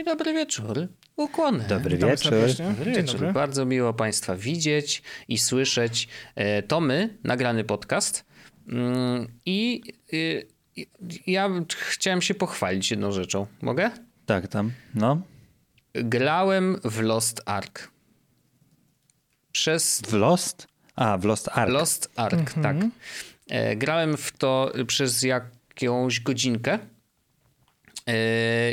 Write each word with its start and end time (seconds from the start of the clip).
i 0.00 0.04
dobry 0.04 0.32
wieczór. 0.34 0.88
Ukłony. 1.16 1.64
Dobry 1.68 1.96
Witamy 1.96 2.12
wieczór. 2.12 2.32
Dobry 2.58 2.92
wieczór. 2.92 3.12
dobry. 3.14 3.32
Bardzo 3.32 3.64
miło 3.64 3.94
Państwa 3.94 4.36
widzieć 4.36 5.02
i 5.28 5.38
słyszeć. 5.38 6.08
E, 6.34 6.62
To 6.62 6.80
my, 6.80 7.18
nagrany 7.24 7.64
podcast. 7.64 8.24
Mm, 8.68 9.28
I 9.46 9.82
y, 10.12 10.46
ja 11.26 11.50
chciałem 11.70 12.22
się 12.22 12.34
pochwalić 12.34 12.90
jedną 12.90 13.12
rzeczą. 13.12 13.46
Mogę? 13.62 13.90
Tak, 14.26 14.48
tam. 14.48 14.72
No. 14.94 15.22
Grałem 15.94 16.80
w 16.84 17.00
Lost 17.00 17.42
Ark. 17.46 17.90
Przez 19.52 20.02
W 20.08 20.12
Lost? 20.12 20.68
A, 20.96 21.18
w 21.18 21.24
Lost 21.24 21.48
Ark. 21.52 21.70
Lost 21.72 22.10
Ark, 22.16 22.52
tak. 22.62 22.76
E, 23.48 23.76
Grałem 23.76 24.16
w 24.16 24.32
to 24.32 24.72
przez 24.86 25.22
jakąś 25.22 26.20
godzinkę. 26.20 26.78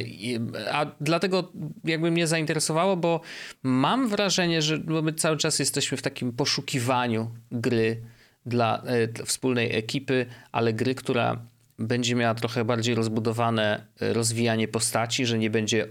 I- 0.05 0.39
A 0.71 0.85
dlatego 1.01 1.51
jakby 1.83 2.11
mnie 2.11 2.27
zainteresowało, 2.27 2.97
bo 2.97 3.21
mam 3.63 4.07
wrażenie, 4.07 4.61
że 4.61 4.77
my 4.77 5.13
cały 5.13 5.37
czas 5.37 5.59
jesteśmy 5.59 5.97
w 5.97 6.01
takim 6.01 6.33
poszukiwaniu 6.33 7.31
gry 7.51 8.01
dla, 8.45 8.83
e, 8.83 9.25
wspólnej 9.25 9.75
ekipy, 9.75 10.25
ale 10.51 10.73
gry, 10.73 10.95
która 10.95 11.41
będzie 11.79 12.15
miała 12.15 12.35
trochę 12.35 12.65
bardziej 12.65 12.95
rozbudowane 12.95 13.85
e, 14.01 14.13
rozwijanie 14.13 14.67
postaci, 14.67 15.25
że 15.25 15.37
nie 15.37 15.49
będzie 15.49 15.83
e, 15.83 15.87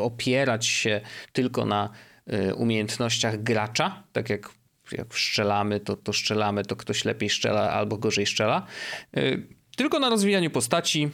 opierać 0.00 0.66
się 0.66 1.00
tylko 1.32 1.64
na 1.64 1.90
umiejętnościach 2.56 3.42
gracza, 3.42 4.02
tak 4.12 4.30
jak 4.30 4.50
jak 4.92 5.14
strzelamy, 5.14 5.80
to, 5.80 5.96
to 5.96 6.12
strzelamy, 6.12 6.64
to 6.64 6.76
ktoś 6.76 7.04
lepiej 7.04 7.30
strzela 7.30 7.70
albo 7.70 7.98
gorzej 7.98 8.26
strzela. 8.26 8.66
Tylko 9.76 9.98
na 9.98 10.10
rozwijaniu 10.10 10.50
postaci, 10.50 11.10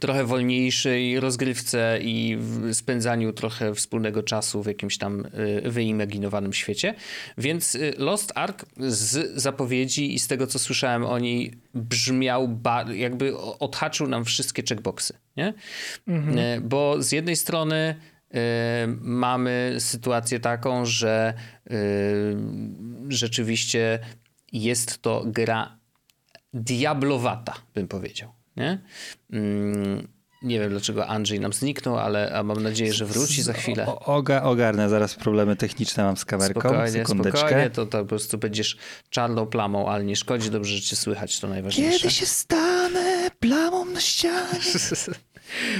trochę 0.00 0.24
wolniejszej 0.24 1.20
rozgrywce 1.20 1.98
i 2.02 2.38
spędzaniu 2.72 3.32
trochę 3.32 3.74
wspólnego 3.74 4.22
czasu 4.22 4.62
w 4.62 4.66
jakimś 4.66 4.98
tam 4.98 5.26
y, 5.64 5.70
wyimaginowanym 5.70 6.52
świecie. 6.52 6.94
Więc 7.38 7.74
y, 7.74 7.94
Lost 7.98 8.32
Ark 8.34 8.66
z 8.78 9.40
zapowiedzi 9.40 10.14
i 10.14 10.18
z 10.18 10.26
tego, 10.26 10.46
co 10.46 10.58
słyszałem 10.58 11.06
o 11.06 11.18
niej, 11.18 11.52
brzmiał, 11.74 12.60
jakby 12.94 13.38
odhaczył 13.38 14.08
nam 14.08 14.24
wszystkie 14.24 14.62
checkboxy, 14.68 15.14
nie? 15.36 15.54
Y, 16.08 16.60
Bo 16.60 17.02
z 17.02 17.12
jednej 17.12 17.36
strony 17.36 17.94
mamy 19.00 19.76
sytuację 19.78 20.40
taką, 20.40 20.86
że 20.86 21.34
rzeczywiście 23.08 23.98
jest 24.52 25.02
to 25.02 25.24
gra 25.26 25.77
diablowata, 26.52 27.54
bym 27.74 27.88
powiedział. 27.88 28.32
Nie? 28.56 28.78
Mm, 29.32 30.08
nie 30.42 30.60
wiem, 30.60 30.70
dlaczego 30.70 31.06
Andrzej 31.06 31.40
nam 31.40 31.52
zniknął, 31.52 31.98
ale 31.98 32.32
a 32.32 32.42
mam 32.42 32.62
nadzieję, 32.62 32.92
że 32.92 33.06
wróci 33.06 33.42
za 33.42 33.52
chwilę. 33.52 33.86
O, 33.86 34.00
oga, 34.00 34.42
ogarnę, 34.42 34.88
zaraz 34.88 35.14
problemy 35.14 35.56
techniczne 35.56 36.04
mam 36.04 36.16
z 36.16 36.24
kamerką. 36.24 36.60
Spokojnie, 36.60 36.92
Sekundeczkę. 36.92 37.38
spokojnie, 37.38 37.70
to, 37.70 37.86
to 37.86 37.98
po 37.98 38.04
prostu 38.04 38.38
będziesz 38.38 38.76
czarną 39.10 39.46
plamą, 39.46 39.88
ale 39.88 40.04
nie 40.04 40.16
szkodzi, 40.16 40.50
dobrze, 40.50 40.76
że 40.76 40.82
cię 40.82 40.96
słychać, 40.96 41.40
to 41.40 41.48
najważniejsze. 41.48 41.98
Kiedy 41.98 42.14
się 42.14 42.26
stanę 42.26 43.30
plamą 43.40 43.84
na 43.84 44.00
ścianie? 44.00 44.60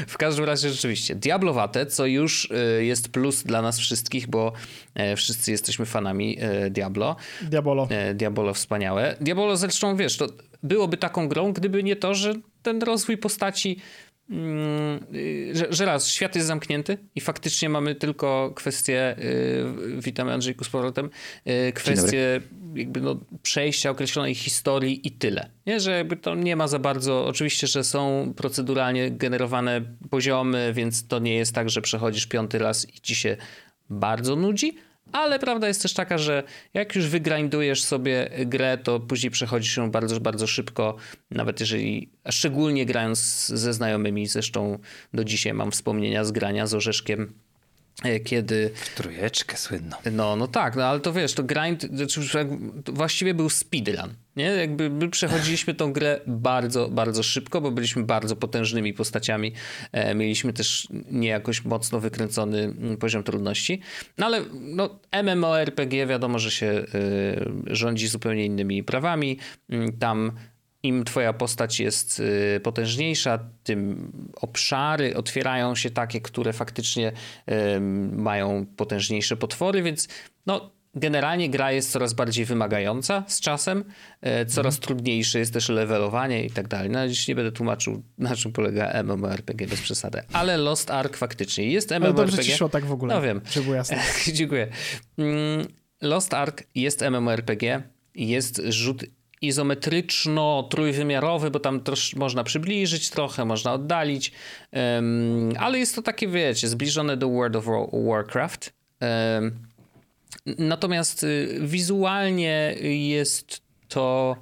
W 0.07 0.17
każdym 0.17 0.45
razie 0.45 0.71
rzeczywiście, 0.71 1.15
Diablowate, 1.15 1.87
co 1.87 2.07
już 2.07 2.51
y, 2.79 2.85
jest 2.85 3.09
plus 3.09 3.43
dla 3.43 3.63
nas 3.63 3.79
wszystkich, 3.79 4.29
bo 4.29 4.53
e, 4.95 5.17
wszyscy 5.17 5.51
jesteśmy 5.51 5.87
fanami 5.87 6.37
e, 6.41 6.71
Diablo. 6.71 7.17
Diabolo. 7.43 7.89
E, 7.91 8.15
Diabolo 8.15 8.55
wspaniałe. 8.55 9.17
Diabolo 9.21 9.57
zresztą, 9.57 9.97
wiesz, 9.97 10.17
to 10.17 10.27
byłoby 10.63 10.97
taką 10.97 11.29
grą, 11.29 11.53
gdyby 11.53 11.83
nie 11.83 11.97
to, 11.97 12.15
że 12.15 12.35
ten 12.63 12.83
rozwój 12.83 13.19
postaci, 13.19 13.77
mm, 14.31 15.07
że, 15.53 15.67
że 15.71 15.85
raz, 15.85 16.09
świat 16.09 16.35
jest 16.35 16.47
zamknięty 16.47 16.99
i 17.15 17.21
faktycznie 17.21 17.69
mamy 17.69 17.95
tylko 17.95 18.53
kwestię, 18.57 19.17
y, 19.19 19.65
witam 20.01 20.29
Andrzejku 20.29 20.65
z 20.65 20.69
powrotem, 20.69 21.11
y, 21.69 21.73
kwestię 21.73 22.41
jakby 22.75 23.01
no, 23.01 23.21
przejścia 23.43 23.91
określonej 23.91 24.35
historii 24.35 25.07
i 25.07 25.11
tyle. 25.11 25.51
Nie, 25.67 25.81
że 25.81 25.91
jakby 25.91 26.17
to 26.17 26.35
nie 26.35 26.57
ma 26.57 26.69
za 26.69 26.79
bardzo, 26.79 27.27
oczywiście, 27.27 27.67
że 27.67 27.85
są 27.85 28.33
proceduralnie 28.37 29.11
generowane 29.11 29.81
poziomy, 30.11 30.73
więc 30.75 31.07
to 31.07 31.19
nie 31.19 31.35
jest 31.35 31.55
tak, 31.55 31.71
że 31.71 31.81
przechodzisz 31.81 32.27
piąty 32.27 32.59
raz 32.59 32.95
i 32.95 33.01
ci 33.01 33.15
się 33.15 33.37
bardzo 33.91 34.37
nudzi, 34.37 34.77
ale 35.13 35.39
prawda 35.39 35.69
jest 35.69 35.83
też 35.83 35.95
taka, 35.95 36.19
że 36.19 36.43
jak 36.75 36.97
już 36.97 37.07
wygrindujesz 37.07 37.85
sobie 37.85 38.31
grę, 38.47 38.79
to 38.79 39.01
później 39.01 39.31
przechodzisz 39.31 39.77
ją 39.77 39.91
bardzo, 39.91 40.21
bardzo 40.21 40.47
szybko, 40.47 40.97
nawet 41.31 41.61
jeżeli, 41.61 42.11
szczególnie 42.31 42.87
grając 42.87 43.47
ze 43.47 43.73
znajomymi, 43.73 44.27
zresztą 44.27 44.79
do 45.15 45.25
dzisiaj 45.25 45.55
mam 45.55 45.71
wspomnienia 45.71 46.25
z 46.25 46.33
grania 46.33 46.67
z 46.67 46.75
Orzeszkiem, 46.75 47.33
e, 48.05 48.21
kiedy 48.21 48.71
Trójeczkę 48.95 49.57
słynną. 49.57 49.97
no, 50.13 50.37
no 50.37 50.49
tak, 50.49 50.77
no 50.77 50.85
ale 50.85 51.01
to 51.01 51.13
wiesz, 51.13 51.33
to 51.33 51.43
grind 51.43 51.83
znaczy, 51.83 52.21
właściwie 52.87 53.35
był 53.35 53.51
speedrun, 53.51 54.15
nie? 54.37 54.45
Jakby 54.45 54.91
my 54.91 55.09
przechodziliśmy 55.09 55.75
tą 55.75 55.93
grę 55.93 56.21
bardzo, 56.27 56.89
bardzo 56.89 57.23
szybko, 57.23 57.61
bo 57.61 57.71
byliśmy 57.71 58.03
bardzo 58.03 58.37
potężnymi 58.37 58.95
postaciami. 58.95 59.53
E, 59.93 60.15
mieliśmy 60.15 60.53
też 60.53 60.89
nie 61.11 61.29
jakoś 61.29 61.65
mocno 61.65 62.01
wykręcony 62.01 62.59
mm, 62.59 62.97
poziom 62.97 63.23
trudności. 63.23 63.81
No 64.19 64.27
ale 64.27 64.41
no, 64.53 65.01
MMORPG 65.23 66.07
wiadomo, 66.07 66.39
że 66.39 66.51
się 66.51 66.67
e, 66.67 66.85
rządzi 67.67 68.09
zupełnie 68.09 68.45
innymi 68.47 68.85
prawami. 68.85 69.39
Mm, 69.71 69.99
Tam 69.99 70.33
im 70.83 71.05
twoja 71.05 71.33
postać 71.33 71.81
jest 71.81 72.21
y, 72.21 72.61
potężniejsza, 72.63 73.39
tym 73.63 74.13
obszary 74.37 75.17
otwierają 75.17 75.75
się 75.75 75.91
takie, 75.91 76.21
które 76.21 76.53
faktycznie 76.53 77.13
mają 78.13 78.67
potężniejsze 78.77 79.37
potwory, 79.37 79.83
więc 79.83 80.09
no, 80.47 80.71
generalnie 80.95 81.51
gra 81.51 81.73
jest 81.73 81.91
coraz 81.91 82.15
bardziej 82.15 82.45
wymagająca 82.45 83.25
z 83.27 83.41
czasem, 83.41 83.85
e, 84.21 84.47
coraz 84.47 84.79
trudniejsze 84.79 85.39
jest 85.39 85.53
też 85.53 85.69
levelowanie 85.69 86.45
i 86.45 86.51
tak 86.51 86.69
dalej. 86.69 86.91
No, 86.91 87.09
dziś 87.09 87.29
nie 87.29 87.35
będę 87.35 87.53
tłumaczył, 87.53 88.03
na 88.19 88.37
czym 88.37 88.53
polega 88.53 89.03
MMORPG 89.03 89.67
bez 89.67 89.81
przesady, 89.81 90.23
ale 90.33 90.57
Lost 90.57 90.91
Ark 90.91 91.17
faktycznie 91.17 91.71
jest 91.71 91.93
Ale 91.93 92.01
MMORPG. 92.01 92.27
dobrze 92.27 92.45
ci 92.45 92.53
szło 92.53 92.69
tak 92.69 92.85
w 92.85 92.93
ogóle. 92.93 93.15
No 93.15 93.23
wiem. 93.23 93.41
Żeby 93.51 93.65
było 93.65 93.77
jasne. 93.77 93.99
Dziękuję. 94.33 94.69
Mm, 95.19 95.67
Lost 96.01 96.35
Ark 96.35 96.63
jest 96.75 97.03
MMORPG, 97.11 97.83
jest 98.15 98.63
rzut 98.69 99.05
izometryczno-trójwymiarowy, 99.43 101.51
bo 101.51 101.61
tam 101.61 101.81
można 102.17 102.45
przybliżyć 102.45 103.11
trochę, 103.11 103.45
można 103.45 103.73
oddalić, 103.73 104.33
em, 104.73 105.53
ale 105.59 105.79
jest 105.79 105.95
to 105.95 106.03
takie, 106.03 106.29
wiecie, 106.29 106.69
zbliżone 106.69 107.17
do 107.17 107.29
World 107.29 107.57
of 107.57 107.65
War- 107.65 107.89
Warcraft. 108.09 108.73
Em, 109.01 109.59
natomiast 110.59 111.25
y, 111.25 111.59
wizualnie 111.63 112.75
jest 113.09 113.63
to, 113.89 114.37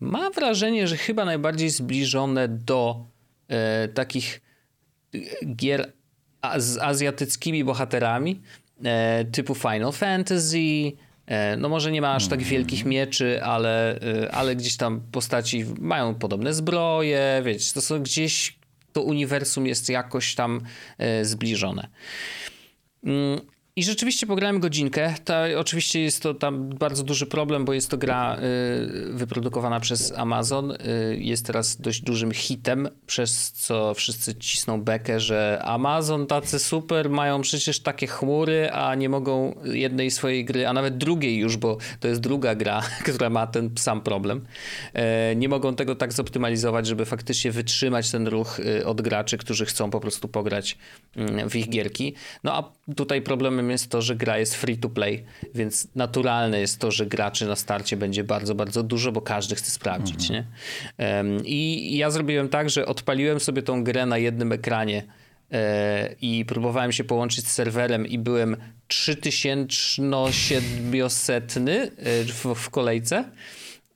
mam 0.00 0.32
wrażenie, 0.32 0.88
że 0.88 0.96
chyba 0.96 1.24
najbardziej 1.24 1.70
zbliżone 1.70 2.48
do 2.48 3.06
e, 3.48 3.88
takich 3.88 4.40
gier 5.56 5.92
a- 6.40 6.60
z 6.60 6.78
azjatyckimi 6.78 7.64
bohaterami 7.64 8.40
e, 8.84 9.24
typu 9.24 9.54
Final 9.54 9.92
Fantasy. 9.92 10.92
E, 11.28 11.56
no 11.56 11.68
może 11.68 11.92
nie 11.92 12.00
ma 12.00 12.14
aż 12.14 12.28
tak 12.28 12.42
wielkich 12.42 12.84
mieczy, 12.84 13.42
ale, 13.44 14.00
e, 14.00 14.34
ale 14.34 14.56
gdzieś 14.56 14.76
tam 14.76 15.00
postaci 15.12 15.64
mają 15.80 16.14
podobne 16.14 16.54
zbroje, 16.54 17.42
wiecie, 17.44 17.72
to 17.74 17.80
są 17.80 18.02
gdzieś 18.02 18.58
to 18.92 19.02
uniwersum 19.02 19.66
jest 19.66 19.88
jakoś 19.88 20.34
tam 20.34 20.60
e, 20.98 21.24
zbliżone. 21.24 21.88
I 23.78 23.84
rzeczywiście 23.84 24.26
pograłem 24.26 24.60
godzinkę. 24.60 25.14
Ta, 25.24 25.44
oczywiście 25.56 26.00
jest 26.00 26.22
to 26.22 26.34
tam 26.34 26.68
bardzo 26.68 27.02
duży 27.02 27.26
problem, 27.26 27.64
bo 27.64 27.72
jest 27.72 27.90
to 27.90 27.98
gra 27.98 28.36
y, 28.36 29.12
wyprodukowana 29.12 29.80
przez 29.80 30.12
Amazon. 30.12 30.70
Y, 30.70 30.76
jest 31.20 31.46
teraz 31.46 31.80
dość 31.80 32.00
dużym 32.00 32.32
hitem, 32.32 32.88
przez 33.06 33.52
co 33.52 33.94
wszyscy 33.94 34.34
cisną 34.34 34.82
bekę, 34.82 35.20
że 35.20 35.62
Amazon 35.64 36.26
tacy 36.26 36.58
super, 36.58 37.10
mają 37.10 37.40
przecież 37.40 37.80
takie 37.80 38.06
chmury, 38.06 38.70
a 38.72 38.94
nie 38.94 39.08
mogą 39.08 39.54
jednej 39.64 40.10
swojej 40.10 40.44
gry, 40.44 40.68
a 40.68 40.72
nawet 40.72 40.96
drugiej 40.96 41.36
już, 41.36 41.56
bo 41.56 41.78
to 42.00 42.08
jest 42.08 42.20
druga 42.20 42.54
gra, 42.54 42.82
która 43.12 43.30
ma 43.30 43.46
ten 43.46 43.70
sam 43.78 44.00
problem. 44.00 44.46
E, 44.94 45.36
nie 45.36 45.48
mogą 45.48 45.74
tego 45.74 45.94
tak 45.94 46.12
zoptymalizować, 46.12 46.86
żeby 46.86 47.04
faktycznie 47.04 47.52
wytrzymać 47.52 48.10
ten 48.10 48.28
ruch 48.28 48.60
y, 48.60 48.86
od 48.86 49.02
graczy, 49.02 49.38
którzy 49.38 49.66
chcą 49.66 49.90
po 49.90 50.00
prostu 50.00 50.28
pograć 50.28 50.78
mm, 51.16 51.50
w 51.50 51.56
ich 51.56 51.68
gierki. 51.68 52.14
No 52.44 52.54
a 52.54 52.72
tutaj 52.94 53.22
problemem 53.22 53.67
jest 53.70 53.90
to, 53.90 54.02
że 54.02 54.16
gra 54.16 54.38
jest 54.38 54.54
free 54.54 54.78
to 54.78 54.88
play, 54.88 55.24
więc 55.54 55.88
naturalne 55.94 56.60
jest 56.60 56.78
to, 56.78 56.90
że 56.90 57.06
graczy 57.06 57.46
na 57.46 57.56
starcie 57.56 57.96
będzie 57.96 58.24
bardzo, 58.24 58.54
bardzo 58.54 58.82
dużo, 58.82 59.12
bo 59.12 59.20
każdy 59.20 59.54
chce 59.54 59.70
sprawdzić, 59.70 60.30
nie? 60.30 60.46
Em, 60.98 61.42
I 61.44 61.90
ja 61.96 62.10
zrobiłem 62.10 62.48
tak, 62.48 62.70
że 62.70 62.86
odpaliłem 62.86 63.40
sobie 63.40 63.62
tą 63.62 63.84
grę 63.84 64.06
na 64.06 64.18
jednym 64.18 64.52
ekranie 64.52 65.02
e, 65.52 66.14
i 66.20 66.44
próbowałem 66.44 66.92
się 66.92 67.04
połączyć 67.04 67.48
z 67.48 67.52
serwerem 67.52 68.06
i 68.06 68.18
byłem 68.18 68.56
3700 68.88 71.54
w, 72.32 72.54
w 72.54 72.70
kolejce. 72.70 73.24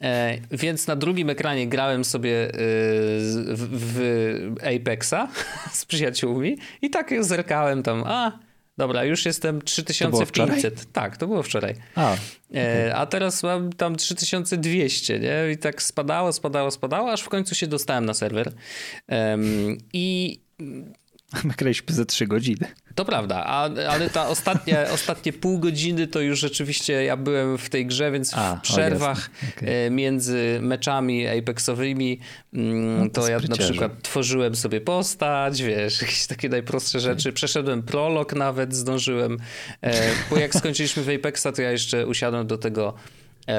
E, 0.02 0.38
więc 0.50 0.86
na 0.86 0.96
drugim 0.96 1.30
ekranie 1.30 1.68
grałem 1.68 2.04
sobie 2.04 2.48
e, 2.48 2.52
w, 3.54 3.68
w 3.70 4.00
Apexa 4.76 5.28
z 5.80 5.84
przyjaciółmi 5.84 6.58
i 6.82 6.90
tak 6.90 7.24
zerkałem 7.24 7.82
tam, 7.82 8.04
a 8.06 8.38
dobra, 8.82 9.04
już 9.04 9.26
jestem 9.26 9.62
3500. 9.62 10.92
Tak, 10.92 11.16
to 11.16 11.26
było 11.26 11.42
wczoraj. 11.42 11.74
A, 11.94 12.16
okay. 12.50 12.94
a 12.94 13.06
teraz 13.06 13.42
mam 13.42 13.72
tam 13.72 13.96
3200, 13.96 15.20
nie? 15.20 15.52
I 15.52 15.58
tak 15.58 15.82
spadało, 15.82 16.32
spadało, 16.32 16.70
spadało, 16.70 17.12
aż 17.12 17.22
w 17.22 17.28
końcu 17.28 17.54
się 17.54 17.66
dostałem 17.66 18.06
na 18.06 18.14
serwer. 18.14 18.52
I 19.92 20.40
My 21.44 21.54
graliśmy 21.58 21.94
ze 21.94 22.06
trzy 22.06 22.26
godziny. 22.26 22.66
To 22.94 23.04
prawda, 23.04 23.44
a, 23.46 23.70
ale 23.90 24.10
ta 24.10 24.28
ostatnie, 24.28 24.86
ostatnie 24.94 25.32
pół 25.32 25.58
godziny 25.58 26.06
to 26.06 26.20
już 26.20 26.40
rzeczywiście 26.40 27.04
ja 27.04 27.16
byłem 27.16 27.58
w 27.58 27.70
tej 27.70 27.86
grze, 27.86 28.10
więc 28.10 28.34
a, 28.34 28.56
w 28.56 28.60
przerwach 28.60 29.30
okay. 29.56 29.68
E, 29.68 29.90
między 29.90 30.58
meczami 30.62 31.28
Apexowymi 31.28 32.18
mm, 32.54 32.98
no 32.98 33.10
to, 33.10 33.20
to 33.20 33.28
ja 33.28 33.38
na 33.48 33.56
przykład 33.56 34.02
tworzyłem 34.02 34.56
sobie 34.56 34.80
postać, 34.80 35.62
wiesz, 35.62 36.02
jakieś 36.02 36.26
takie 36.26 36.48
najprostsze 36.48 37.00
rzeczy. 37.00 37.32
Przeszedłem 37.32 37.82
prolog 37.82 38.34
nawet, 38.34 38.74
zdążyłem. 38.74 39.38
E, 39.82 40.10
bo 40.30 40.38
jak 40.38 40.54
skończyliśmy 40.54 41.02
w 41.02 41.08
Apexa, 41.08 41.46
to 41.56 41.62
ja 41.62 41.70
jeszcze 41.70 42.06
usiadłem 42.06 42.46
do 42.46 42.58
tego 42.58 42.94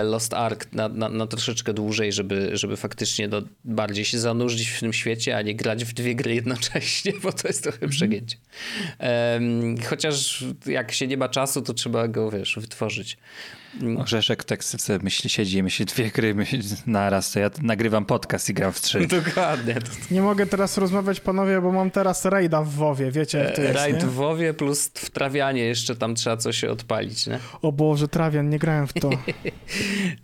Lost 0.03 0.33
Ark 0.33 0.68
na, 0.74 0.89
na, 0.89 1.09
na, 1.09 1.27
troszeczkę 1.27 1.74
dłużej, 1.74 2.13
żeby, 2.13 2.50
żeby 2.53 2.77
faktycznie 2.77 3.27
do, 3.27 3.41
bardziej 3.65 4.06
się 4.06 4.19
zanurzyć 4.19 4.69
w 4.69 4.80
tym 4.80 4.94
świecie, 4.94 5.38
a 5.38 5.41
nie 5.41 5.56
grać 5.56 5.85
w 5.85 5.94
dwie 5.94 6.15
gry 6.15 6.35
jednocześnie, 6.35 7.13
bo 7.24 7.33
to 7.33 7.47
jest 7.47 7.63
trochę 7.63 7.75
mhm. 7.75 7.91
przegięcie. 7.91 8.38
Um, 9.00 9.75
chociaż 9.81 10.44
jak 10.65 10.91
się 10.91 11.07
nie 11.07 11.18
ma 11.18 11.30
czasu, 11.30 11.62
to 11.62 11.74
trzeba 11.74 12.07
go, 12.07 12.31
wiesz, 12.31 12.57
wytworzyć. 12.62 13.18
Orzeszek 13.97 14.44
tak 14.44 14.63
sobie 14.63 15.00
myśli, 15.03 15.30
siedzi 15.30 15.57
i 15.57 15.63
myśli 15.63 15.85
dwie 15.85 16.12
gry 16.12 16.35
naraz, 16.85 17.31
to 17.31 17.39
ja 17.39 17.50
nagrywam 17.62 18.06
podcast 18.06 18.50
i 18.50 18.53
gram 18.53 18.71
w 18.71 18.81
trzy. 18.81 19.07
Dokładnie. 19.25 19.75
Nie 20.12 20.21
mogę 20.21 20.45
teraz 20.45 20.77
rozmawiać, 20.77 21.19
panowie, 21.19 21.62
bo 21.62 21.71
mam 21.71 21.91
teraz 21.91 22.25
rajda 22.25 22.62
w 22.62 22.69
WoWie, 22.69 23.12
wiecie 23.12 23.38
jak 23.38 23.56
to 23.56 23.62
jest, 23.62 23.75
Rajd 23.75 23.95
nie? 23.95 24.07
w 24.07 24.13
WoWie 24.13 24.53
plus 24.53 24.91
w 24.94 25.09
trawianie 25.09 25.63
jeszcze 25.63 25.95
tam 25.95 26.15
trzeba 26.15 26.38
coś 26.38 26.63
odpalić, 26.63 27.27
nie? 27.27 27.39
O 27.62 27.71
Boże, 27.71 28.07
trawian, 28.07 28.50
nie 28.50 28.59
grałem 28.59 28.88
w 28.88 28.94
to. 28.94 29.09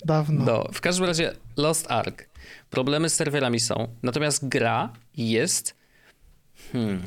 Dawno. 0.05 0.45
No, 0.45 0.65
w 0.73 0.81
każdym 0.81 1.05
razie 1.05 1.33
Lost 1.57 1.91
Ark. 1.91 2.29
Problemy 2.69 3.09
z 3.09 3.13
serwerami 3.13 3.59
są, 3.59 3.87
natomiast 4.03 4.47
gra 4.47 4.93
jest 5.17 5.75
hmm, 6.71 7.01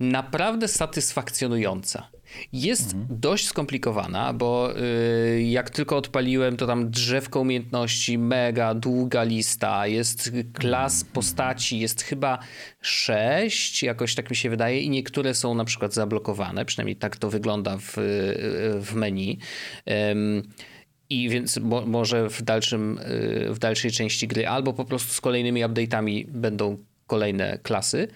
naprawdę 0.00 0.68
satysfakcjonująca. 0.68 2.08
Jest 2.52 2.94
mhm. 2.94 3.20
dość 3.20 3.46
skomplikowana, 3.46 4.32
bo 4.32 4.78
y, 4.78 5.42
jak 5.42 5.70
tylko 5.70 5.96
odpaliłem, 5.96 6.56
to 6.56 6.66
tam 6.66 6.90
drzewko 6.90 7.40
umiejętności, 7.40 8.18
mega 8.18 8.74
długa 8.74 9.22
lista, 9.22 9.86
jest 9.86 10.32
klas 10.52 10.94
mhm. 10.94 11.12
postaci, 11.12 11.78
jest 11.78 12.02
chyba 12.02 12.38
sześć, 12.80 13.82
jakoś 13.82 14.14
tak 14.14 14.30
mi 14.30 14.36
się 14.36 14.50
wydaje, 14.50 14.80
i 14.80 14.90
niektóre 14.90 15.34
są 15.34 15.54
na 15.54 15.64
przykład 15.64 15.94
zablokowane, 15.94 16.64
przynajmniej 16.64 16.96
tak 16.96 17.16
to 17.16 17.30
wygląda 17.30 17.76
w, 17.78 17.92
w 18.80 18.94
menu. 18.94 19.38
I 21.10 21.28
więc 21.28 21.56
mo 21.56 21.86
może 21.86 22.28
w, 22.30 22.42
dalszym, 22.42 22.98
y, 22.98 23.54
w 23.54 23.58
dalszej 23.58 23.90
części 23.90 24.28
gry 24.28 24.48
albo 24.48 24.72
po 24.72 24.84
prostu 24.84 25.12
z 25.12 25.20
kolejnymi 25.20 25.64
update'ami 25.64 26.26
będą 26.26 26.78
kolejne 27.06 27.58
klasy, 27.62 28.08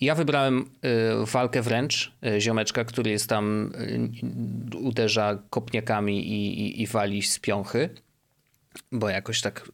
ja 0.00 0.14
wybrałem 0.14 0.70
y, 1.22 1.26
walkę 1.26 1.62
wręcz, 1.62 2.12
y, 2.26 2.40
ziomeczka, 2.40 2.84
który 2.84 3.10
jest 3.10 3.28
tam, 3.28 3.72
uderza 4.80 5.42
kopniakami 5.50 6.28
i, 6.28 6.60
i, 6.60 6.82
i 6.82 6.86
wali 6.86 7.22
z 7.22 7.38
piąchy, 7.38 7.90
bo 8.92 9.08
jakoś 9.08 9.40
tak 9.40 9.68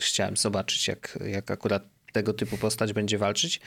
chciałem 0.00 0.36
zobaczyć, 0.36 0.88
jak, 0.88 1.18
jak 1.26 1.50
akurat 1.50 1.82
tego 2.12 2.32
typu 2.32 2.56
postać 2.56 2.92
będzie 2.92 3.18
walczyć. 3.18 3.60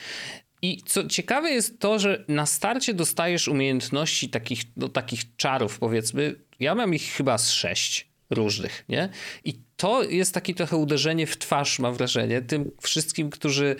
I 0.62 0.82
co 0.86 1.08
ciekawe 1.08 1.52
jest 1.52 1.80
to, 1.80 2.00
że 2.00 2.26
na 2.28 2.46
starcie 2.46 2.94
dostajesz 2.94 3.48
umiejętności 3.48 4.30
takich, 4.30 4.64
no, 4.78 4.90
takich 4.90 5.36
czarów, 5.36 5.80
powiedzmy. 5.80 6.36
Ja 6.60 6.76
mam 6.76 6.94
ich 6.94 7.04
chyba 7.04 7.38
z 7.38 7.52
sześć 7.52 8.10
różnych, 8.30 8.86
nie? 8.90 9.10
I 9.46 9.54
to 9.78 10.04
jest 10.04 10.34
takie 10.34 10.54
trochę 10.54 10.78
uderzenie 10.78 11.28
w 11.28 11.38
twarz, 11.38 11.80
mam 11.80 11.94
wrażenie, 11.94 12.42
tym 12.42 12.72
wszystkim, 12.82 13.30
którzy 13.30 13.76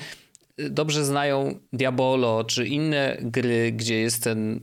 dobrze 0.70 1.06
znają 1.06 1.60
Diabolo 1.74 2.44
czy 2.44 2.68
inne 2.68 3.18
gry, 3.22 3.72
gdzie 3.72 4.00
jest 4.00 4.24
ten, 4.24 4.62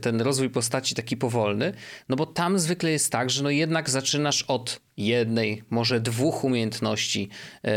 ten 0.00 0.20
rozwój 0.20 0.50
postaci 0.50 0.94
taki 0.94 1.16
powolny, 1.16 1.72
no 2.08 2.16
bo 2.16 2.26
tam 2.26 2.58
zwykle 2.58 2.90
jest 2.90 3.12
tak, 3.12 3.30
że 3.30 3.42
no 3.42 3.50
jednak 3.50 3.90
zaczynasz 3.90 4.42
od 4.42 4.80
jednej, 4.98 5.62
może 5.70 6.00
dwóch 6.00 6.44
umiejętności, 6.44 7.28
e, 7.64 7.70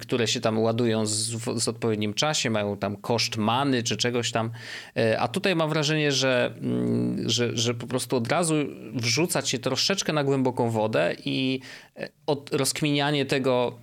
które 0.00 0.26
się 0.26 0.40
tam 0.40 0.58
ładują 0.58 1.06
z, 1.06 1.14
z, 1.62 1.68
odpowiednim 1.68 2.14
czasie, 2.14 2.50
mają 2.50 2.76
tam 2.76 2.96
koszt 2.96 3.36
many 3.36 3.82
czy 3.82 3.96
czegoś 3.96 4.32
tam. 4.32 4.50
E, 4.96 5.20
a 5.20 5.28
tutaj 5.28 5.56
mam 5.56 5.70
wrażenie, 5.70 6.12
że, 6.12 6.54
mm, 6.60 7.28
że, 7.28 7.56
że 7.56 7.74
po 7.74 7.86
prostu 7.86 8.16
od 8.16 8.28
razu 8.28 8.54
wrzucać 8.94 9.48
się 9.48 9.58
troszeczkę 9.58 10.12
na 10.12 10.24
głęboką 10.24 10.70
wodę 10.70 11.14
i 11.24 11.60
e, 11.96 12.08
od 12.26 12.54
rozkminianie 12.54 13.26
tego, 13.26 13.78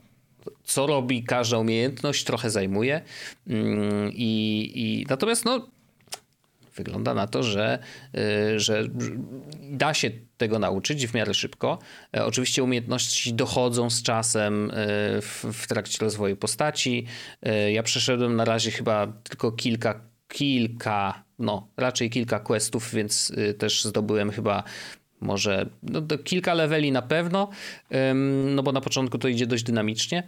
co 0.63 0.87
robi 0.87 1.23
każda 1.23 1.57
umiejętność, 1.57 2.23
trochę 2.23 2.49
zajmuje. 2.49 3.01
Mm, 3.47 4.11
I, 4.13 4.71
i 4.75 5.05
natomiast 5.09 5.45
no, 5.45 5.67
wygląda 6.75 7.13
na 7.13 7.27
to, 7.27 7.43
że, 7.43 7.79
y, 8.15 8.59
że 8.59 8.83
da 9.61 9.93
się 9.93 10.11
tego 10.37 10.59
nauczyć 10.59 11.07
w 11.07 11.13
miarę 11.13 11.33
szybko. 11.33 11.79
E, 12.15 12.25
oczywiście 12.25 12.63
umiejętności 12.63 13.33
dochodzą 13.33 13.89
z 13.89 14.03
czasem 14.03 14.71
y, 14.71 14.73
w, 15.21 15.45
w 15.53 15.67
trakcie 15.67 15.97
rozwoju 16.01 16.35
postaci. 16.35 17.05
E, 17.41 17.71
ja 17.71 17.83
przeszedłem 17.83 18.35
na 18.35 18.45
razie 18.45 18.71
chyba 18.71 19.07
tylko 19.07 19.51
kilka, 19.51 20.01
kilka, 20.27 21.23
no 21.39 21.67
raczej 21.77 22.09
kilka 22.09 22.39
questów, 22.39 22.93
więc 22.93 23.29
y, 23.29 23.53
też 23.53 23.83
zdobyłem 23.83 24.31
chyba 24.31 24.63
może 25.23 25.65
no, 25.83 26.01
kilka 26.23 26.53
leveli 26.53 26.91
na 26.91 27.01
pewno, 27.01 27.49
no 28.55 28.63
bo 28.63 28.71
na 28.71 28.81
początku 28.81 29.17
to 29.17 29.27
idzie 29.27 29.47
dość 29.47 29.63
dynamicznie. 29.63 30.23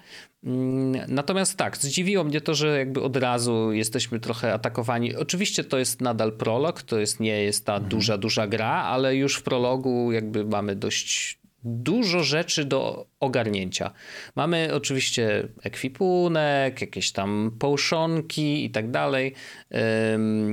Natomiast 1.07 1.57
tak, 1.57 1.77
zdziwiło 1.77 2.24
mnie 2.24 2.42
to, 2.42 2.56
że 2.56 2.77
jakby 2.77 3.01
od 3.01 3.18
razu 3.18 3.71
jesteśmy 3.71 4.19
trochę 4.19 4.53
atakowani. 4.53 5.15
Oczywiście 5.15 5.63
to 5.63 5.77
jest 5.77 6.01
nadal 6.01 6.31
prolog, 6.31 6.81
to 6.81 7.00
jest, 7.00 7.19
nie 7.19 7.44
jest 7.44 7.65
ta 7.65 7.74
mhm. 7.74 7.89
duża, 7.89 8.18
duża 8.18 8.47
gra, 8.47 8.71
ale 8.71 9.15
już 9.15 9.36
w 9.36 9.44
prologu 9.44 10.12
jakby 10.12 10.45
mamy 10.45 10.75
dość 10.75 11.39
dużo 11.65 12.23
rzeczy 12.23 12.65
do 12.65 13.07
ogarnięcia. 13.19 13.91
Mamy 14.35 14.69
oczywiście 14.73 15.47
ekwipunek, 15.63 16.81
jakieś 16.81 17.12
tam 17.12 17.51
połszonki 17.59 18.65
i 18.65 18.69
tak 18.69 18.91
dalej 18.91 19.33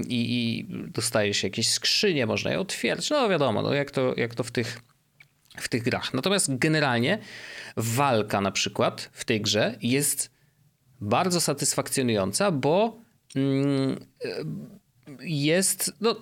i 0.09 0.67
dostaje 0.71 1.35
się 1.35 1.47
jakieś 1.47 1.69
skrzynie, 1.71 2.27
można 2.27 2.51
je 2.51 2.61
otwierać. 2.61 3.11
No 3.11 3.29
wiadomo, 3.29 3.63
no 3.63 3.75
jak, 3.75 3.91
to, 3.91 4.15
jak 4.17 4.35
to 4.35 4.45
w 4.45 4.51
tych, 4.51 4.81
w 5.57 5.69
tych 5.69 5.83
grach. 5.83 6.15
Natomiast 6.15 6.59
generalnie 6.59 7.19
walka 7.77 8.41
na 8.41 8.51
przykład 8.51 9.11
w 9.13 9.25
tej 9.25 9.41
grze 9.41 9.79
jest 9.83 10.31
bardzo 11.01 11.41
satysfakcjonująca, 11.41 12.51
bo 12.51 13.01
mm, 13.37 14.07
jest... 15.21 15.93
No, 16.01 16.17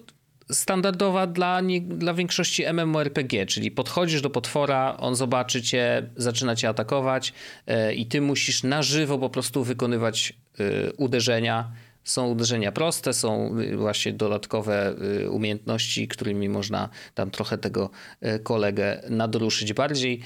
standardowa 0.51 1.27
dla, 1.27 1.61
nie, 1.61 1.81
dla 1.81 2.15
większości 2.15 2.65
MMORPG, 2.73 3.47
czyli 3.47 3.71
podchodzisz 3.71 4.23
do 4.23 4.31
potwora, 4.31 4.97
on 4.99 5.17
zobaczy 5.17 5.63
cię, 5.63 6.11
zaczyna 6.17 6.57
cię 6.57 6.69
atakować 6.69 7.33
yy, 7.67 7.95
i 7.95 8.07
ty 8.07 8.21
musisz 8.21 8.63
na 8.63 8.83
żywo 8.83 9.19
po 9.19 9.31
prostu 9.31 9.65
wykonywać 9.65 10.33
yy, 10.59 10.93
uderzenia 10.97 11.73
są 12.05 12.29
uderzenia 12.29 12.73
proste, 12.73 13.13
są 13.13 13.59
y, 13.59 13.77
właśnie 13.77 14.13
dodatkowe 14.13 14.95
y, 15.23 15.31
umiejętności, 15.31 16.09
którymi 16.09 16.49
można 16.49 16.89
tam 17.15 17.31
trochę 17.31 17.59
tego 17.59 17.91
y, 18.23 18.39
kolegę 18.39 19.03
nadruszyć 19.11 19.73
bardziej. 19.73 20.21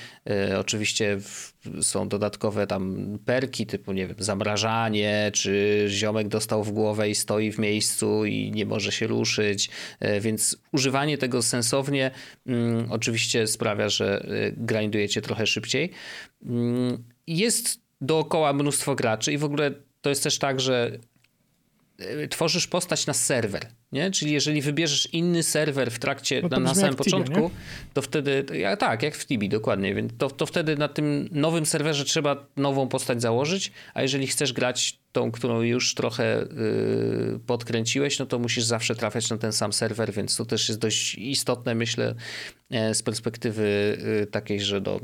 Oczywiście 0.58 1.18
są 1.82 2.08
dodatkowe 2.08 2.66
tam 2.66 2.96
perki 3.24 3.66
typu, 3.66 3.92
nie 3.92 4.06
wiem, 4.06 4.16
zamrażanie, 4.18 5.30
czy 5.34 5.84
ziomek 5.88 6.28
dostał 6.28 6.64
w 6.64 6.72
głowę 6.72 7.10
i 7.10 7.14
stoi 7.14 7.52
w 7.52 7.58
miejscu 7.58 8.24
i 8.24 8.50
nie 8.50 8.66
może 8.66 8.92
się 8.92 9.06
ruszyć, 9.06 9.70
więc 10.20 10.56
używanie 10.72 11.18
tego 11.18 11.42
sensownie 11.42 12.10
mm, 12.46 12.92
oczywiście 12.92 13.46
sprawia, 13.46 13.88
że 13.88 14.26
grindujecie 14.56 15.22
trochę 15.22 15.46
szybciej. 15.46 15.90
Mm, 16.46 17.04
jest 17.26 17.80
dookoła 18.00 18.52
mnóstwo 18.52 18.94
graczy 18.94 19.32
i 19.32 19.38
w 19.38 19.44
ogóle 19.44 19.70
to 20.00 20.08
jest 20.10 20.22
też 20.22 20.38
tak, 20.38 20.60
że 20.60 20.98
tworzysz 22.30 22.66
postać 22.66 23.06
na 23.06 23.14
serwer, 23.14 23.66
nie? 23.92 24.10
Czyli 24.10 24.32
jeżeli 24.32 24.62
wybierzesz 24.62 25.08
inny 25.12 25.42
serwer 25.42 25.90
w 25.90 25.98
trakcie, 25.98 26.42
no 26.42 26.48
na, 26.48 26.58
na 26.58 26.74
samym 26.74 26.94
początku, 26.94 27.34
Tibie, 27.34 27.50
to 27.94 28.02
wtedy, 28.02 28.46
ja, 28.52 28.76
tak, 28.76 29.02
jak 29.02 29.14
w 29.14 29.26
Tibi, 29.26 29.48
dokładnie, 29.48 29.94
więc 29.94 30.12
to, 30.18 30.30
to 30.30 30.46
wtedy 30.46 30.76
na 30.76 30.88
tym 30.88 31.28
nowym 31.32 31.66
serwerze 31.66 32.04
trzeba 32.04 32.46
nową 32.56 32.88
postać 32.88 33.22
założyć, 33.22 33.72
a 33.94 34.02
jeżeli 34.02 34.26
chcesz 34.26 34.52
grać 34.52 34.98
tą, 35.12 35.32
którą 35.32 35.60
już 35.62 35.94
trochę 35.94 36.46
yy, 36.56 37.40
podkręciłeś, 37.46 38.18
no 38.18 38.26
to 38.26 38.38
musisz 38.38 38.64
zawsze 38.64 38.94
trafiać 38.94 39.30
na 39.30 39.38
ten 39.38 39.52
sam 39.52 39.72
serwer, 39.72 40.12
więc 40.12 40.36
to 40.36 40.44
też 40.44 40.68
jest 40.68 40.80
dość 40.80 41.14
istotne, 41.14 41.74
myślę, 41.74 42.14
e, 42.70 42.94
z 42.94 43.02
perspektywy 43.02 43.98
yy, 44.20 44.26
takiej, 44.26 44.60
że 44.60 44.80
do, 44.80 45.00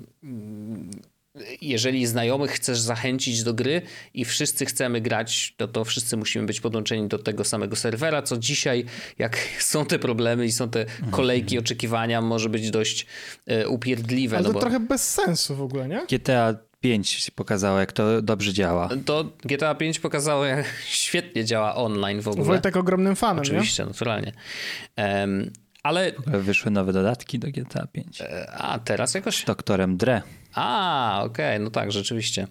jeżeli 1.60 2.06
znajomych 2.06 2.50
chcesz 2.50 2.80
zachęcić 2.80 3.42
do 3.42 3.54
gry 3.54 3.82
i 4.14 4.24
wszyscy 4.24 4.66
chcemy 4.66 5.00
grać, 5.00 5.54
to, 5.56 5.68
to 5.68 5.84
wszyscy 5.84 6.16
musimy 6.16 6.46
być 6.46 6.60
podłączeni 6.60 7.08
do 7.08 7.18
tego 7.18 7.44
samego 7.44 7.76
serwera, 7.76 8.22
co 8.22 8.36
dzisiaj, 8.36 8.84
jak 9.18 9.38
są 9.60 9.86
te 9.86 9.98
problemy 9.98 10.46
i 10.46 10.52
są 10.52 10.70
te 10.70 10.86
kolejki 11.10 11.58
oczekiwania, 11.58 12.20
może 12.20 12.48
być 12.48 12.70
dość 12.70 13.06
e, 13.46 13.68
upierdliwe. 13.68 14.36
Ale 14.36 14.42
no 14.42 14.48
to 14.48 14.54
bo 14.54 14.60
trochę 14.60 14.80
bez 14.80 15.10
sensu 15.10 15.56
w 15.56 15.62
ogóle, 15.62 15.88
nie? 15.88 16.06
GTA 16.10 16.54
5 16.80 17.30
pokazało, 17.30 17.78
jak 17.78 17.92
to 17.92 18.22
dobrze 18.22 18.52
działa. 18.52 18.88
to 19.04 19.24
GTA 19.44 19.74
5 19.74 20.00
pokazało, 20.00 20.44
jak 20.44 20.66
świetnie 20.86 21.44
działa 21.44 21.74
online 21.74 22.20
w 22.20 22.28
ogóle. 22.28 22.44
Wojtek 22.44 22.76
ogromnym 22.76 23.16
fanem, 23.16 23.42
Oczywiście, 23.42 23.84
naturalnie. 23.84 24.32
Em, 24.96 25.50
ale 25.82 26.12
Wyszły 26.26 26.70
nowe 26.70 26.92
dodatki 26.92 27.38
do 27.38 27.48
GTA 27.48 27.86
5. 27.86 28.20
e, 28.22 28.50
a 28.52 28.78
teraz 28.78 29.14
jakoś. 29.14 29.36
Z 29.36 29.44
doktorem 29.44 29.96
Dre. 29.96 30.22
A, 30.54 31.22
okej, 31.24 31.60
no 31.60 31.70
tak, 31.70 31.92
rzeczywiście. 31.92 32.46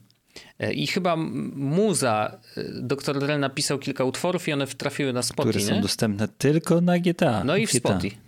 E, 0.60 0.74
I 0.74 0.88
chyba 0.88 1.16
muza, 1.56 2.38
e, 2.58 2.64
dr 2.82 3.20
Dre 3.20 3.38
napisał 3.38 3.80
kilka 3.80 4.04
utworów 4.04 4.48
i 4.48 4.54
one 4.54 4.68
trafiły 4.68 5.14
na 5.14 5.22
Spotify, 5.24 5.50
które 5.60 5.66
są 5.70 5.76
nie? 5.76 5.82
dostępne 5.82 6.28
tylko 6.28 6.82
na 6.82 7.00
GTA. 7.00 7.44
No 7.44 7.56
i 7.58 7.68
w. 7.68 7.72
Spotify. 7.72 8.18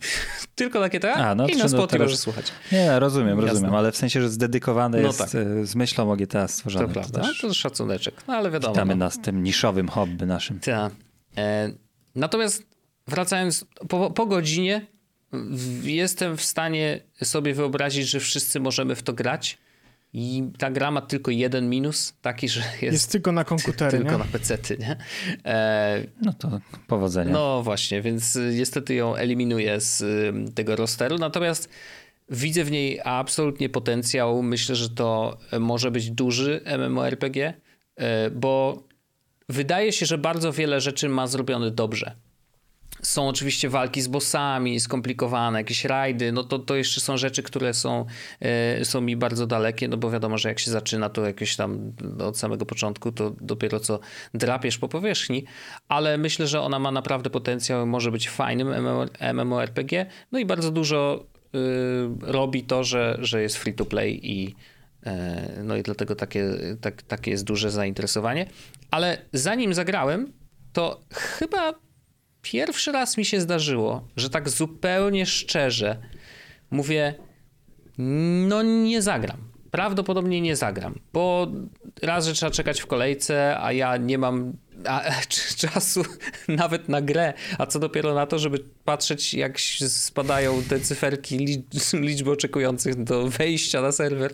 Tylko 0.55 0.79
na 0.79 0.89
GTA 0.89 1.13
A, 1.13 1.35
no 1.35 1.47
i 1.47 1.55
na 1.55 1.67
Spotify 1.69 1.87
teraz- 1.87 2.05
możesz 2.05 2.19
słuchać. 2.19 2.51
Nie, 2.71 2.99
rozumiem, 2.99 3.37
Jasne. 3.37 3.49
rozumiem, 3.51 3.75
ale 3.75 3.91
w 3.91 3.97
sensie, 3.97 4.21
że 4.21 4.29
zdedykowane 4.29 5.01
No 5.01 5.07
jest 5.07 5.19
tak. 5.19 5.29
z 5.63 5.75
myślą 5.75 6.11
o 6.11 6.15
GTA 6.15 6.41
To 6.41 6.53
stworzone. 6.53 6.87
prawda, 6.87 7.21
też 7.21 7.41
to 7.41 7.53
szacuneczek. 7.53 8.15
No 8.27 8.33
ale 8.33 8.51
wiadomo. 8.51 8.73
Witamy 8.73 8.95
no. 8.95 9.05
nas 9.05 9.19
tym 9.21 9.43
niszowym 9.43 9.87
hobby 9.87 10.25
naszym. 10.25 10.59
Tak. 10.59 10.93
E, 11.37 11.71
natomiast 12.15 12.63
wracając, 13.07 13.65
po, 13.89 14.11
po 14.11 14.25
godzinie 14.25 14.87
jestem 15.83 16.37
w 16.37 16.41
stanie 16.43 16.99
sobie 17.23 17.53
wyobrazić, 17.53 18.07
że 18.09 18.19
wszyscy 18.19 18.59
możemy 18.59 18.95
w 18.95 19.03
to 19.03 19.13
grać 19.13 19.57
i 20.13 20.43
ta 20.57 20.71
gra 20.71 20.91
ma 20.91 21.01
tylko 21.01 21.31
jeden 21.31 21.69
minus, 21.69 22.13
taki, 22.21 22.49
że 22.49 22.59
jest, 22.59 22.81
Jest 22.81 23.11
tylko 23.11 23.31
na 23.31 23.43
komputery, 23.43 23.97
tylko 23.97 24.11
nie? 24.11 24.17
na 24.17 24.25
pecety, 24.25 24.77
nie? 24.79 24.97
E, 25.45 26.03
No 26.21 26.33
to 26.33 26.59
powodzenia. 26.87 27.31
no 27.33 27.63
właśnie, 27.63 28.01
więc 28.01 28.37
niestety 28.55 28.93
ją 28.93 29.15
eliminuję 29.15 29.79
z 29.79 30.03
tego 30.55 30.75
rosteru, 30.75 31.17
natomiast 31.17 31.69
widzę 32.29 32.63
w 32.63 32.71
niej 32.71 32.99
absolutnie 33.03 33.69
potencjał. 33.69 34.43
Myślę, 34.43 34.75
że 34.75 34.89
to 34.89 35.37
może 35.59 35.91
być 35.91 36.11
duży 36.11 36.61
MMORPG, 36.77 37.37
e, 37.95 38.29
bo 38.29 38.83
wydaje 39.49 39.91
się, 39.91 40.05
że 40.05 40.17
bardzo 40.17 40.51
wiele 40.53 40.81
rzeczy 40.81 41.09
ma 41.09 41.27
zrobione 41.27 41.71
dobrze. 41.71 42.15
Są 43.01 43.29
oczywiście 43.29 43.69
walki 43.69 44.01
z 44.01 44.07
bossami, 44.07 44.79
skomplikowane, 44.79 45.59
jakieś 45.59 45.85
rajdy, 45.85 46.31
no 46.31 46.43
to, 46.43 46.59
to 46.59 46.75
jeszcze 46.75 47.01
są 47.01 47.17
rzeczy, 47.17 47.43
które 47.43 47.73
są, 47.73 48.05
e, 48.39 48.85
są 48.85 49.01
mi 49.01 49.15
bardzo 49.15 49.47
dalekie, 49.47 49.87
no 49.87 49.97
bo 49.97 50.11
wiadomo, 50.11 50.37
że 50.37 50.49
jak 50.49 50.59
się 50.59 50.71
zaczyna, 50.71 51.09
to 51.09 51.25
jakieś 51.25 51.55
tam 51.55 51.93
od 52.19 52.37
samego 52.37 52.65
początku, 52.65 53.11
to 53.11 53.35
dopiero 53.41 53.79
co 53.79 53.99
drapiesz 54.33 54.77
po 54.77 54.87
powierzchni, 54.87 55.45
ale 55.87 56.17
myślę, 56.17 56.47
że 56.47 56.61
ona 56.61 56.79
ma 56.79 56.91
naprawdę 56.91 57.29
potencjał, 57.29 57.87
może 57.87 58.11
być 58.11 58.29
fajnym 58.29 58.67
MMO, 58.67 59.05
MMORPG, 59.33 60.05
no 60.31 60.39
i 60.39 60.45
bardzo 60.45 60.71
dużo 60.71 61.25
y, 61.55 61.59
robi 62.21 62.63
to, 62.63 62.83
że, 62.83 63.17
że 63.19 63.41
jest 63.41 63.57
free 63.57 63.73
to 63.73 63.85
play 63.85 64.19
i 64.23 64.55
e, 65.05 65.63
no 65.63 65.75
i 65.75 65.83
dlatego 65.83 66.15
takie, 66.15 66.45
tak, 66.81 67.01
takie 67.01 67.31
jest 67.31 67.43
duże 67.43 67.71
zainteresowanie. 67.71 68.45
Ale 68.91 69.17
zanim 69.33 69.73
zagrałem, 69.73 70.33
to 70.73 71.01
chyba 71.11 71.73
pierwszy 72.41 72.91
raz 72.91 73.17
mi 73.17 73.25
się 73.25 73.41
zdarzyło, 73.41 74.07
że 74.15 74.29
tak 74.29 74.49
zupełnie 74.49 75.25
szczerze 75.25 75.97
mówię, 76.71 77.13
no 78.47 78.61
nie 78.61 79.01
zagram. 79.01 79.37
Prawdopodobnie 79.71 80.41
nie 80.41 80.55
zagram, 80.55 80.99
bo 81.13 81.47
raz, 82.01 82.25
że 82.25 82.33
trzeba 82.33 82.51
czekać 82.51 82.81
w 82.81 82.87
kolejce, 82.87 83.59
a 83.59 83.71
ja 83.71 83.97
nie 83.97 84.17
mam 84.17 84.53
a, 84.85 85.11
c- 85.29 85.67
czasu 85.67 86.03
nawet 86.47 86.89
na 86.89 87.01
grę, 87.01 87.33
a 87.57 87.65
co 87.65 87.79
dopiero 87.79 88.13
na 88.13 88.25
to, 88.25 88.39
żeby 88.39 88.59
patrzeć 88.85 89.33
jak 89.33 89.59
spadają 89.87 90.63
te 90.63 90.79
cyferki 90.79 91.37
li- 91.37 91.63
liczby 92.07 92.31
oczekujących 92.31 93.03
do 93.03 93.27
wejścia 93.27 93.81
na 93.81 93.91
serwer. 93.91 94.33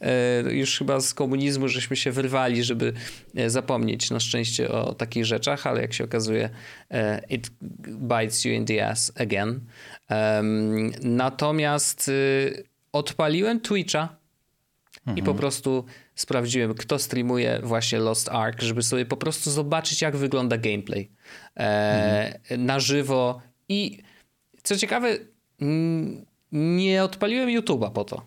E, 0.00 0.42
już 0.54 0.78
chyba 0.78 1.00
z 1.00 1.14
komunizmu 1.14 1.68
żeśmy 1.68 1.96
się 1.96 2.12
wyrwali, 2.12 2.64
żeby 2.64 2.92
e, 3.36 3.50
zapomnieć 3.50 4.10
na 4.10 4.20
szczęście 4.20 4.68
o 4.68 4.94
takich 4.94 5.24
rzeczach, 5.24 5.66
ale 5.66 5.82
jak 5.82 5.92
się 5.92 6.04
okazuje 6.04 6.50
e, 6.90 7.22
it 7.30 7.50
bites 7.88 8.44
you 8.44 8.52
in 8.52 8.64
the 8.66 8.88
ass 8.88 9.12
again. 9.16 9.60
Natomiast 11.02 12.08
y, 12.08 12.64
odpaliłem 12.92 13.60
Twitcha 13.60 14.16
i 15.16 15.22
po 15.22 15.34
prostu 15.34 15.84
sprawdziłem, 16.14 16.74
kto 16.74 16.98
streamuje 16.98 17.60
właśnie 17.62 17.98
Lost 17.98 18.28
Ark, 18.28 18.62
żeby 18.62 18.82
sobie 18.82 19.06
po 19.06 19.16
prostu 19.16 19.50
zobaczyć, 19.50 20.02
jak 20.02 20.16
wygląda 20.16 20.58
gameplay 20.58 21.10
e, 21.56 22.38
na 22.58 22.80
żywo. 22.80 23.40
I 23.68 24.02
co 24.62 24.76
ciekawe, 24.76 25.16
nie 26.52 27.04
odpaliłem 27.04 27.48
YouTube'a 27.48 27.92
po 27.92 28.04
to. 28.04 28.26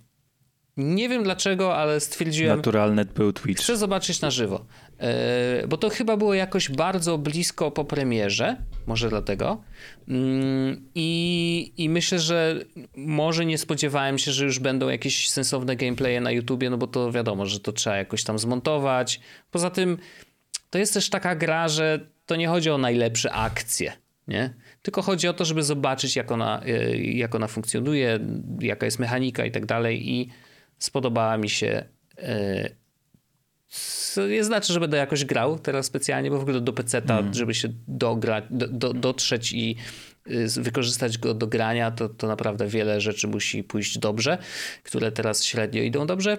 Nie 0.77 1.09
wiem 1.09 1.23
dlaczego, 1.23 1.75
ale 1.75 1.99
stwierdziłem, 1.99 2.57
Naturalny 2.57 3.05
był 3.05 3.33
Twitch. 3.33 3.61
chcę 3.63 3.77
zobaczyć 3.77 4.21
na 4.21 4.31
żywo. 4.31 4.65
E, 5.01 5.67
bo 5.67 5.77
to 5.77 5.89
chyba 5.89 6.17
było 6.17 6.33
jakoś 6.33 6.69
bardzo 6.69 7.17
blisko 7.17 7.71
po 7.71 7.85
premierze, 7.85 8.57
może 8.87 9.09
dlatego. 9.09 9.63
Mm, 10.07 10.89
I, 10.95 11.73
I 11.77 11.89
myślę, 11.89 12.19
że 12.19 12.59
może 12.95 13.45
nie 13.45 13.57
spodziewałem 13.57 14.17
się, 14.17 14.31
że 14.31 14.45
już 14.45 14.59
będą 14.59 14.89
jakieś 14.89 15.29
sensowne 15.29 15.75
gameplaye 15.75 16.21
na 16.21 16.31
YouTubie, 16.31 16.69
no 16.69 16.77
bo 16.77 16.87
to 16.87 17.11
wiadomo, 17.11 17.45
że 17.45 17.59
to 17.59 17.71
trzeba 17.71 17.97
jakoś 17.97 18.23
tam 18.23 18.39
zmontować. 18.39 19.19
Poza 19.51 19.69
tym 19.69 19.97
to 20.69 20.79
jest 20.79 20.93
też 20.93 21.09
taka 21.09 21.35
gra, 21.35 21.67
że 21.67 21.99
to 22.25 22.35
nie 22.35 22.47
chodzi 22.47 22.69
o 22.69 22.77
najlepsze 22.77 23.31
akcje, 23.31 23.93
nie? 24.27 24.53
Tylko 24.81 25.01
chodzi 25.01 25.27
o 25.27 25.33
to, 25.33 25.45
żeby 25.45 25.63
zobaczyć, 25.63 26.15
jak 26.15 26.31
ona, 26.31 26.61
e, 26.65 26.97
jak 26.97 27.35
ona 27.35 27.47
funkcjonuje, 27.47 28.19
jaka 28.59 28.85
jest 28.85 28.99
mechanika 28.99 29.45
i 29.45 29.51
tak 29.51 29.65
dalej. 29.65 30.09
I 30.09 30.29
spodobała 30.77 31.37
mi 31.37 31.49
się. 31.49 31.85
Co 33.71 34.27
nie 34.27 34.43
znaczy, 34.43 34.73
że 34.73 34.79
będę 34.79 34.97
jakoś 34.97 35.25
grał 35.25 35.59
teraz 35.59 35.85
specjalnie, 35.85 36.31
bo 36.31 36.37
w 36.37 36.41
ogóle 36.41 36.61
do 36.61 36.73
PC-ta, 36.73 37.23
żeby 37.31 37.53
się 37.53 37.69
dograć, 37.87 38.43
do, 38.49 38.67
do, 38.67 38.93
dotrzeć 38.93 39.53
i 39.53 39.75
y, 40.27 40.47
wykorzystać 40.61 41.17
go 41.17 41.33
do 41.33 41.47
grania, 41.47 41.91
to, 41.91 42.09
to 42.09 42.27
naprawdę 42.27 42.67
wiele 42.67 43.01
rzeczy 43.01 43.27
musi 43.27 43.63
pójść 43.63 43.97
dobrze, 43.97 44.37
które 44.83 45.11
teraz 45.11 45.43
średnio 45.43 45.83
idą 45.83 46.07
dobrze. 46.07 46.37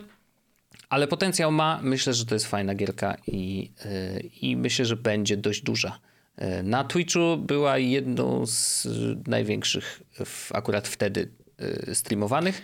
Ale 0.89 1.09
potencjał 1.09 1.53
ma, 1.53 1.81
myślę, 1.83 2.15
że 2.15 2.27
to 2.27 2.35
jest 2.35 2.47
fajna 2.47 2.75
gierka 2.75 3.17
i, 3.27 3.73
y, 3.85 4.21
i 4.41 4.57
myślę, 4.57 4.85
że 4.85 4.97
będzie 4.97 5.37
dość 5.37 5.62
duża. 5.62 5.99
Y, 6.43 6.62
Na 6.62 6.85
Twitchu 6.85 7.37
była 7.37 7.79
jedną 7.79 8.47
z 8.47 8.87
największych 9.27 10.03
w, 10.25 10.53
akurat 10.55 10.89
wtedy 10.89 11.29
streamowanych. 11.93 12.62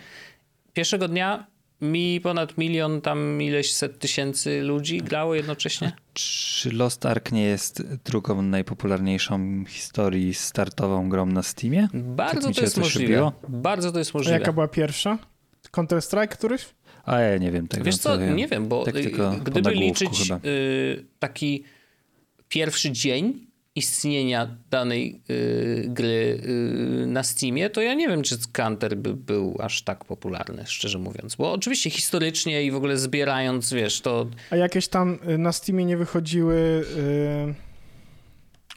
Pierwszego 0.72 1.08
dnia 1.08 1.46
mi 1.80 2.20
ponad 2.20 2.58
milion, 2.58 3.00
tam 3.00 3.42
ileś 3.42 3.72
set 3.74 3.98
tysięcy 3.98 4.62
ludzi 4.62 4.98
grało 4.98 5.34
jednocześnie. 5.34 5.92
Czy 6.14 6.72
Lost 6.72 7.06
Ark 7.06 7.32
nie 7.32 7.42
jest 7.42 7.82
drugą 8.04 8.42
najpopularniejszą 8.42 9.64
w 9.64 9.68
historii 9.68 10.34
startową 10.34 11.08
grą 11.08 11.26
na 11.26 11.42
Steamie? 11.42 11.88
Bardzo 11.94 12.52
to 12.52 12.60
jest 12.60 12.76
możliwe. 12.78 13.12
robiło? 13.14 13.32
Bardzo 13.48 13.92
to 13.92 13.98
jest 13.98 14.10
A 14.14 14.18
możliwe. 14.18 14.38
jaka 14.38 14.52
była 14.52 14.68
pierwsza? 14.68 15.18
Counter-Strike 15.72 16.28
któryś? 16.28 16.66
A 17.04 17.20
ja 17.20 17.38
nie 17.38 17.50
wiem 17.52 17.68
tego. 17.68 17.84
Wiesz 17.84 17.98
co, 17.98 18.16
nie 18.16 18.48
wiem, 18.48 18.68
bo 18.68 18.84
tak 18.84 18.96
y, 18.96 19.10
gdyby 19.44 19.70
liczyć 19.70 20.22
chyba. 20.22 20.40
y, 20.44 21.04
taki 21.18 21.64
pierwszy 22.48 22.92
dzień 22.92 23.47
istnienia 23.78 24.56
danej 24.70 25.20
y, 25.30 25.84
gry 25.88 26.40
y, 27.02 27.06
na 27.06 27.22
Steamie, 27.22 27.70
to 27.70 27.80
ja 27.80 27.94
nie 27.94 28.08
wiem, 28.08 28.22
czy 28.22 28.36
Counter 28.52 28.96
by 28.96 29.14
był 29.14 29.56
aż 29.60 29.82
tak 29.82 30.04
popularny, 30.04 30.64
szczerze 30.66 30.98
mówiąc. 30.98 31.34
Bo 31.36 31.52
oczywiście 31.52 31.90
historycznie 31.90 32.64
i 32.64 32.70
w 32.70 32.76
ogóle 32.76 32.96
zbierając, 32.98 33.72
wiesz, 33.72 34.00
to 34.00 34.26
A 34.50 34.56
jakieś 34.56 34.88
tam 34.88 35.18
y, 35.28 35.38
na 35.38 35.52
Steamie 35.52 35.84
nie 35.84 35.96
wychodziły... 35.96 36.84
Y... 36.96 37.68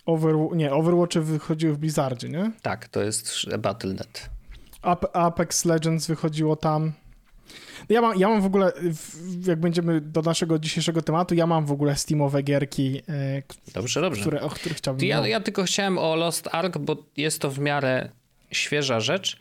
Over... 0.06 0.36
Nie, 0.56 0.74
Overwatchy 0.74 1.22
wychodziły 1.22 1.74
w 1.74 1.78
Blizzardzie, 1.78 2.30
nie? 2.30 2.52
tak, 2.62 2.88
to 2.88 3.02
jest 3.02 3.56
Battle.net. 3.60 4.30
Ap- 4.82 5.10
Apex 5.14 5.66
Legends 5.66 6.08
wychodziło 6.08 6.56
tam. 6.56 6.92
Ja 7.90 8.02
mam, 8.02 8.20
ja 8.20 8.30
mam 8.30 8.42
w 8.42 8.46
ogóle, 8.46 8.72
jak 9.48 9.60
będziemy 9.60 10.02
do 10.02 10.22
naszego 10.22 10.60
dzisiejszego 10.60 11.02
tematu, 11.02 11.36
ja 11.36 11.48
mam 11.48 11.66
w 11.66 11.72
ogóle 11.72 11.96
Steamowe 11.96 12.44
gierki, 12.44 13.02
k- 13.48 13.56
Dobrze, 13.74 14.02
dobrze. 14.02 14.22
które, 14.22 14.42
o 14.42 14.50
których 14.50 14.78
chciałbym 14.78 15.08
Ja, 15.08 15.28
ja 15.28 15.40
tylko 15.40 15.64
chciałem 15.64 15.98
o 15.98 16.16
Lost 16.16 16.50
Ark, 16.52 16.78
bo 16.78 16.98
jest 17.18 17.42
to 17.42 17.52
w 17.52 17.60
miarę 17.60 18.10
świeża 18.52 19.00
rzecz. 19.00 19.38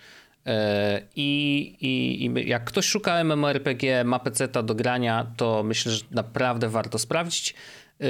E, 0.47 1.02
I, 1.16 1.59
i, 1.80 2.25
i 2.26 2.49
jak 2.49 2.64
ktoś 2.64 2.87
szuka 2.87 3.25
MMORPG, 3.25 3.83
ma 4.04 4.19
peceta 4.19 4.62
do 4.62 4.75
grania, 4.75 5.26
to 5.37 5.62
myślę, 5.62 5.92
że 5.92 6.04
naprawdę 6.11 6.69
warto 6.69 6.99
sprawdzić. 6.99 7.54
E, 8.00 8.04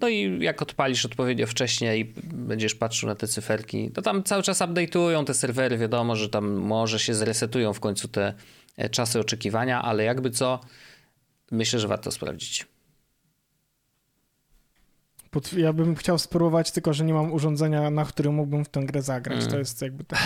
No 0.00 0.08
i 0.08 0.38
jak 0.40 0.62
odpalisz 0.62 1.04
odpowiednio 1.04 1.46
wcześniej 1.46 2.00
i 2.00 2.12
będziesz 2.34 2.74
patrzył 2.74 3.08
na 3.08 3.14
te 3.14 3.28
cyferki, 3.28 3.90
to 3.90 4.02
tam 4.02 4.22
cały 4.22 4.42
czas 4.42 4.60
update'ują 4.60 5.24
te 5.24 5.34
serwery, 5.34 5.78
wiadomo, 5.78 6.16
że 6.16 6.28
tam 6.28 6.52
może 6.52 6.98
się 6.98 7.14
zresetują 7.14 7.72
w 7.72 7.80
końcu 7.80 8.08
te 8.08 8.26
e, 8.26 8.34
czasy 8.90 9.20
oczekiwania, 9.20 9.82
ale 9.82 10.04
jakby 10.04 10.30
co, 10.30 10.60
myślę, 11.50 11.78
że 11.80 11.88
warto 11.88 12.10
sprawdzić. 12.10 12.66
Ja 15.56 15.72
bym 15.72 15.94
chciał 15.94 16.18
spróbować, 16.18 16.70
tylko 16.70 16.92
że 16.92 17.04
nie 17.04 17.14
mam 17.14 17.32
urządzenia, 17.32 17.90
na 17.90 18.04
którym 18.04 18.34
mógłbym 18.34 18.64
w 18.64 18.68
tę 18.68 18.80
grę 18.80 19.02
zagrać. 19.02 19.38
Mm. 19.38 19.50
To 19.50 19.58
jest 19.58 19.82
jakby 19.82 20.04
tak. 20.04 20.18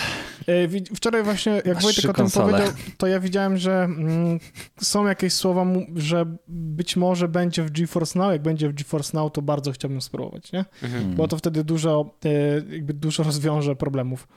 Wczoraj 0.95 1.23
właśnie, 1.23 1.51
jak 1.51 1.75
Masz 1.75 1.83
Wojtek 1.83 2.09
o 2.09 2.13
tym 2.13 2.29
powiedział, 2.29 2.67
to 2.97 3.07
ja 3.07 3.19
widziałem, 3.19 3.57
że 3.57 3.83
mm, 3.83 4.39
są 4.81 5.07
jakieś 5.07 5.33
słowa, 5.33 5.65
że 5.95 6.25
być 6.47 6.95
może 6.95 7.27
będzie 7.27 7.63
w 7.63 7.71
GeForce 7.71 8.19
Now. 8.19 8.31
Jak 8.31 8.41
będzie 8.41 8.69
w 8.69 8.73
GeForce 8.73 9.17
Now, 9.17 9.33
to 9.33 9.41
bardzo 9.41 9.71
chciałbym 9.71 10.01
spróbować, 10.01 10.51
nie? 10.51 10.65
Mhm. 10.83 11.15
Bo 11.15 11.27
to 11.27 11.37
wtedy 11.37 11.63
dużo, 11.63 12.17
e, 12.25 12.29
jakby 12.75 12.93
dużo 12.93 13.23
rozwiąże 13.23 13.75
problemów. 13.75 14.27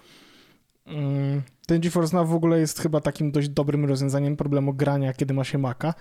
Mm, 0.87 1.43
ten 1.67 1.81
GeForce 1.81 2.17
Now 2.17 2.29
w 2.29 2.35
ogóle 2.35 2.59
jest 2.59 2.81
chyba 2.81 3.01
takim 3.01 3.33
dość 3.33 3.49
dobrym 3.49 3.85
rozwiązaniem 3.85 4.37
problemu 4.37 4.75
grania, 4.75 5.13
kiedy 5.13 5.35
ma 5.35 5.45
się 5.45 5.59
Maca. 5.59 5.95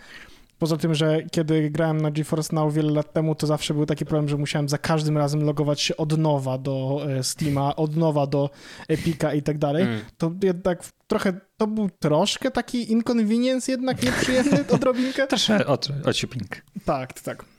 Poza 0.59 0.77
tym, 0.77 0.95
że 0.95 1.23
kiedy 1.31 1.69
grałem 1.69 2.01
na 2.01 2.11
GeForce 2.11 2.55
Now 2.55 2.73
wiele 2.73 2.91
lat 2.91 3.13
temu, 3.13 3.35
to 3.35 3.47
zawsze 3.47 3.73
był 3.73 3.85
taki 3.85 4.05
problem, 4.05 4.29
że 4.29 4.37
musiałem 4.37 4.69
za 4.69 4.77
każdym 4.77 5.17
razem 5.17 5.43
logować 5.43 5.81
się 5.81 5.97
od 5.97 6.17
nowa 6.17 6.57
do 6.57 7.05
e, 7.09 7.23
Steama, 7.23 7.75
od 7.75 7.95
nowa 7.95 8.27
do 8.27 8.49
Epica 8.87 9.33
i 9.33 9.41
tak 9.41 9.57
dalej. 9.57 9.83
Mm. 9.83 9.99
To 10.17 10.31
jednak 10.43 10.83
trochę, 11.07 11.33
to 11.57 11.67
był 11.67 11.89
troszkę 11.99 12.51
taki 12.51 12.91
inconvenience 12.91 13.71
jednak 13.71 14.03
nieprzyjemny 14.03 14.65
odrobinkę. 14.71 15.27
Też 15.37 15.49
od, 15.49 15.87
ociupink. 16.05 16.61
Tak, 16.85 17.21
tak. 17.21 17.54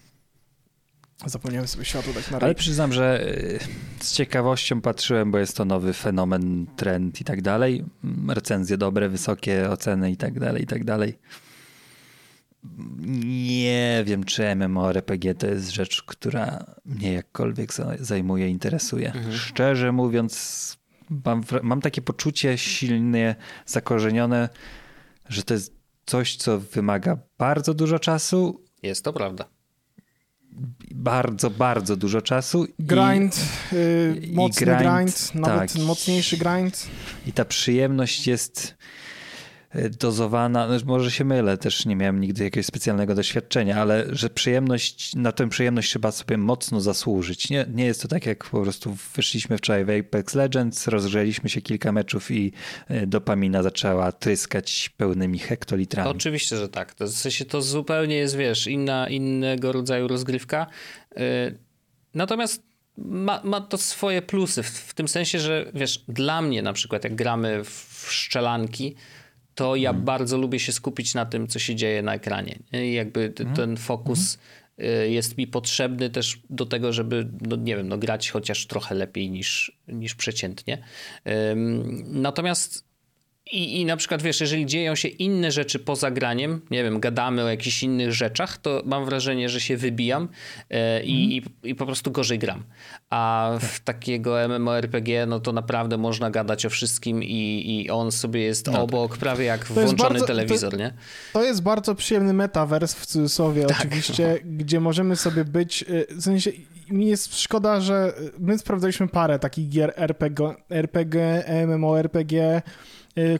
Zapomniałem 1.26 1.68
sobie 1.68 1.84
światło 1.84 2.12
dać 2.12 2.30
na 2.30 2.38
Ale 2.38 2.54
przyznam, 2.54 2.92
że 2.92 3.28
e, 4.00 4.04
z 4.04 4.12
ciekawością 4.12 4.80
patrzyłem, 4.80 5.30
bo 5.30 5.38
jest 5.38 5.56
to 5.56 5.64
nowy 5.64 5.92
fenomen, 5.92 6.66
trend 6.76 7.20
i 7.20 7.24
tak 7.24 7.42
dalej. 7.42 7.84
Recenzje 8.28 8.76
dobre, 8.76 9.08
wysokie 9.08 9.70
oceny 9.70 10.10
i 10.10 10.16
tak 10.16 10.40
dalej, 10.40 10.62
i 10.62 10.66
tak 10.66 10.84
dalej 10.84 11.18
nie 13.24 14.02
wiem, 14.06 14.24
czy 14.24 14.56
MMORPG 14.56 15.34
to 15.38 15.46
jest 15.46 15.70
rzecz, 15.70 16.02
która 16.02 16.64
mnie 16.84 17.12
jakkolwiek 17.12 17.70
zajmuje, 18.00 18.48
interesuje. 18.48 19.12
Mhm. 19.12 19.36
Szczerze 19.36 19.92
mówiąc, 19.92 20.76
mam, 21.24 21.42
mam 21.62 21.80
takie 21.80 22.02
poczucie 22.02 22.58
silnie 22.58 23.36
zakorzenione, 23.66 24.48
że 25.28 25.42
to 25.42 25.54
jest 25.54 25.76
coś, 26.06 26.36
co 26.36 26.58
wymaga 26.58 27.18
bardzo 27.38 27.74
dużo 27.74 27.98
czasu. 27.98 28.64
Jest 28.82 29.04
to 29.04 29.12
prawda. 29.12 29.44
Bardzo, 30.94 31.50
bardzo 31.50 31.96
dużo 31.96 32.22
czasu. 32.22 32.66
Grind, 32.78 33.36
i, 33.72 33.74
yy, 33.74 34.22
mocny 34.32 34.66
grind, 34.66 34.82
grind 34.82 35.34
nawet 35.34 35.72
tak. 35.72 35.82
mocniejszy 35.82 36.36
grind. 36.36 36.86
I 37.26 37.32
ta 37.32 37.44
przyjemność 37.44 38.26
jest 38.26 38.74
dozowana, 40.00 40.68
no, 40.68 40.74
może 40.86 41.10
się 41.10 41.24
mylę, 41.24 41.58
też 41.58 41.86
nie 41.86 41.96
miałem 41.96 42.20
nigdy 42.20 42.44
jakiegoś 42.44 42.66
specjalnego 42.66 43.14
doświadczenia, 43.14 43.76
ale 43.76 44.06
że 44.10 44.30
przyjemność, 44.30 45.14
na 45.14 45.32
tę 45.32 45.48
przyjemność 45.48 45.90
trzeba 45.90 46.12
sobie 46.12 46.36
mocno 46.38 46.80
zasłużyć. 46.80 47.50
Nie, 47.50 47.66
nie 47.74 47.84
jest 47.84 48.02
to 48.02 48.08
tak, 48.08 48.26
jak 48.26 48.44
po 48.44 48.62
prostu 48.62 48.96
wyszliśmy 49.14 49.58
wczoraj 49.58 49.84
w 49.84 49.90
Apex 49.90 50.34
Legends, 50.34 50.86
rozgrzeliśmy 50.86 51.50
się 51.50 51.60
kilka 51.60 51.92
meczów 51.92 52.30
i 52.30 52.52
e, 52.88 53.06
dopamina 53.06 53.62
zaczęła 53.62 54.12
tryskać 54.12 54.90
pełnymi 54.96 55.38
hektolitrami. 55.38 56.10
Oczywiście, 56.10 56.56
że 56.56 56.68
tak. 56.68 56.94
To 56.94 57.06
w 57.06 57.10
sensie 57.10 57.44
to 57.44 57.62
zupełnie 57.62 58.16
jest, 58.16 58.36
wiesz, 58.36 58.66
inna, 58.66 59.08
innego 59.08 59.72
rodzaju 59.72 60.08
rozgrywka. 60.08 60.66
E, 61.16 61.52
natomiast 62.14 62.62
ma, 62.98 63.40
ma 63.44 63.60
to 63.60 63.78
swoje 63.78 64.22
plusy, 64.22 64.62
w, 64.62 64.66
w 64.66 64.94
tym 64.94 65.08
sensie, 65.08 65.38
że 65.38 65.70
wiesz, 65.74 66.04
dla 66.08 66.42
mnie 66.42 66.62
na 66.62 66.72
przykład, 66.72 67.04
jak 67.04 67.14
gramy 67.14 67.64
w 67.64 68.06
szczelanki, 68.10 68.94
to 69.56 69.76
ja 69.76 69.90
mhm. 69.90 70.04
bardzo 70.04 70.38
lubię 70.38 70.58
się 70.58 70.72
skupić 70.72 71.14
na 71.14 71.26
tym, 71.26 71.48
co 71.48 71.58
się 71.58 71.74
dzieje 71.74 72.02
na 72.02 72.14
ekranie. 72.14 72.58
I 72.72 72.92
jakby 72.92 73.24
mhm. 73.38 73.56
ten 73.56 73.76
fokus 73.76 74.38
mhm. 74.78 75.12
jest 75.12 75.38
mi 75.38 75.46
potrzebny 75.46 76.10
też 76.10 76.40
do 76.50 76.66
tego, 76.66 76.92
żeby, 76.92 77.28
no 77.40 77.56
nie 77.56 77.76
wiem, 77.76 77.88
no 77.88 77.98
grać 77.98 78.30
chociaż 78.30 78.66
trochę 78.66 78.94
lepiej 78.94 79.30
niż, 79.30 79.78
niż 79.88 80.14
przeciętnie. 80.14 80.82
Natomiast 82.06 82.85
i, 83.52 83.80
I 83.80 83.84
na 83.84 83.96
przykład 83.96 84.22
wiesz, 84.22 84.40
jeżeli 84.40 84.66
dzieją 84.66 84.94
się 84.94 85.08
inne 85.08 85.52
rzeczy 85.52 85.78
poza 85.78 86.10
graniem, 86.10 86.60
nie 86.70 86.84
wiem, 86.84 87.00
gadamy 87.00 87.44
o 87.44 87.48
jakichś 87.48 87.82
innych 87.82 88.12
rzeczach, 88.12 88.58
to 88.58 88.82
mam 88.84 89.04
wrażenie, 89.04 89.48
że 89.48 89.60
się 89.60 89.76
wybijam 89.76 90.28
e, 90.70 91.02
i, 91.02 91.24
mm. 91.24 91.30
i, 91.62 91.70
i, 91.70 91.74
po 91.74 91.86
prostu 91.86 92.10
gorzej 92.10 92.38
gram. 92.38 92.64
A 93.10 93.52
w 93.60 93.80
takiego 93.80 94.48
MMORPG, 94.48 95.26
no 95.26 95.40
to 95.40 95.52
naprawdę 95.52 95.98
można 95.98 96.30
gadać 96.30 96.66
o 96.66 96.70
wszystkim 96.70 97.22
i, 97.22 97.62
i 97.66 97.90
on 97.90 98.12
sobie 98.12 98.40
jest 98.40 98.66
no 98.66 98.82
obok, 98.82 99.10
tak. 99.10 99.20
prawie 99.20 99.44
jak 99.44 99.64
to 99.64 99.74
włączony 99.74 99.96
bardzo, 99.96 100.26
telewizor, 100.26 100.70
to, 100.70 100.76
nie? 100.76 100.92
To 101.32 101.42
jest 101.42 101.62
bardzo 101.62 101.94
przyjemny 101.94 102.32
metavers 102.32 102.94
w 102.94 103.06
cudzysłowie 103.06 103.66
tak. 103.66 103.78
oczywiście, 103.78 104.38
gdzie 104.58 104.80
możemy 104.80 105.16
sobie 105.16 105.44
być, 105.44 105.82
e, 105.82 106.14
w 106.14 106.22
sensie 106.22 106.50
mi 106.90 107.06
jest 107.06 107.40
szkoda, 107.40 107.80
że 107.80 108.12
my 108.38 108.58
sprawdzaliśmy 108.58 109.08
parę 109.08 109.38
takich 109.38 109.68
gier 109.68 109.92
RPG, 109.96 110.54
RPG 110.70 111.44
MMORPG, 111.66 112.62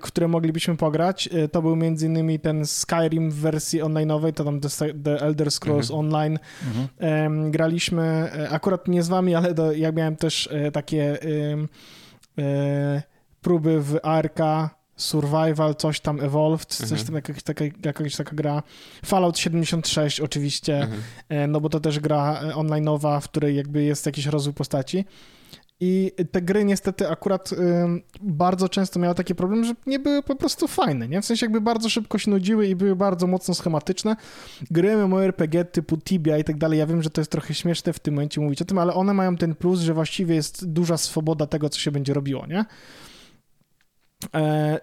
które 0.01 0.29
moglibyśmy 0.29 0.77
pograć. 0.77 1.29
Y, 1.33 1.49
to 1.49 1.63
był 1.63 1.73
m.in. 1.73 2.39
ten 2.39 2.67
Skyrim 2.67 3.31
w 3.31 3.35
wersji 3.35 3.83
online'owej, 3.83 4.33
to 4.33 4.45
tam 4.45 4.61
The 5.05 5.21
Elder 5.21 5.51
Scrolls 5.51 5.91
mhm. 5.91 6.01
Online. 6.01 6.39
Mhm. 6.67 7.51
Graliśmy 7.51 8.03
e, 8.03 8.51
akurat 8.51 8.89
nie 8.89 9.03
z 9.03 9.09
wami, 9.09 9.35
ale 9.35 9.55
do, 9.55 9.73
ja 9.73 9.93
miałem 9.93 10.17
też 10.17 10.49
e, 10.53 10.71
takie 10.73 11.19
e, 12.39 13.03
próby 13.41 13.81
w 13.81 13.99
ARK, 14.03 14.39
Survival, 14.97 15.75
coś 15.75 16.01
tam 16.01 16.21
Evolved, 16.21 16.69
coś 16.69 16.91
mhm. 16.91 17.07
tam 17.07 17.15
jakaś 17.15 17.43
taka, 17.43 17.65
jakaś 17.85 18.17
taka 18.17 18.37
gra. 18.37 18.63
Fallout 19.05 19.39
76 19.39 20.21
oczywiście, 20.21 20.81
mhm. 20.81 21.51
no 21.51 21.61
bo 21.61 21.69
to 21.69 21.81
też 21.81 22.01
gra 22.01 22.41
online'owa, 22.55 23.21
w 23.21 23.25
której 23.25 23.57
jakby 23.57 23.83
jest 23.83 24.07
jakiś 24.07 24.27
rozwój 24.27 24.55
postaci. 24.55 25.05
I 25.81 26.13
te 26.33 26.43
gry 26.43 26.65
niestety 26.65 27.09
akurat 27.09 27.53
y, 27.53 27.57
bardzo 28.21 28.69
często 28.69 29.01
miały 29.01 29.15
taki 29.15 29.35
problem, 29.35 29.65
że 29.65 29.75
nie 29.87 29.99
były 29.99 30.23
po 30.23 30.37
prostu 30.37 30.69
fajne, 30.69 31.09
nie? 31.09 31.23
W 31.23 31.25
sensie 31.25 31.47
jakby 31.47 31.61
bardzo 31.61 31.89
szybko 31.89 32.19
się 32.19 32.31
nudziły 32.31 32.67
i 32.67 32.77
były 32.77 32.97
bardzo 32.97 33.27
mocno 33.27 33.55
schematyczne. 33.55 34.17
Gry 34.71 34.97
MMORPG 34.97 35.65
typu 35.65 35.99
Tibia 35.99 36.39
i 36.39 36.45
tak 36.45 36.59
dalej, 36.59 36.79
ja 36.79 36.87
wiem, 36.87 37.03
że 37.03 37.11
to 37.11 37.21
jest 37.21 37.31
trochę 37.31 37.55
śmieszne 37.55 37.93
w 37.93 37.99
tym 37.99 38.15
momencie 38.15 38.41
mówić 38.41 38.63
o 38.63 38.65
tym, 38.65 38.79
ale 38.79 38.95
one 38.95 39.15
mają 39.15 39.37
ten 39.37 39.55
plus, 39.55 39.81
że 39.81 39.95
właściwie 39.95 40.35
jest 40.35 40.67
duża 40.67 40.97
swoboda 40.97 41.47
tego, 41.47 41.69
co 41.69 41.81
się 41.81 41.91
będzie 41.91 42.15
robiło, 42.15 42.47
nie? 42.47 42.65
E, 44.35 44.81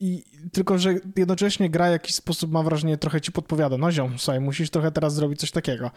i 0.00 0.24
tylko, 0.52 0.78
że 0.78 0.94
jednocześnie 1.16 1.70
gra 1.70 1.88
w 1.88 1.92
jakiś 1.92 2.14
sposób, 2.14 2.52
mam 2.52 2.64
wrażenie, 2.64 2.98
trochę 2.98 3.20
ci 3.20 3.32
podpowiada. 3.32 3.78
No 3.78 3.92
ziom, 3.92 4.18
słuchaj, 4.18 4.40
musisz 4.40 4.70
trochę 4.70 4.90
teraz 4.90 5.14
zrobić 5.14 5.40
coś 5.40 5.50
takiego. 5.50 5.90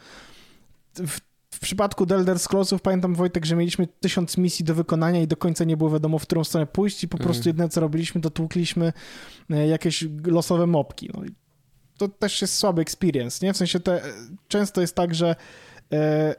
W 0.96 1.20
w 1.58 1.60
przypadku 1.60 2.06
The 2.06 2.16
Elder 2.16 2.40
Scrollsów 2.40 2.82
pamiętam 2.82 3.16
Wojtek, 3.16 3.46
że 3.46 3.56
mieliśmy 3.56 3.88
tysiąc 3.88 4.38
misji 4.38 4.66
do 4.66 4.76
wykonania 4.76 5.22
i 5.22 5.28
do 5.28 5.38
końca 5.38 5.64
nie 5.64 5.78
było 5.78 5.90
wiadomo, 5.90 6.20
w 6.20 6.22
którą 6.22 6.44
stronę 6.44 6.68
pójść 6.68 7.04
i 7.04 7.08
po 7.08 7.18
prostu 7.18 7.42
mhm. 7.42 7.50
jedyne 7.50 7.70
co 7.70 7.82
robiliśmy, 7.82 8.22
to 8.22 8.30
tłukliśmy 8.30 8.94
e, 9.50 9.68
jakieś 9.68 10.06
losowe 10.26 10.68
mopki. 10.68 11.10
No 11.14 11.22
to 11.98 12.08
też 12.08 12.42
jest 12.42 12.58
słaby 12.58 12.82
experience, 12.82 13.46
nie? 13.46 13.54
W 13.54 13.58
sensie 13.58 13.80
te, 13.80 14.02
często 14.48 14.82
jest 14.82 14.96
tak, 14.96 15.16
że 15.16 15.36
e, 15.94 16.36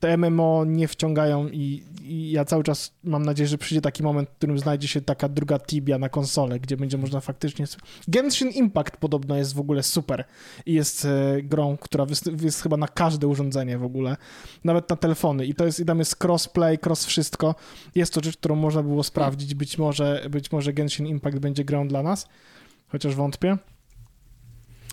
te 0.00 0.16
MMO 0.16 0.64
nie 0.64 0.88
wciągają 0.88 1.48
i, 1.48 1.84
i, 2.02 2.30
ja 2.30 2.44
cały 2.44 2.64
czas 2.64 2.94
mam 3.04 3.22
nadzieję, 3.22 3.48
że 3.48 3.58
przyjdzie 3.58 3.80
taki 3.80 4.02
moment, 4.02 4.28
w 4.28 4.32
którym 4.32 4.58
znajdzie 4.58 4.88
się 4.88 5.00
taka 5.00 5.28
druga 5.28 5.58
Tibia 5.58 5.98
na 5.98 6.08
konsolę, 6.08 6.60
gdzie 6.60 6.76
będzie 6.76 6.98
można 6.98 7.20
faktycznie... 7.20 7.66
Genshin 8.08 8.50
Impact 8.50 8.96
podobno 8.96 9.36
jest 9.36 9.54
w 9.54 9.60
ogóle 9.60 9.82
super 9.82 10.24
i 10.66 10.72
jest 10.72 11.04
e, 11.04 11.42
grą, 11.42 11.76
która 11.76 12.06
jest 12.42 12.62
chyba 12.62 12.76
na 12.76 12.88
każde 12.88 13.26
urządzenie 13.26 13.78
w 13.78 13.84
ogóle, 13.84 14.16
nawet 14.64 14.90
na 14.90 14.96
telefony 14.96 15.46
i 15.46 15.54
to 15.54 15.66
jest, 15.66 15.80
i 15.80 15.84
tam 15.84 15.98
jest 15.98 16.24
crossplay, 16.24 16.78
cross 16.86 17.04
wszystko. 17.04 17.54
Jest 17.94 18.14
to 18.14 18.20
rzecz, 18.24 18.36
którą 18.36 18.56
można 18.56 18.82
było 18.82 19.02
sprawdzić, 19.02 19.54
być 19.54 19.78
może, 19.78 20.26
być 20.30 20.52
może 20.52 20.72
Genshin 20.72 21.06
Impact 21.06 21.38
będzie 21.38 21.64
grą 21.64 21.88
dla 21.88 22.02
nas, 22.02 22.28
chociaż 22.88 23.14
wątpię. 23.14 23.56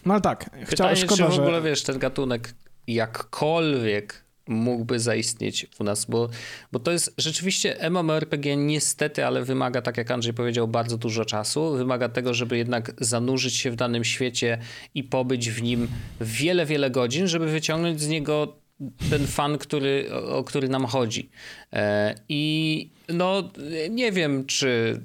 No 0.05 0.13
ale 0.13 0.21
tak, 0.21 0.49
chciałem 0.63 0.95
szkoda, 0.95 1.29
czy 1.29 1.35
w 1.35 1.39
ogóle, 1.39 1.61
że... 1.61 1.61
wiesz, 1.61 1.83
ten 1.83 1.99
gatunek 1.99 2.53
jakkolwiek 2.87 4.30
mógłby 4.51 4.99
zaistnieć 4.99 5.67
u 5.79 5.83
nas, 5.83 6.05
bo, 6.05 6.29
bo 6.71 6.79
to 6.79 6.91
jest 6.91 7.13
rzeczywiście 7.17 7.89
MMORPG 7.89 8.57
niestety, 8.57 9.25
ale 9.25 9.43
wymaga, 9.43 9.81
tak 9.81 9.97
jak 9.97 10.11
Andrzej 10.11 10.33
powiedział, 10.33 10.67
bardzo 10.67 10.97
dużo 10.97 11.25
czasu. 11.25 11.71
Wymaga 11.71 12.09
tego, 12.09 12.33
żeby 12.33 12.57
jednak 12.57 12.91
zanurzyć 12.97 13.55
się 13.55 13.71
w 13.71 13.75
danym 13.75 14.03
świecie 14.03 14.57
i 14.95 15.03
pobyć 15.03 15.49
w 15.49 15.61
nim 15.61 15.87
wiele, 16.21 16.65
wiele 16.65 16.91
godzin, 16.91 17.27
żeby 17.27 17.47
wyciągnąć 17.47 18.01
z 18.01 18.07
niego 18.07 18.61
ten 19.09 19.27
fan, 19.27 19.57
który, 19.57 20.13
o 20.13 20.43
który 20.43 20.69
nam 20.69 20.85
chodzi. 20.85 21.29
E, 21.73 22.15
I 22.29 22.89
no 23.09 23.51
nie 23.89 24.11
wiem, 24.11 24.45
czy, 24.45 25.01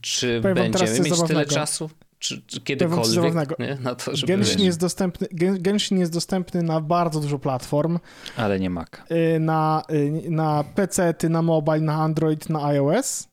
czy 0.00 0.40
będziemy 0.40 0.70
mieć 0.70 1.08
zabawnego. 1.08 1.26
tyle 1.26 1.46
czasu 1.46 1.90
czy, 2.20 2.42
czy 2.46 2.60
kiedykolwiek 2.60 3.58
nie? 3.58 3.78
na 3.80 3.94
to, 3.94 4.16
żeby... 4.16 4.32
Genshin 4.32 4.60
jest, 4.60 4.80
dostępny, 4.80 5.28
Genshin 5.60 5.98
jest 5.98 6.12
dostępny 6.12 6.62
na 6.62 6.80
bardzo 6.80 7.20
dużo 7.20 7.38
platform. 7.38 7.98
Ale 8.36 8.60
nie 8.60 8.70
Mac. 8.70 8.88
Y, 9.10 9.40
na, 9.40 9.82
y, 9.92 10.30
na 10.30 10.64
PC, 10.74 11.14
na 11.28 11.42
mobile, 11.42 11.80
na 11.80 11.94
Android, 11.94 12.50
na 12.50 12.64
iOS, 12.64 13.28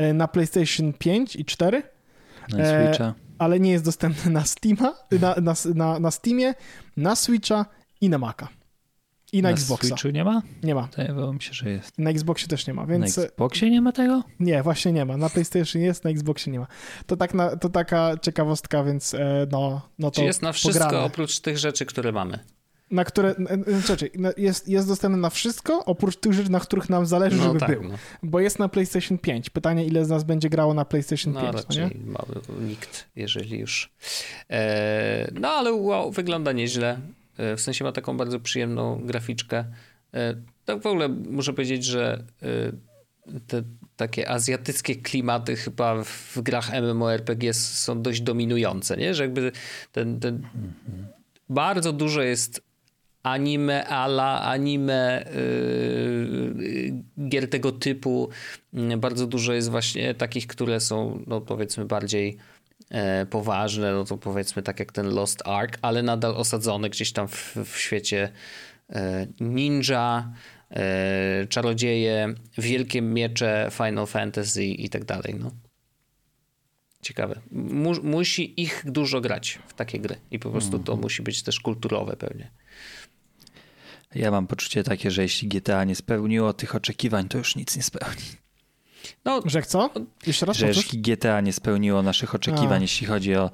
y, 0.00 0.14
na 0.14 0.28
PlayStation 0.28 0.92
5 0.92 1.36
i 1.36 1.44
4. 1.44 1.82
Na 2.48 2.86
Switcha. 2.86 3.14
ale 3.38 3.60
nie 3.60 3.70
jest 3.70 3.84
dostępny 3.84 4.30
na 4.30 4.44
Steama, 4.44 4.94
na, 5.20 5.34
na, 5.40 5.54
na, 5.74 5.98
na 5.98 6.10
Steamie, 6.10 6.54
na 6.96 7.16
Switcha 7.16 7.66
i 8.00 8.08
na 8.08 8.18
Maca. 8.18 8.48
I 9.32 9.42
na, 9.42 9.48
Na 9.48 9.52
Xboxa. 9.52 9.86
Switchu 9.86 10.08
nie 10.08 10.24
ma? 10.24 10.42
Nie 10.62 10.74
ma. 10.74 10.88
Wydawało 10.96 11.32
mi 11.32 11.42
się, 11.42 11.52
że 11.52 11.70
jest. 11.70 11.98
Na 11.98 12.10
Xboxie 12.10 12.48
też 12.48 12.66
nie 12.66 12.74
ma, 12.74 12.86
więc 12.86 13.16
Na 13.16 13.22
Xboxie 13.24 13.70
nie 13.70 13.80
ma 13.82 13.92
tego? 13.92 14.22
nie, 14.40 14.62
właśnie 14.62 14.92
nie 14.92 15.04
ma. 15.04 15.16
Na 15.16 15.28
PlayStation 15.30 15.82
jest, 15.82 16.04
na 16.04 16.10
Xboxie 16.10 16.52
nie 16.52 16.60
ma. 16.60 16.66
To, 17.06 17.16
tak 17.16 17.34
na, 17.34 17.56
to 17.56 17.68
taka 17.68 18.16
ciekawostka, 18.22 18.84
więc 18.84 19.14
e, 19.14 19.46
no, 19.52 19.80
no 19.98 20.10
to 20.10 20.20
Czy 20.20 20.24
jest 20.26 20.42
na 20.42 20.52
wszystko 20.52 20.84
pograne. 20.84 21.04
oprócz 21.04 21.40
tych 21.40 21.58
rzeczy, 21.58 21.86
które 21.86 22.12
mamy? 22.12 22.38
Na 22.90 23.04
które, 23.04 23.34
znaczy, 23.86 24.10
na- 24.14 24.32
jest, 24.36 24.68
jest 24.68 24.88
dostępny 24.88 25.18
na 25.18 25.30
wszystko, 25.30 25.84
oprócz 25.84 26.16
tych 26.16 26.32
rzeczy, 26.32 26.50
na 26.50 26.60
których 26.60 26.90
nam 26.90 27.06
zależy, 27.06 27.36
No 27.36 27.42
żeby 27.42 27.58
tak, 27.60 27.70
był. 27.80 27.82
no. 27.88 27.94
Bo 28.22 28.40
jest 28.40 28.58
na 28.58 28.68
PlayStation 28.68 29.18
5. 29.18 29.50
Pytanie, 29.50 29.84
ile 29.86 30.04
z 30.04 30.08
nas 30.08 30.24
będzie 30.24 30.48
grało 30.48 30.74
na 30.74 30.84
PlayStation 30.84 31.32
No 31.32 31.40
5, 31.40 31.52
no 31.54 31.74
nie? 31.74 31.82
raczej 31.82 32.00
mały, 32.00 32.40
nikt, 32.68 33.08
jeżeli 33.16 33.58
już. 33.58 33.90
E, 34.50 35.30
no 35.40 35.48
ale 35.48 35.72
wow, 35.72 36.10
wygląda 36.10 36.52
nieźle. 36.52 36.98
E, 37.36 37.56
w 37.56 37.60
sensie 37.60 37.84
ma 37.84 37.92
taką 37.92 38.16
bardzo 38.16 38.40
przyjemną 38.40 39.00
graficzkę. 39.04 39.64
E, 40.14 40.34
tak 40.64 40.82
w 40.82 40.86
ogóle 40.86 41.08
muszę 41.08 41.52
powiedzieć, 41.52 41.84
że 41.84 42.24
e, 42.42 43.38
te 43.46 43.62
takie 43.96 44.28
azjatyckie 44.28 44.96
klimaty 44.96 45.56
chyba 45.56 46.04
w 46.04 46.38
grach 46.42 46.70
MMORPG 46.82 47.54
są 47.54 48.02
dość 48.02 48.20
dominujące, 48.20 48.96
nie? 48.96 49.14
Że 49.14 49.22
jakby 49.22 49.52
ten, 49.92 50.20
ten 50.20 50.42
bardzo 51.48 51.92
dużo 51.92 52.22
jest 52.22 52.62
anime 53.22 53.86
ala, 53.86 54.42
anime 54.42 55.24
yy, 56.58 57.28
gier 57.28 57.50
tego 57.50 57.72
typu. 57.72 58.28
Yy, 58.72 58.96
Bardzo 58.96 59.26
dużo 59.26 59.52
jest 59.52 59.70
właśnie 59.70 60.14
takich, 60.14 60.46
które 60.46 60.80
są, 60.80 61.22
no 61.26 61.40
powiedzmy, 61.40 61.84
bardziej 61.84 62.36
poważne, 63.30 63.92
no 63.92 64.04
to 64.04 64.18
powiedzmy 64.18 64.62
tak 64.62 64.78
jak 64.78 64.92
ten 64.92 65.06
Lost 65.14 65.42
Ark, 65.48 65.78
ale 65.82 66.02
nadal 66.02 66.36
osadzone 66.36 66.90
gdzieś 66.90 67.12
tam 67.12 67.28
w, 67.28 67.56
w 67.56 67.78
świecie 67.78 68.32
e, 68.90 69.26
ninja, 69.40 70.32
e, 70.70 71.46
czarodzieje, 71.46 72.34
wielkie 72.58 73.02
miecze, 73.02 73.68
Final 73.72 74.06
Fantasy 74.06 74.64
i 74.64 74.88
tak 74.88 75.04
dalej, 75.04 75.34
no. 75.38 75.50
Ciekawe. 77.02 77.40
Mu, 77.50 78.02
musi 78.02 78.62
ich 78.62 78.82
dużo 78.86 79.20
grać 79.20 79.58
w 79.66 79.74
takie 79.74 79.98
gry 79.98 80.16
i 80.30 80.38
po 80.38 80.50
prostu 80.50 80.78
to 80.78 80.96
musi 80.96 81.22
być 81.22 81.42
też 81.42 81.60
kulturowe 81.60 82.16
pewnie. 82.16 82.50
Ja 84.14 84.30
mam 84.30 84.46
poczucie 84.46 84.84
takie, 84.84 85.10
że 85.10 85.22
jeśli 85.22 85.48
GTA 85.48 85.84
nie 85.84 85.94
spełniło 85.94 86.52
tych 86.52 86.74
oczekiwań, 86.74 87.28
to 87.28 87.38
już 87.38 87.56
nic 87.56 87.76
nie 87.76 87.82
spełni. 87.82 88.41
No, 89.24 89.42
Że 89.44 89.62
co? 89.62 89.90
Jeszcze 90.26 90.46
raz 90.46 90.56
Że 90.56 90.66
powtórz? 90.66 90.88
GTA 90.96 91.40
nie 91.40 91.52
spełniło 91.52 92.02
naszych 92.02 92.34
oczekiwań, 92.34 92.78
A. 92.78 92.82
jeśli 92.82 93.06
chodzi 93.06 93.36
o 93.36 93.50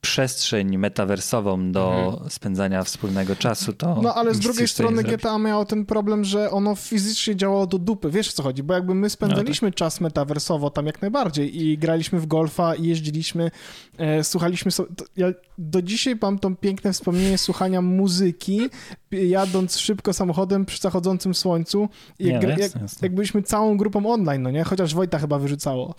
przestrzeń 0.00 0.78
metaversową 0.78 1.72
do 1.72 2.20
spędzania 2.28 2.84
wspólnego 2.84 3.36
czasu, 3.36 3.72
to. 3.72 4.02
No 4.02 4.14
ale 4.14 4.34
z 4.34 4.38
drugiej 4.38 4.68
strony. 4.68 5.02
GTA 5.02 5.38
miało 5.38 5.64
ten 5.64 5.86
problem, 5.86 6.24
że 6.24 6.50
ono 6.50 6.74
fizycznie 6.74 7.36
działało 7.36 7.66
do 7.66 7.78
dupy. 7.78 8.10
Wiesz 8.10 8.28
o 8.28 8.32
co 8.32 8.42
chodzi? 8.42 8.62
Bo 8.62 8.74
jakby 8.74 8.94
my 8.94 9.10
spędzaliśmy 9.10 9.72
czas 9.72 10.00
metaversowo 10.00 10.70
tam 10.70 10.86
jak 10.86 11.02
najbardziej 11.02 11.62
i 11.62 11.78
graliśmy 11.78 12.20
w 12.20 12.26
golfa 12.26 12.74
i 12.74 12.84
jeździliśmy, 12.86 13.50
e, 13.98 14.24
słuchaliśmy 14.24 14.70
so... 14.70 14.86
Ja 15.16 15.28
do 15.58 15.82
dzisiaj 15.82 16.16
mam 16.22 16.38
to 16.38 16.50
piękne 16.50 16.92
wspomnienie 16.92 17.38
słuchania 17.38 17.82
muzyki, 17.82 18.60
jadąc 19.10 19.78
szybko 19.78 20.12
samochodem 20.12 20.64
przy 20.66 20.80
zachodzącym 20.80 21.34
słońcu. 21.34 21.88
I 22.18 22.24
Nie, 22.24 22.32
Jak, 22.32 22.42
no 22.42 22.48
jak, 22.48 22.72
jak 23.02 23.14
byliśmy 23.14 23.42
całą 23.42 23.76
grupą 23.76 24.12
online, 24.12 24.42
no 24.42 24.50
nie? 24.50 24.64
Chociaż 24.64 24.94
Wojta 24.94 25.18
chyba 25.18 25.38
wyrzucało. 25.38 25.94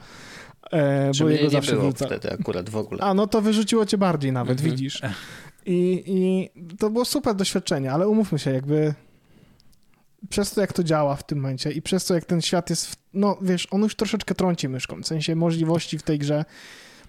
E, 0.72 1.12
bo 1.20 1.30
jego 1.30 1.44
nie 1.44 1.50
zawsze 1.50 1.72
było 1.72 1.84
wyrzuca. 1.84 2.06
wtedy 2.06 2.32
akurat 2.32 2.70
w 2.70 2.78
ogóle. 2.78 3.02
A, 3.02 3.14
no 3.14 3.28
to 3.28 3.42
wyrzuciło 3.42 3.86
cię 3.86 3.98
bardziej 3.98 4.32
nawet, 4.32 4.52
Mhm. 4.60 4.72
widzisz. 4.72 5.02
I, 5.66 6.04
I 6.06 6.50
to 6.78 6.90
było 6.90 7.06
super 7.06 7.36
doświadczenie, 7.36 7.92
ale 7.92 8.08
umówmy 8.08 8.40
się, 8.40 8.52
jakby 8.52 8.94
przez 10.30 10.52
to, 10.54 10.62
jak 10.62 10.74
to 10.74 10.84
działa 10.84 11.16
w 11.16 11.24
tym 11.26 11.40
momencie 11.40 11.72
i 11.72 11.82
przez 11.82 12.06
to, 12.06 12.14
jak 12.16 12.26
ten 12.26 12.42
świat 12.42 12.70
jest, 12.70 12.88
w, 12.92 12.96
no 13.14 13.38
wiesz, 13.42 13.68
on 13.72 13.82
już 13.82 13.96
troszeczkę 13.96 14.36
trąci 14.36 14.70
myszką, 14.70 15.02
w 15.02 15.08
sensie 15.08 15.36
możliwości 15.36 15.98
w 15.98 16.04
tej 16.04 16.20
grze, 16.20 16.46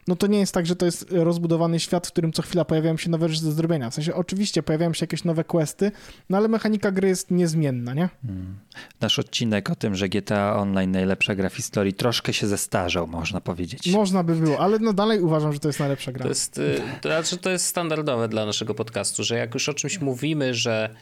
no 0.08 0.16
to 0.16 0.26
nie 0.26 0.38
jest 0.38 0.54
tak, 0.54 0.66
że 0.66 0.76
to 0.76 0.86
jest 0.86 1.06
rozbudowany 1.10 1.80
świat, 1.80 2.06
w 2.06 2.12
którym 2.12 2.32
co 2.32 2.42
chwila 2.42 2.64
pojawiają 2.64 2.96
się 2.96 3.10
nowe 3.10 3.28
rzeczy 3.28 3.44
do 3.44 3.52
zrobienia. 3.52 3.90
W 3.90 3.94
sensie 3.94 4.14
oczywiście 4.14 4.62
pojawiają 4.62 4.92
się 4.92 5.02
jakieś 5.02 5.24
nowe 5.24 5.44
questy, 5.44 5.92
no 6.30 6.36
ale 6.36 6.48
mechanika 6.48 6.90
gry 6.90 7.08
jest 7.08 7.30
niezmienna, 7.30 7.94
nie? 7.94 8.08
Mm. 8.24 8.58
Nasz 9.00 9.18
odcinek 9.18 9.70
o 9.70 9.76
tym, 9.76 9.94
że 9.94 10.08
GTA 10.08 10.56
Online 10.56 10.90
najlepsza 10.90 11.34
gra 11.34 11.48
w 11.48 11.54
historii, 11.54 11.92
troszkę 11.92 12.32
się 12.32 12.46
zestarzał, 12.46 13.06
można 13.06 13.40
powiedzieć. 13.40 13.92
Można 13.92 14.22
by 14.22 14.34
było, 14.34 14.58
ale 14.58 14.78
no 14.78 14.92
dalej 14.92 15.20
uważam, 15.20 15.52
że 15.52 15.58
to 15.58 15.68
jest 15.68 15.80
najlepsza 15.80 16.12
gra. 16.12 16.22
To 16.22 16.28
jest, 16.28 16.58
y, 16.58 16.80
to 17.00 17.08
znaczy 17.08 17.36
to 17.36 17.50
jest 17.50 17.66
standardowe 17.66 18.28
dla 18.28 18.46
naszego 18.46 18.74
podcastu, 18.74 19.24
że 19.24 19.36
jak 19.36 19.54
już 19.54 19.68
o 19.68 19.74
czymś 19.74 20.00
mówimy, 20.00 20.54
że 20.54 20.94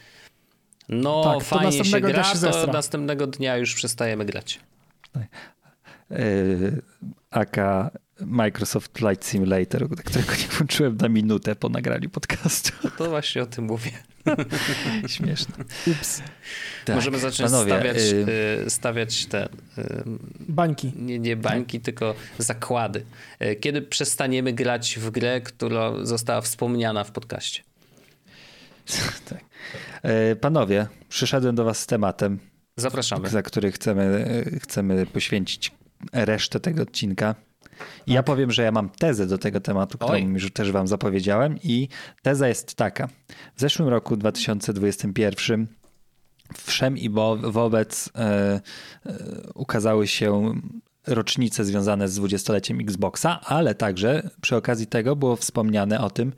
no 0.89 1.23
Tak, 1.23 1.33
to 1.33 1.39
fajnie 1.39 1.71
się 1.71 1.77
następnego 1.77 2.07
dnia 2.07 2.23
gra, 2.23 2.33
się 2.33 2.39
to 2.39 2.73
następnego 2.73 3.27
dnia 3.27 3.57
już 3.57 3.75
przestajemy 3.75 4.25
grać. 4.25 4.59
Yy, 6.09 6.81
aka 7.31 7.91
Microsoft 8.25 8.97
Flight 8.99 9.25
Simulator, 9.25 9.89
którego 9.89 10.31
nie 10.31 10.47
włączyłem 10.57 10.97
na 10.97 11.09
minutę 11.09 11.55
po 11.55 11.69
nagraniu 11.69 12.09
podcastu. 12.09 12.71
No 12.83 12.91
to 12.97 13.09
właśnie 13.09 13.41
o 13.43 13.45
tym 13.45 13.65
mówię. 13.65 13.91
Śmieszne. 15.07 15.55
Ups, 15.87 16.21
Tak, 16.85 16.95
Możemy 16.95 17.19
zacząć 17.19 17.51
panowie, 17.51 17.71
stawiać, 17.73 17.97
y, 17.97 18.25
y, 18.65 18.69
stawiać 18.69 19.25
te 19.25 19.45
y, 19.45 19.49
bańki. 20.39 20.91
nie, 20.95 21.19
nie 21.19 21.35
bańki, 21.35 21.79
tylko 21.79 22.15
zakłady. 22.37 23.05
Y, 23.43 23.55
Kiedy 23.55 23.81
przestaniemy 23.81 24.53
grać 24.53 24.99
w 24.99 25.09
grę, 25.09 25.41
która 25.41 26.05
została 26.05 26.41
wspomniana 26.41 27.03
w 27.03 27.11
podcaście? 27.11 27.63
tak. 29.29 29.39
Panowie, 30.41 30.87
przyszedłem 31.09 31.55
do 31.55 31.63
was 31.63 31.79
z 31.79 31.85
tematem, 31.85 32.39
Zapraszamy. 32.77 33.29
za 33.29 33.41
który 33.41 33.71
chcemy, 33.71 34.25
chcemy 34.61 35.05
poświęcić 35.05 35.71
resztę 36.13 36.59
tego 36.59 36.81
odcinka. 36.83 37.35
I 38.07 38.13
ja 38.13 38.23
powiem, 38.23 38.51
że 38.51 38.63
ja 38.63 38.71
mam 38.71 38.89
tezę 38.89 39.27
do 39.27 39.37
tego 39.37 39.59
tematu, 39.59 39.97
którą 39.97 40.13
Oj. 40.13 40.23
już 40.23 40.51
też 40.51 40.71
wam 40.71 40.87
zapowiedziałem 40.87 41.57
i 41.63 41.87
teza 42.21 42.47
jest 42.47 42.75
taka. 42.75 43.07
W 43.55 43.61
zeszłym 43.61 43.87
roku 43.87 44.17
2021 44.17 45.67
wszem 46.57 46.97
i 46.97 47.09
wo- 47.09 47.37
wobec 47.37 48.09
e, 48.15 48.19
e, 48.19 48.61
ukazały 49.53 50.07
się 50.07 50.53
rocznice 51.07 51.65
związane 51.65 52.07
z 52.07 52.15
dwudziestoleciem 52.15 52.79
Xboxa, 52.79 53.39
ale 53.41 53.75
także 53.75 54.29
przy 54.41 54.55
okazji 54.55 54.87
tego 54.87 55.15
było 55.15 55.35
wspomniane 55.35 56.01
o 56.01 56.09
tym, 56.09 56.33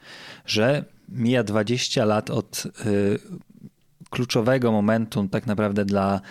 że 0.46 0.86
mija 1.10 1.44
20 1.44 2.06
lat 2.06 2.30
od 2.30 2.64
e, 2.66 2.90
kluczowego 4.14 4.72
momentu 4.72 5.28
tak 5.28 5.48
naprawdę 5.48 5.86
dla 5.86 6.22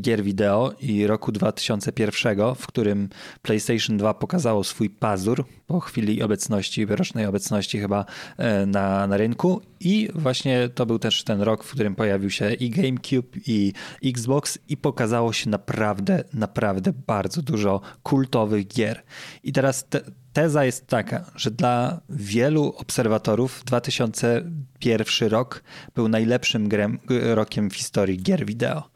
gier 0.00 0.22
wideo 0.22 0.72
i 0.80 1.06
roku 1.06 1.32
2001, 1.32 2.38
w 2.54 2.66
którym 2.66 3.08
PlayStation 3.42 3.96
2 3.96 4.14
pokazało 4.14 4.64
swój 4.64 4.90
pazur 4.90 5.44
po 5.66 5.80
chwili 5.80 6.22
obecności, 6.22 6.86
rocznej 6.86 7.26
obecności 7.26 7.80
chyba 7.80 8.04
e, 8.36 8.66
na, 8.66 9.06
na 9.06 9.16
rynku 9.16 9.60
i 9.80 10.08
właśnie 10.14 10.68
to 10.68 10.86
był 10.86 10.98
też 10.98 11.24
ten 11.24 11.40
rok, 11.40 11.64
w 11.64 11.70
którym 11.70 11.94
pojawił 11.94 12.30
się 12.30 12.52
i 12.52 12.70
GameCube 12.70 13.38
i 13.46 13.72
Xbox 14.04 14.58
i 14.68 14.76
pokazało 14.76 15.32
się 15.32 15.50
naprawdę, 15.50 16.24
naprawdę 16.34 16.92
bardzo 17.06 17.42
dużo 17.42 17.80
kultowych 18.02 18.66
gier. 18.66 19.02
I 19.42 19.52
teraz 19.52 19.88
te, 19.88 20.00
teza 20.32 20.64
jest 20.64 20.86
taka, 20.86 21.30
że 21.36 21.50
dla 21.50 22.00
wielu 22.08 22.74
obserwatorów 22.76 23.62
2001 23.66 25.28
rok 25.28 25.62
był 25.94 26.08
najlepszym 26.08 26.68
grem, 26.68 26.98
rokiem 27.34 27.70
w 27.70 27.74
historii 27.74 28.22
gier 28.22 28.46
wideo. 28.46 28.90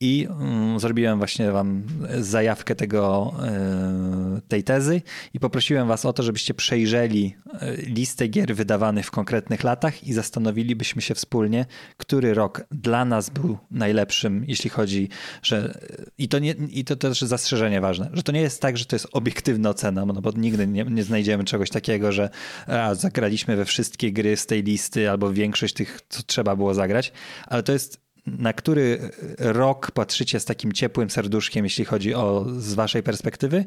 I 0.00 0.26
mm, 0.30 0.80
zrobiłem 0.80 1.18
właśnie 1.18 1.50
wam 1.50 1.82
zajawkę 2.18 2.74
tego, 2.74 3.34
e, 3.42 4.40
tej 4.48 4.64
tezy 4.64 5.02
i 5.34 5.40
poprosiłem 5.40 5.88
was 5.88 6.04
o 6.04 6.12
to, 6.12 6.22
żebyście 6.22 6.54
przejrzeli 6.54 7.36
e, 7.60 7.76
listę 7.76 8.28
gier 8.28 8.54
wydawanych 8.54 9.06
w 9.06 9.10
konkretnych 9.10 9.64
latach 9.64 10.04
i 10.04 10.12
zastanowilibyśmy 10.12 11.02
się 11.02 11.14
wspólnie, 11.14 11.66
który 11.96 12.34
rok 12.34 12.66
dla 12.70 13.04
nas 13.04 13.30
był 13.30 13.58
najlepszym, 13.70 14.44
jeśli 14.48 14.70
chodzi, 14.70 15.08
że 15.42 15.80
i 16.18 16.28
to, 16.28 16.38
nie, 16.38 16.50
i 16.50 16.84
to 16.84 16.96
też 16.96 17.20
zastrzeżenie 17.20 17.80
ważne, 17.80 18.10
że 18.12 18.22
to 18.22 18.32
nie 18.32 18.40
jest 18.40 18.62
tak, 18.62 18.76
że 18.76 18.84
to 18.84 18.96
jest 18.96 19.08
obiektywna 19.12 19.70
ocena, 19.70 20.06
no 20.06 20.14
bo 20.14 20.30
nigdy 20.36 20.66
nie, 20.66 20.84
nie 20.84 21.04
znajdziemy 21.04 21.44
czegoś 21.44 21.70
takiego, 21.70 22.12
że 22.12 22.30
a, 22.66 22.94
zagraliśmy 22.94 23.56
we 23.56 23.64
wszystkie 23.64 24.12
gry 24.12 24.36
z 24.36 24.46
tej 24.46 24.62
listy 24.62 25.10
albo 25.10 25.32
większość 25.32 25.74
tych, 25.74 26.00
co 26.08 26.22
trzeba 26.22 26.56
było 26.56 26.74
zagrać, 26.74 27.12
ale 27.46 27.62
to 27.62 27.72
jest 27.72 28.05
na 28.26 28.52
który 28.52 29.10
rok 29.38 29.90
patrzycie 29.90 30.40
z 30.40 30.44
takim 30.44 30.72
ciepłym 30.72 31.10
serduszkiem, 31.10 31.64
jeśli 31.64 31.84
chodzi 31.84 32.14
o 32.14 32.46
z 32.58 32.74
waszej 32.74 33.02
perspektywy? 33.02 33.64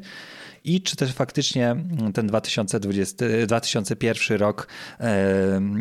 I 0.64 0.82
czy 0.82 0.96
też 0.96 1.12
faktycznie 1.12 1.76
ten 2.14 2.26
2020, 2.26 3.26
2001 3.46 4.38
rok 4.38 4.68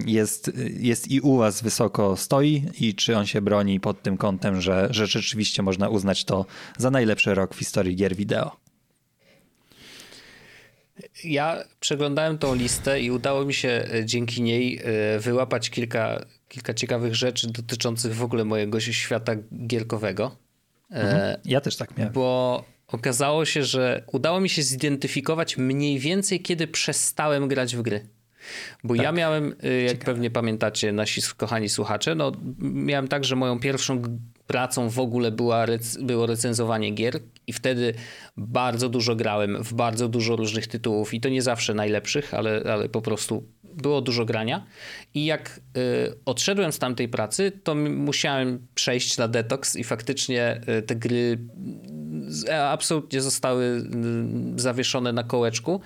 jest, 0.06 0.52
jest 0.80 1.12
i 1.12 1.22
u 1.22 1.38
was 1.38 1.62
wysoko 1.62 2.18
stoi 2.18 2.65
i 2.80 2.96
czy 2.96 3.18
on 3.18 3.26
się 3.26 3.42
broni 3.42 3.80
pod 3.80 4.04
tym 4.04 4.18
kątem, 4.18 4.62
że, 4.62 4.88
że 4.92 5.08
rzeczywiście 5.08 5.62
można 5.62 5.89
uznać 5.89 6.26
to 6.26 6.46
za 6.78 6.92
najlepszy 6.92 7.36
rok 7.36 7.56
w 7.56 7.60
historii 7.60 7.96
gier 7.96 8.15
wideo? 8.15 8.70
Ja 11.24 11.63
przeglądałem 11.80 12.38
tą 12.38 12.56
listę 12.56 13.02
i 13.02 13.12
udało 13.12 13.46
mi 13.46 13.54
się 13.54 13.86
e, 13.94 14.06
dzięki 14.06 14.42
niej 14.42 14.82
e, 14.84 15.20
wyłapać 15.20 15.70
kilka, 15.70 16.26
kilka 16.50 16.74
ciekawych 16.74 17.16
rzeczy 17.16 17.48
dotyczących 17.48 18.16
w 18.16 18.24
ogóle 18.24 18.46
mojego 18.46 18.80
świata 18.80 19.34
gierkowego. 19.68 20.36
Mhm. 20.92 21.38
Ja 21.46 21.62
też 21.62 21.78
tak 21.78 21.98
miałem. 21.98 22.14
Bo 22.14 22.64
okazało 22.88 23.46
się, 23.46 23.64
że 23.64 24.04
udało 24.12 24.40
mi 24.40 24.50
się 24.50 24.62
zidentyfikować 24.62 25.58
mniej 25.58 26.00
więcej, 26.00 26.42
kiedy 26.42 26.68
przestałem 26.68 27.48
grać 27.48 27.76
w 27.76 27.82
gry. 27.82 28.08
Bo 28.84 28.96
tak. 28.96 29.04
ja 29.04 29.12
miałem, 29.12 29.50
jak 29.50 29.92
Ciekawe. 29.92 30.06
pewnie 30.06 30.32
pamiętacie, 30.32 30.92
nasi 30.92 31.22
kochani 31.38 31.70
słuchacze, 31.70 32.16
no 32.16 32.32
miałem 32.60 33.08
tak, 33.08 33.26
że 33.26 33.36
moją 33.36 33.60
pierwszą 33.60 34.02
pracą 34.48 34.90
w 34.90 35.00
ogóle 35.00 35.32
była, 35.32 35.66
było 36.02 36.26
recenzowanie 36.26 36.92
gier 36.92 37.20
i 37.48 37.54
wtedy 37.54 37.94
bardzo 38.38 38.90
dużo 38.90 39.16
grałem 39.16 39.64
w 39.64 39.74
bardzo 39.74 40.08
dużo 40.08 40.36
różnych 40.36 40.68
tytułów 40.68 41.14
i 41.14 41.22
to 41.22 41.30
nie 41.30 41.42
zawsze 41.42 41.74
najlepszych, 41.74 42.34
ale, 42.34 42.64
ale 42.74 42.90
po 42.90 43.02
prostu 43.02 43.44
było 43.74 44.02
dużo 44.02 44.26
grania 44.26 44.66
i 45.14 45.26
jak 45.26 45.60
y, 45.78 46.14
odszedłem 46.26 46.72
z 46.72 46.80
tamtej 46.80 47.10
pracy, 47.10 47.52
to 47.64 47.76
musiałem 47.76 48.68
przejść 48.76 49.18
na 49.18 49.28
detoks 49.28 49.76
i 49.76 49.84
faktycznie 49.84 50.62
y, 50.80 50.82
te 50.82 50.96
gry 50.96 51.38
y, 52.48 52.56
absolutnie 52.56 53.22
zostały 53.22 53.66
y, 53.66 54.62
zawieszone 54.62 55.14
na 55.14 55.24
kołeczku. 55.24 55.82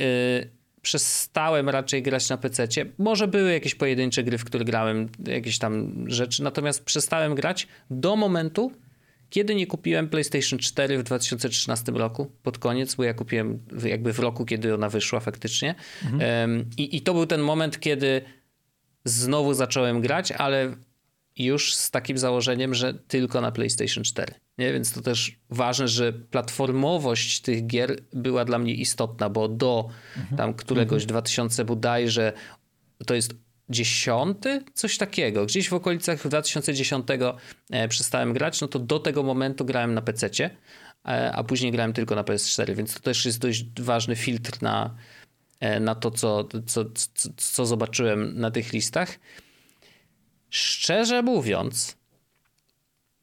Y, 0.00 0.58
przestałem 0.82 1.68
raczej 1.68 2.02
grać 2.02 2.28
na 2.28 2.36
PC. 2.36 2.68
Może 2.98 3.28
były 3.28 3.52
jakieś 3.52 3.74
pojedyncze 3.74 4.24
gry, 4.24 4.38
w 4.38 4.44
które 4.44 4.64
grałem, 4.64 5.08
jakieś 5.26 5.58
tam 5.58 6.04
rzeczy, 6.10 6.42
natomiast 6.42 6.84
przestałem 6.84 7.34
grać 7.34 7.68
do 7.90 8.16
momentu, 8.16 8.72
kiedy 9.30 9.54
nie 9.54 9.66
kupiłem 9.66 10.08
PlayStation 10.08 10.58
4 10.58 10.98
w 10.98 11.02
2013 11.02 11.92
roku, 11.92 12.32
pod 12.42 12.58
koniec, 12.58 12.94
bo 12.94 13.04
ja 13.04 13.14
kupiłem 13.14 13.58
jakby 13.84 14.12
w 14.12 14.18
roku, 14.18 14.44
kiedy 14.44 14.74
ona 14.74 14.88
wyszła 14.88 15.20
faktycznie. 15.20 15.74
Mhm. 16.04 16.70
I, 16.76 16.96
I 16.96 17.00
to 17.00 17.14
był 17.14 17.26
ten 17.26 17.40
moment, 17.40 17.80
kiedy 17.80 18.22
znowu 19.04 19.54
zacząłem 19.54 20.00
grać, 20.00 20.32
ale 20.32 20.74
już 21.36 21.74
z 21.74 21.90
takim 21.90 22.18
założeniem, 22.18 22.74
że 22.74 22.94
tylko 22.94 23.40
na 23.40 23.52
PlayStation 23.52 24.04
4. 24.04 24.34
Nie? 24.58 24.72
Więc 24.72 24.92
to 24.92 25.00
też 25.00 25.36
ważne, 25.50 25.88
że 25.88 26.12
platformowość 26.12 27.40
tych 27.40 27.66
gier 27.66 28.00
była 28.12 28.44
dla 28.44 28.58
mnie 28.58 28.74
istotna, 28.74 29.28
bo 29.28 29.48
do 29.48 29.88
mhm. 30.16 30.36
tam 30.36 30.54
któregoś 30.54 31.02
mhm. 31.02 31.08
2000 31.08 31.64
bodajże 31.64 32.32
to 33.06 33.14
jest 33.14 33.34
dziesiąty, 33.70 34.64
coś 34.74 34.98
takiego. 34.98 35.46
Gdzieś 35.46 35.68
w 35.68 35.72
okolicach 35.72 36.28
2010 36.28 37.06
e, 37.70 37.88
przestałem 37.88 38.32
grać, 38.32 38.60
no 38.60 38.68
to 38.68 38.78
do 38.78 38.98
tego 38.98 39.22
momentu 39.22 39.64
grałem 39.64 39.94
na 39.94 40.02
PC, 40.02 40.30
e, 40.44 41.32
a 41.32 41.44
później 41.44 41.72
grałem 41.72 41.92
tylko 41.92 42.14
na 42.14 42.22
PS4, 42.22 42.74
więc 42.74 42.94
to 42.94 43.00
też 43.00 43.26
jest 43.26 43.38
dość 43.38 43.64
ważny 43.80 44.16
filtr 44.16 44.62
na, 44.62 44.94
e, 45.60 45.80
na 45.80 45.94
to, 45.94 46.10
co, 46.10 46.48
co, 46.66 46.84
co, 46.84 47.28
co 47.36 47.66
zobaczyłem 47.66 48.40
na 48.40 48.50
tych 48.50 48.72
listach. 48.72 49.18
Szczerze 50.50 51.22
mówiąc, 51.22 51.96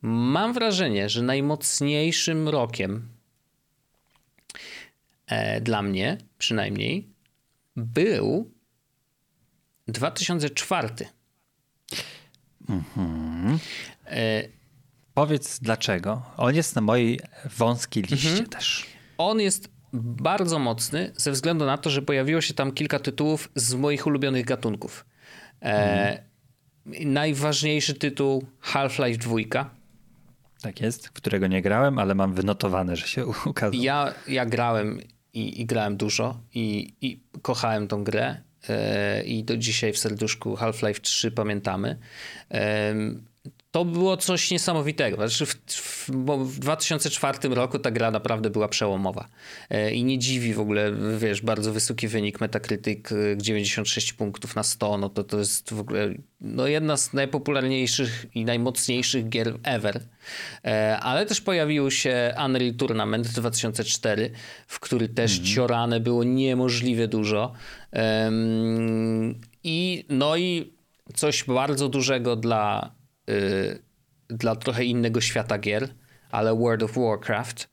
mam 0.02 0.54
wrażenie, 0.54 1.10
że 1.10 1.22
najmocniejszym 1.22 2.50
rokiem 2.50 3.10
dla 5.62 5.82
mnie 5.82 6.18
przynajmniej 6.38 7.10
był 7.76 8.55
2004. 9.88 10.89
Mhm. 12.69 13.60
E, 14.06 14.56
Powiedz 15.15 15.60
dlaczego. 15.60 16.21
On 16.38 16.56
jest 16.56 16.76
na 16.76 16.82
mojej 16.82 17.19
wąskiej 17.58 18.04
liście 18.04 18.30
mhm. 18.30 18.50
też. 18.50 18.86
On 19.17 19.39
jest 19.39 19.69
bardzo 19.93 20.60
mocny 20.60 21.12
ze 21.15 21.32
względu 21.32 21.65
na 21.65 21.78
to, 21.78 21.89
że 21.89 22.02
pojawiło 22.02 22.41
się 22.41 22.54
tam 22.54 22.71
kilka 22.71 23.00
tytułów 23.00 23.52
z 23.56 23.74
moich 23.74 24.08
ulubionych 24.08 24.45
gatunków. 24.45 25.06
E, 25.62 25.65
mhm. 25.65 27.13
Najważniejszy 27.13 27.93
tytuł 27.93 28.45
Half-Life 28.62 29.17
2. 29.17 29.69
Tak 30.62 30.82
jest, 30.82 31.10
którego 31.10 31.48
nie 31.48 31.62
grałem, 31.62 32.00
ale 32.00 32.15
mam 32.15 32.34
wynotowane, 32.34 32.95
że 32.95 33.08
się 33.08 33.26
ukazał. 33.26 33.82
Ja, 33.82 34.13
ja 34.28 34.45
grałem 34.45 35.00
i, 35.34 35.62
i 35.62 35.65
grałem 35.65 35.98
dużo 35.98 36.39
i, 36.54 36.93
i 37.02 37.19
kochałem 37.41 37.88
tą 37.88 38.04
grę 38.04 38.41
i 39.25 39.43
do 39.43 39.58
dzisiaj 39.58 39.93
w 39.93 39.97
serduszku 39.97 40.56
Half-Life 40.56 41.01
3 41.01 41.32
pamiętamy 41.32 41.97
to 43.76 43.86
było 43.86 44.18
coś 44.18 44.52
niesamowitego. 44.52 45.16
Znaczy 45.16 45.46
w, 45.46 45.56
w, 45.68 46.10
w 46.46 46.60
2004 46.60 47.50
roku 47.50 47.80
ta 47.80 47.92
gra 47.92 48.12
naprawdę 48.12 48.50
była 48.50 48.68
przełomowa. 48.68 49.28
E, 49.70 49.92
I 49.92 50.04
nie 50.04 50.20
dziwi 50.20 50.54
w 50.54 50.60
ogóle, 50.60 50.92
wiesz, 51.18 51.42
bardzo 51.42 51.74
wysoki 51.74 52.08
wynik 52.08 52.42
Metacritic, 52.42 53.00
96 53.38 54.12
e, 54.12 54.14
punktów 54.14 54.56
na 54.56 54.64
100, 54.64 54.98
no 54.98 55.10
to 55.10 55.24
to 55.24 55.40
jest 55.40 55.74
w 55.74 55.80
ogóle 55.80 56.14
no 56.42 56.68
jedna 56.68 56.98
z 56.98 57.14
najpopularniejszych 57.14 58.26
i 58.36 58.46
najmocniejszych 58.46 59.30
gier 59.30 59.54
ever. 59.64 60.00
E, 60.66 61.00
ale 61.00 61.26
też 61.26 61.42
pojawił 61.42 61.92
się 61.92 62.34
Unreal 62.46 62.74
Tournament 62.74 63.28
2004, 63.28 64.32
w 64.68 64.80
który 64.80 65.10
też 65.10 65.38
mm. 65.38 65.46
ciorane 65.46 66.00
było 66.00 66.24
niemożliwie 66.24 67.08
dużo. 67.08 67.54
I 69.64 70.06
no 70.10 70.38
i 70.38 70.74
coś 71.16 71.44
bardzo 71.44 71.90
dużego 71.90 72.36
dla 72.36 72.95
Y, 73.30 73.80
dla 74.28 74.56
trochę 74.56 74.86
innego 74.86 75.22
świata 75.22 75.58
gier, 75.58 75.90
ale 76.32 76.56
World 76.56 76.84
of 76.84 76.98
Warcraft. 76.98 77.70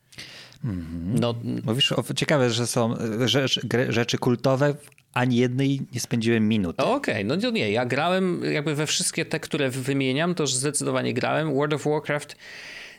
Mm-hmm. 0.65 1.19
No, 1.19 1.35
Mówisz, 1.63 1.91
o, 1.91 2.13
ciekawe, 2.15 2.49
że 2.49 2.67
są 2.67 2.95
rzecz, 3.25 3.59
rzeczy 3.89 4.17
kultowe, 4.17 4.75
ani 5.13 5.37
jednej 5.37 5.81
nie 5.93 5.99
spędziłem 5.99 6.47
minuty. 6.47 6.83
Okej, 6.83 7.25
okay, 7.25 7.37
no 7.37 7.51
nie, 7.51 7.71
ja 7.71 7.85
grałem 7.85 8.41
jakby 8.51 8.75
we 8.75 8.87
wszystkie 8.87 9.25
te, 9.25 9.39
które 9.39 9.69
wymieniam, 9.69 10.35
to 10.35 10.43
już 10.43 10.53
zdecydowanie 10.53 11.13
grałem. 11.13 11.53
World 11.53 11.73
of 11.73 11.83
Warcraft 11.85 12.35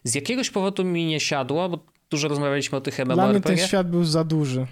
z 0.04 0.14
jakiegoś 0.14 0.50
powodu 0.50 0.84
mi 0.84 1.06
nie 1.06 1.20
siadło, 1.20 1.68
bo 1.68 1.86
dużo 2.14 2.28
rozmawialiśmy 2.28 2.78
o 2.78 2.80
tych 2.80 2.98
MMORPG. 2.98 3.14
Dla 3.14 3.28
mnie 3.28 3.40
ten 3.40 3.58
świat 3.58 3.90
był 3.90 4.04
za 4.04 4.24
duży. 4.24 4.60
Y, 4.60 4.64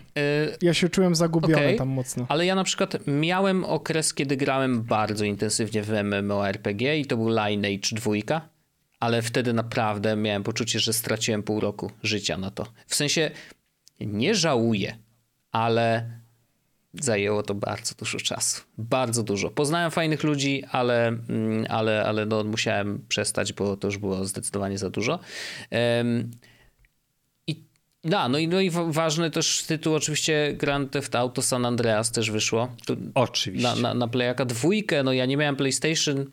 ja 0.62 0.74
się 0.74 0.88
czułem 0.88 1.14
zagubiony 1.14 1.54
okay, 1.54 1.76
tam 1.76 1.88
mocno. 1.88 2.26
Ale 2.28 2.46
ja 2.46 2.54
na 2.54 2.64
przykład 2.64 2.96
miałem 3.06 3.64
okres, 3.64 4.14
kiedy 4.14 4.36
grałem 4.36 4.82
bardzo 4.82 5.24
intensywnie 5.24 5.82
w 5.82 5.90
MMORPG 5.90 6.98
i 6.98 7.06
to 7.06 7.16
był 7.16 7.28
Lineage 7.28 7.88
2, 7.92 8.40
ale 9.00 9.22
wtedy 9.22 9.52
naprawdę 9.52 10.16
miałem 10.16 10.42
poczucie, 10.42 10.80
że 10.80 10.92
straciłem 10.92 11.42
pół 11.42 11.60
roku 11.60 11.90
życia 12.02 12.38
na 12.38 12.50
to. 12.50 12.66
W 12.86 12.94
sensie 12.94 13.30
nie 14.00 14.34
żałuję, 14.34 14.96
ale 15.52 16.10
zajęło 16.94 17.42
to 17.42 17.54
bardzo 17.54 17.94
dużo 17.94 18.18
czasu. 18.18 18.62
Bardzo 18.78 19.22
dużo. 19.22 19.50
Poznałem 19.50 19.90
fajnych 19.90 20.22
ludzi, 20.22 20.64
ale, 20.70 21.08
mm, 21.08 21.66
ale, 21.68 22.04
ale 22.04 22.26
no, 22.26 22.44
musiałem 22.44 23.04
przestać, 23.08 23.52
bo 23.52 23.76
to 23.76 23.88
już 23.88 23.98
było 23.98 24.24
zdecydowanie 24.24 24.78
za 24.78 24.90
dużo. 24.90 25.18
Um, 25.70 26.30
da, 28.04 28.28
no 28.28 28.38
i, 28.38 28.48
no 28.48 28.60
i 28.60 28.70
ważny 28.70 29.30
też 29.30 29.64
tytuł 29.66 29.94
oczywiście 29.94 30.54
Grand 30.58 30.90
Theft 30.92 31.14
Auto 31.14 31.42
San 31.42 31.66
Andreas 31.66 32.10
też 32.10 32.30
wyszło. 32.30 32.76
oczywiście. 33.14 33.68
Na, 33.68 33.74
na, 33.74 33.94
na 33.94 34.08
Playaka 34.08 34.44
dwójkę, 34.44 35.02
no 35.02 35.12
ja 35.12 35.26
nie 35.26 35.36
miałem 35.36 35.56
PlayStation, 35.56 36.26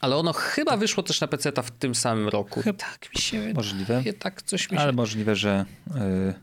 ale 0.00 0.16
ono 0.16 0.32
chyba 0.32 0.76
wyszło 0.76 1.02
też 1.02 1.20
na 1.20 1.26
PC 1.26 1.52
w 1.62 1.70
tym 1.70 1.94
samym 1.94 2.28
roku. 2.28 2.62
Chyba, 2.62 2.78
tak 2.78 3.08
mi 3.14 3.20
się 3.20 3.52
Możliwe. 3.54 4.02
Tak 4.18 4.42
coś 4.42 4.70
mi 4.70 4.76
się... 4.76 4.82
Ale 4.82 4.92
możliwe, 4.92 5.36
że... 5.36 5.64
Yy... 5.94 6.34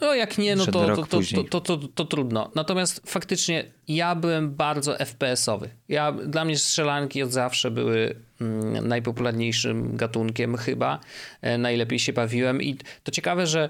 No 0.00 0.14
jak 0.14 0.38
nie, 0.38 0.56
no 0.56 0.66
to, 0.66 0.72
to, 0.72 1.06
to, 1.50 1.60
to, 1.60 1.76
to, 1.88 2.04
trudno. 2.04 2.50
Natomiast 2.54 3.02
faktycznie 3.10 3.64
ja 3.88 4.14
byłem 4.14 4.54
bardzo 4.54 4.96
FPS-owy. 4.98 5.68
Ja, 5.88 6.12
dla 6.12 6.44
mnie 6.44 6.58
strzelanki 6.58 7.22
od 7.22 7.32
zawsze 7.32 7.70
były 7.70 8.14
mm, 8.40 8.88
najpopularniejszym 8.88 9.96
gatunkiem 9.96 10.56
chyba. 10.56 11.00
E, 11.42 11.58
najlepiej 11.58 11.98
się 11.98 12.12
bawiłem 12.12 12.62
i 12.62 12.76
to 13.02 13.10
ciekawe, 13.10 13.46
że 13.46 13.68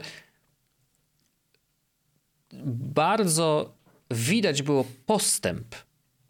bardzo 2.95 3.75
widać 4.11 4.63
było 4.63 4.85
postęp 5.07 5.75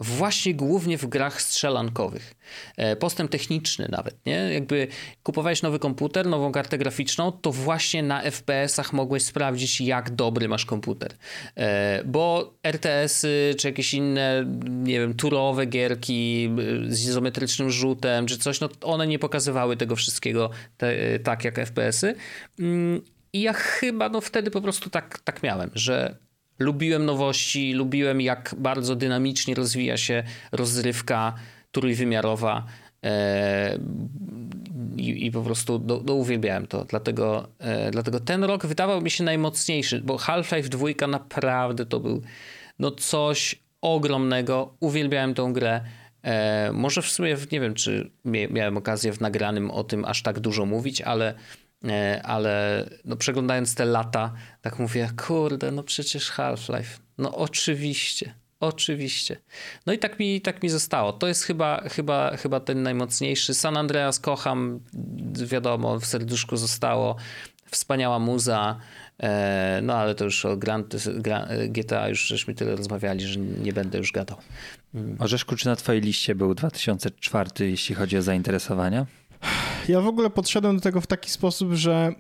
właśnie 0.01 0.55
głównie 0.55 0.99
w 0.99 1.07
grach 1.07 1.43
strzelankowych. 1.43 2.35
E, 2.77 2.97
postęp 2.97 3.31
techniczny 3.31 3.89
nawet, 3.91 4.27
nie? 4.27 4.53
Jakby 4.53 4.89
kupowałeś 5.23 5.63
nowy 5.63 5.79
komputer, 5.79 6.27
nową 6.27 6.53
kartę 6.53 6.79
graficzną, 6.79 7.33
to 7.33 7.53
właśnie 7.53 8.03
na 8.03 8.23
FPS-ach 8.23 8.93
mogłeś 8.93 9.23
sprawdzić, 9.23 9.81
jak 9.81 10.11
dobry 10.11 10.49
masz 10.49 10.67
komputer. 10.67 11.15
E, 11.57 12.05
bo 12.05 12.55
RTS-y, 12.63 13.55
czy 13.59 13.69
jakieś 13.69 13.95
inne, 13.95 14.45
nie 14.69 15.01
wiem, 15.01 15.15
turowe 15.15 15.67
gierki 15.67 16.51
z 16.89 17.09
izometrycznym 17.09 17.71
rzutem, 17.71 18.27
czy 18.27 18.39
coś, 18.39 18.61
no 18.61 18.69
one 18.83 19.07
nie 19.07 19.19
pokazywały 19.19 19.77
tego 19.77 19.97
wszystkiego 19.97 20.51
te, 20.77 21.19
tak 21.19 21.45
jak 21.45 21.57
FPS-y. 21.57 22.15
Mm, 22.59 23.01
I 23.33 23.41
ja 23.41 23.53
chyba 23.53 24.09
no 24.09 24.21
wtedy 24.21 24.51
po 24.51 24.61
prostu 24.61 24.91
tak, 24.91 25.19
tak 25.19 25.43
miałem, 25.43 25.71
że 25.75 26.26
Lubiłem 26.59 27.05
nowości, 27.05 27.73
lubiłem 27.73 28.21
jak 28.21 28.55
bardzo 28.59 28.97
dynamicznie 28.97 29.55
rozwija 29.55 29.97
się 29.97 30.23
rozrywka 30.53 31.35
trójwymiarowa. 31.73 32.67
E, 33.05 33.79
i, 34.97 35.27
i 35.27 35.31
po 35.31 35.43
prostu 35.43 35.79
do, 35.79 36.01
do 36.01 36.15
uwielbiałem 36.15 36.67
to. 36.67 36.85
Dlatego, 36.85 37.49
e, 37.59 37.91
dlatego 37.91 38.21
ten 38.21 38.45
rok 38.45 38.67
wydawał 38.67 39.03
mi 39.03 39.11
się 39.11 39.25
najmocniejszy, 39.25 40.01
bo 40.01 40.17
Half-Life 40.17 40.69
2 40.69 41.07
naprawdę 41.09 41.87
to 41.87 42.01
był 42.01 42.23
no 42.79 42.91
coś 42.91 43.57
ogromnego. 43.81 44.75
Uwielbiałem 44.81 45.35
tą 45.35 45.53
grę. 45.53 45.81
E, 46.23 46.73
może 46.73 47.03
w 47.03 47.09
sumie 47.09 47.37
nie 47.53 47.61
wiem, 47.61 47.75
czy 47.75 48.11
miałem 48.25 48.77
okazję 48.77 49.13
w 49.13 49.21
nagranym 49.21 49.71
o 49.71 49.85
tym 49.85 50.05
aż 50.05 50.23
tak 50.23 50.41
dużo 50.41 50.67
mówić, 50.67 51.01
ale, 51.01 51.35
ale 52.23 52.85
no 53.05 53.17
przeglądając 53.17 53.75
te 53.75 53.85
lata, 53.85 54.33
tak 54.61 54.79
mówię, 54.79 55.11
kurde, 55.27 55.71
no 55.71 55.83
przecież 55.83 56.31
Half-Life. 56.31 56.99
No 57.19 57.35
oczywiście. 57.35 58.35
Oczywiście. 58.61 59.37
No 59.87 59.93
i 59.93 59.99
tak 59.99 60.19
mi, 60.19 60.41
tak 60.41 60.63
mi 60.63 60.69
zostało. 60.69 61.13
To 61.13 61.27
jest 61.29 61.43
chyba, 61.43 61.89
chyba, 61.89 62.37
chyba 62.37 62.61
ten 62.61 62.83
najmocniejszy. 62.83 63.55
San 63.55 63.77
Andreas 63.77 64.21
kocham, 64.21 64.81
wiadomo, 65.47 66.01
w 66.01 66.07
serduszku 66.07 66.57
zostało. 66.57 67.17
Wspaniała 67.71 68.19
muza. 68.19 68.81
E, 69.23 69.81
no 69.83 69.95
ale 69.95 70.15
to 70.15 70.25
już 70.25 70.45
o 70.45 70.57
Grand, 70.57 70.97
GTA 71.69 72.09
już 72.09 72.27
żeśmy 72.27 72.55
tyle 72.55 72.77
rozmawiali, 72.77 73.27
że 73.27 73.39
nie 73.39 73.73
będę 73.73 73.99
już 73.99 74.13
gadał. 74.13 74.39
Orzeszku, 75.19 75.57
czy 75.57 75.67
na 75.67 75.77
twojej 75.77 76.03
liście 76.03 76.35
był 76.35 76.55
2004, 76.55 77.51
jeśli 77.71 77.95
chodzi 77.95 78.17
o 78.19 78.23
zainteresowania? 78.23 79.07
Ja 79.89 80.01
w 80.01 80.07
ogóle 80.07 80.31
podszedłem 80.31 80.77
do 80.77 80.83
tego 80.83 81.01
w 81.01 81.07
taki 81.07 81.31
sposób, 81.31 81.73
że 81.73 82.13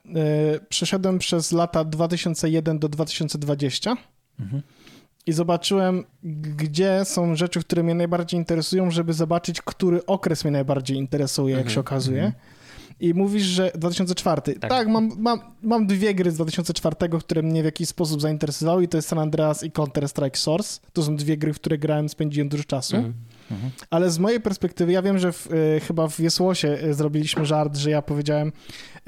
y, 0.56 0.60
przeszedłem 0.68 1.18
przez 1.18 1.52
lata 1.52 1.84
2001 1.84 2.78
do 2.78 2.88
2020. 2.88 3.96
Mhm 4.40 4.62
i 5.26 5.32
zobaczyłem, 5.32 6.04
gdzie 6.56 7.04
są 7.04 7.36
rzeczy, 7.36 7.60
które 7.60 7.82
mnie 7.82 7.94
najbardziej 7.94 8.40
interesują, 8.40 8.90
żeby 8.90 9.12
zobaczyć, 9.12 9.62
który 9.62 10.06
okres 10.06 10.44
mnie 10.44 10.50
najbardziej 10.50 10.96
interesuje, 10.96 11.50
jak 11.50 11.60
mm 11.60 11.70
-hmm. 11.70 11.74
się 11.74 11.80
okazuje. 11.80 12.22
-hmm. 12.22 12.56
I 13.00 13.14
mówisz, 13.14 13.42
że 13.42 13.70
2004. 13.74 14.42
Tak, 14.42 14.70
tak 14.70 14.88
mam, 14.88 15.10
mam, 15.18 15.40
mam 15.62 15.86
dwie 15.86 16.14
gry 16.14 16.30
z 16.30 16.34
2004, 16.34 16.96
które 17.20 17.42
mnie 17.42 17.62
w 17.62 17.64
jakiś 17.64 17.88
sposób 17.88 18.20
zainteresowały 18.20 18.84
i 18.84 18.88
to 18.88 18.98
jest 18.98 19.08
San 19.08 19.18
Andreas 19.18 19.62
i 19.62 19.70
Counter-Strike 19.70 20.36
Source. 20.36 20.80
To 20.92 21.02
są 21.02 21.16
dwie 21.16 21.36
gry, 21.36 21.52
w 21.52 21.56
które 21.56 21.78
grałem, 21.78 22.08
spędziłem 22.08 22.48
dużo 22.48 22.64
czasu. 22.64 22.96
-hmm. 22.96 23.12
Mhm. 23.50 23.70
Ale 23.90 24.10
z 24.10 24.18
mojej 24.18 24.40
perspektywy, 24.40 24.92
ja 24.92 25.02
wiem, 25.02 25.18
że 25.18 25.32
w, 25.32 25.46
y, 25.46 25.80
chyba 25.80 26.08
w 26.08 26.16
Wiesłosie 26.16 26.78
y, 26.84 26.94
zrobiliśmy 26.94 27.46
żart, 27.46 27.76
że 27.76 27.90
ja 27.90 28.02
powiedziałem, 28.02 28.52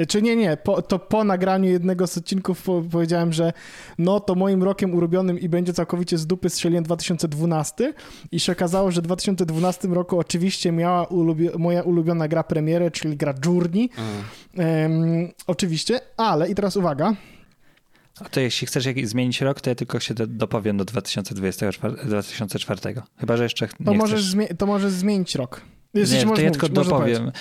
y, 0.01 0.07
czy 0.07 0.23
nie, 0.23 0.37
nie, 0.37 0.57
po, 0.57 0.83
to 0.83 0.99
po 0.99 1.25
nagraniu 1.25 1.71
jednego 1.71 2.07
z 2.07 2.19
odcinków 2.19 2.63
po, 2.63 2.83
powiedziałem, 2.91 3.33
że 3.33 3.53
no 3.99 4.21
to 4.21 4.35
moim 4.35 4.63
rokiem 4.63 4.95
ulubionym 4.95 5.39
i 5.39 5.49
będzie 5.49 5.73
całkowicie 5.73 6.19
z 6.19 6.27
dupy 6.27 6.51
strzeliłem 6.51 6.85
2012 6.85 7.95
i 8.33 8.41
się 8.41 8.53
okazało, 8.53 8.91
że 8.91 9.01
w 9.01 9.05
2012 9.05 9.89
roku 9.89 10.19
oczywiście 10.19 10.73
miała 10.73 11.05
ulubio 11.05 11.59
moja 11.59 11.83
ulubiona 11.83 12.29
gra 12.29 12.45
premierę, 12.45 12.91
czyli 12.91 13.17
gra 13.17 13.35
Journey. 13.47 13.91
Um, 14.57 15.29
oczywiście, 15.47 16.01
ale 16.17 16.49
i 16.49 16.55
teraz 16.55 16.77
uwaga, 16.77 17.15
a 18.21 18.29
to 18.29 18.41
jeśli 18.41 18.67
chcesz 18.67 18.85
zmienić 19.05 19.41
rok, 19.41 19.61
to 19.61 19.71
ja 19.71 19.75
tylko 19.75 20.01
się 20.01 20.15
dopowiem 20.15 20.77
do 20.77 20.85
2024, 20.85 21.97
2004. 22.05 22.95
Chyba, 23.21 23.37
że 23.37 23.43
jeszcze 23.43 23.69
to 23.69 23.91
nie 23.93 23.99
możesz 23.99 24.35
chcesz... 24.35 24.49
to 24.59 24.67
możesz 24.67 24.93
zmienić 24.93 25.35
rok. 25.35 25.61
nie, 25.95 26.03
to 26.35 26.41
ja 26.41 26.51
tylko 26.51 26.69
dopowiem. 26.69 27.33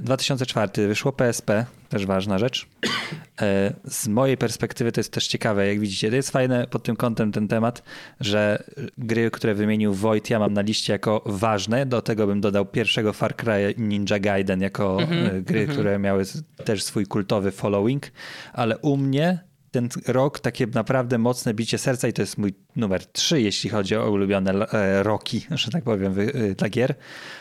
2004 0.00 0.82
y, 0.82 0.88
wyszło 0.88 1.12
PSP, 1.12 1.66
też 1.88 2.06
ważna 2.06 2.38
rzecz. 2.38 2.66
Y, 2.82 3.46
z 3.84 4.08
mojej 4.08 4.36
perspektywy 4.36 4.92
to 4.92 5.00
jest 5.00 5.12
też 5.12 5.26
ciekawe, 5.26 5.66
jak 5.68 5.80
widzicie. 5.80 6.10
To 6.10 6.16
jest 6.16 6.30
fajne 6.30 6.66
pod 6.66 6.82
tym 6.82 6.96
kątem 6.96 7.32
ten 7.32 7.48
temat, 7.48 7.82
że 8.20 8.64
gry, 8.98 9.30
które 9.30 9.54
wymienił 9.54 9.94
Wojt, 9.94 10.30
ja 10.30 10.38
mam 10.38 10.52
na 10.52 10.60
liście 10.60 10.92
jako 10.92 11.22
ważne. 11.26 11.86
Do 11.86 12.02
tego 12.02 12.26
bym 12.26 12.40
dodał 12.40 12.66
pierwszego 12.66 13.12
Far 13.12 13.36
Cry 13.36 13.74
Ninja 13.78 14.18
Gaiden 14.18 14.60
jako 14.60 15.02
mm 15.02 15.08
-hmm, 15.08 15.42
gry, 15.42 15.58
mm 15.58 15.70
-hmm. 15.70 15.72
które 15.72 15.98
miały 15.98 16.24
też 16.64 16.82
swój 16.82 17.06
kultowy 17.06 17.50
following, 17.50 18.12
ale 18.52 18.78
u 18.78 18.96
mnie 18.96 19.51
ten 19.72 19.88
rok 20.06 20.40
takie 20.40 20.66
naprawdę 20.66 21.18
mocne 21.18 21.54
bicie 21.54 21.78
serca 21.78 22.08
i 22.08 22.12
to 22.12 22.22
jest 22.22 22.38
mój 22.38 22.54
numer 22.76 23.06
3, 23.06 23.40
jeśli 23.40 23.70
chodzi 23.70 23.96
o 23.96 24.10
ulubione 24.10 24.52
e, 24.72 25.02
roki, 25.02 25.46
że 25.50 25.70
tak 25.70 25.84
powiem, 25.84 26.14
e, 26.20 26.54
dla 26.54 26.68
gier, 26.68 26.94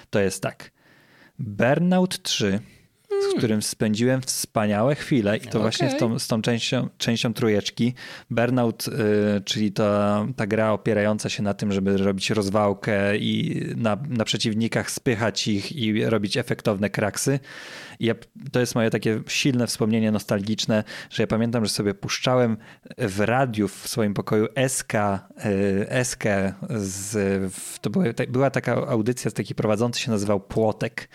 to 0.09 0.19
jest 0.19 0.43
tak. 0.43 0.71
Burnout 1.39 2.21
3, 2.21 2.59
z 3.07 3.23
hmm. 3.23 3.37
którym 3.37 3.61
spędziłem 3.61 4.21
wspaniałe 4.21 4.95
chwile 4.95 5.37
i 5.37 5.41
to 5.41 5.49
okay. 5.49 5.61
właśnie 5.61 5.89
z 5.89 5.97
tą, 5.97 6.19
z 6.19 6.27
tą 6.27 6.41
częścią, 6.41 6.89
częścią 6.97 7.33
trójeczki. 7.33 7.93
Burnout, 8.29 8.87
y, 8.87 8.91
czyli 9.41 9.71
ta, 9.71 10.25
ta 10.35 10.47
gra 10.47 10.71
opierająca 10.71 11.29
się 11.29 11.43
na 11.43 11.53
tym, 11.53 11.71
żeby 11.71 11.97
robić 11.97 12.29
rozwałkę 12.29 13.17
i 13.17 13.61
na, 13.75 13.97
na 14.09 14.25
przeciwnikach 14.25 14.91
spychać 14.91 15.47
ich 15.47 15.71
i 15.71 16.05
robić 16.05 16.37
efektowne 16.37 16.89
kraksy. 16.89 17.39
I 18.01 18.05
ja, 18.05 18.15
to 18.51 18.59
jest 18.59 18.75
moje 18.75 18.89
takie 18.89 19.21
silne 19.27 19.67
wspomnienie 19.67 20.11
nostalgiczne, 20.11 20.83
że 21.09 21.23
ja 21.23 21.27
pamiętam, 21.27 21.65
że 21.65 21.71
sobie 21.71 21.93
puszczałem 21.93 22.57
w 22.97 23.19
radiu 23.19 23.67
w 23.67 23.87
swoim 23.87 24.13
pokoju 24.13 24.47
SK, 24.67 24.93
y, 24.93 26.03
SK 26.03 26.23
z, 26.69 27.53
to 27.81 27.89
była, 27.89 28.05
była 28.29 28.49
taka 28.49 28.87
audycja, 28.87 29.31
taki 29.31 29.55
prowadzący 29.55 29.99
się 29.99 30.11
nazywał 30.11 30.39
Płotek. 30.39 31.09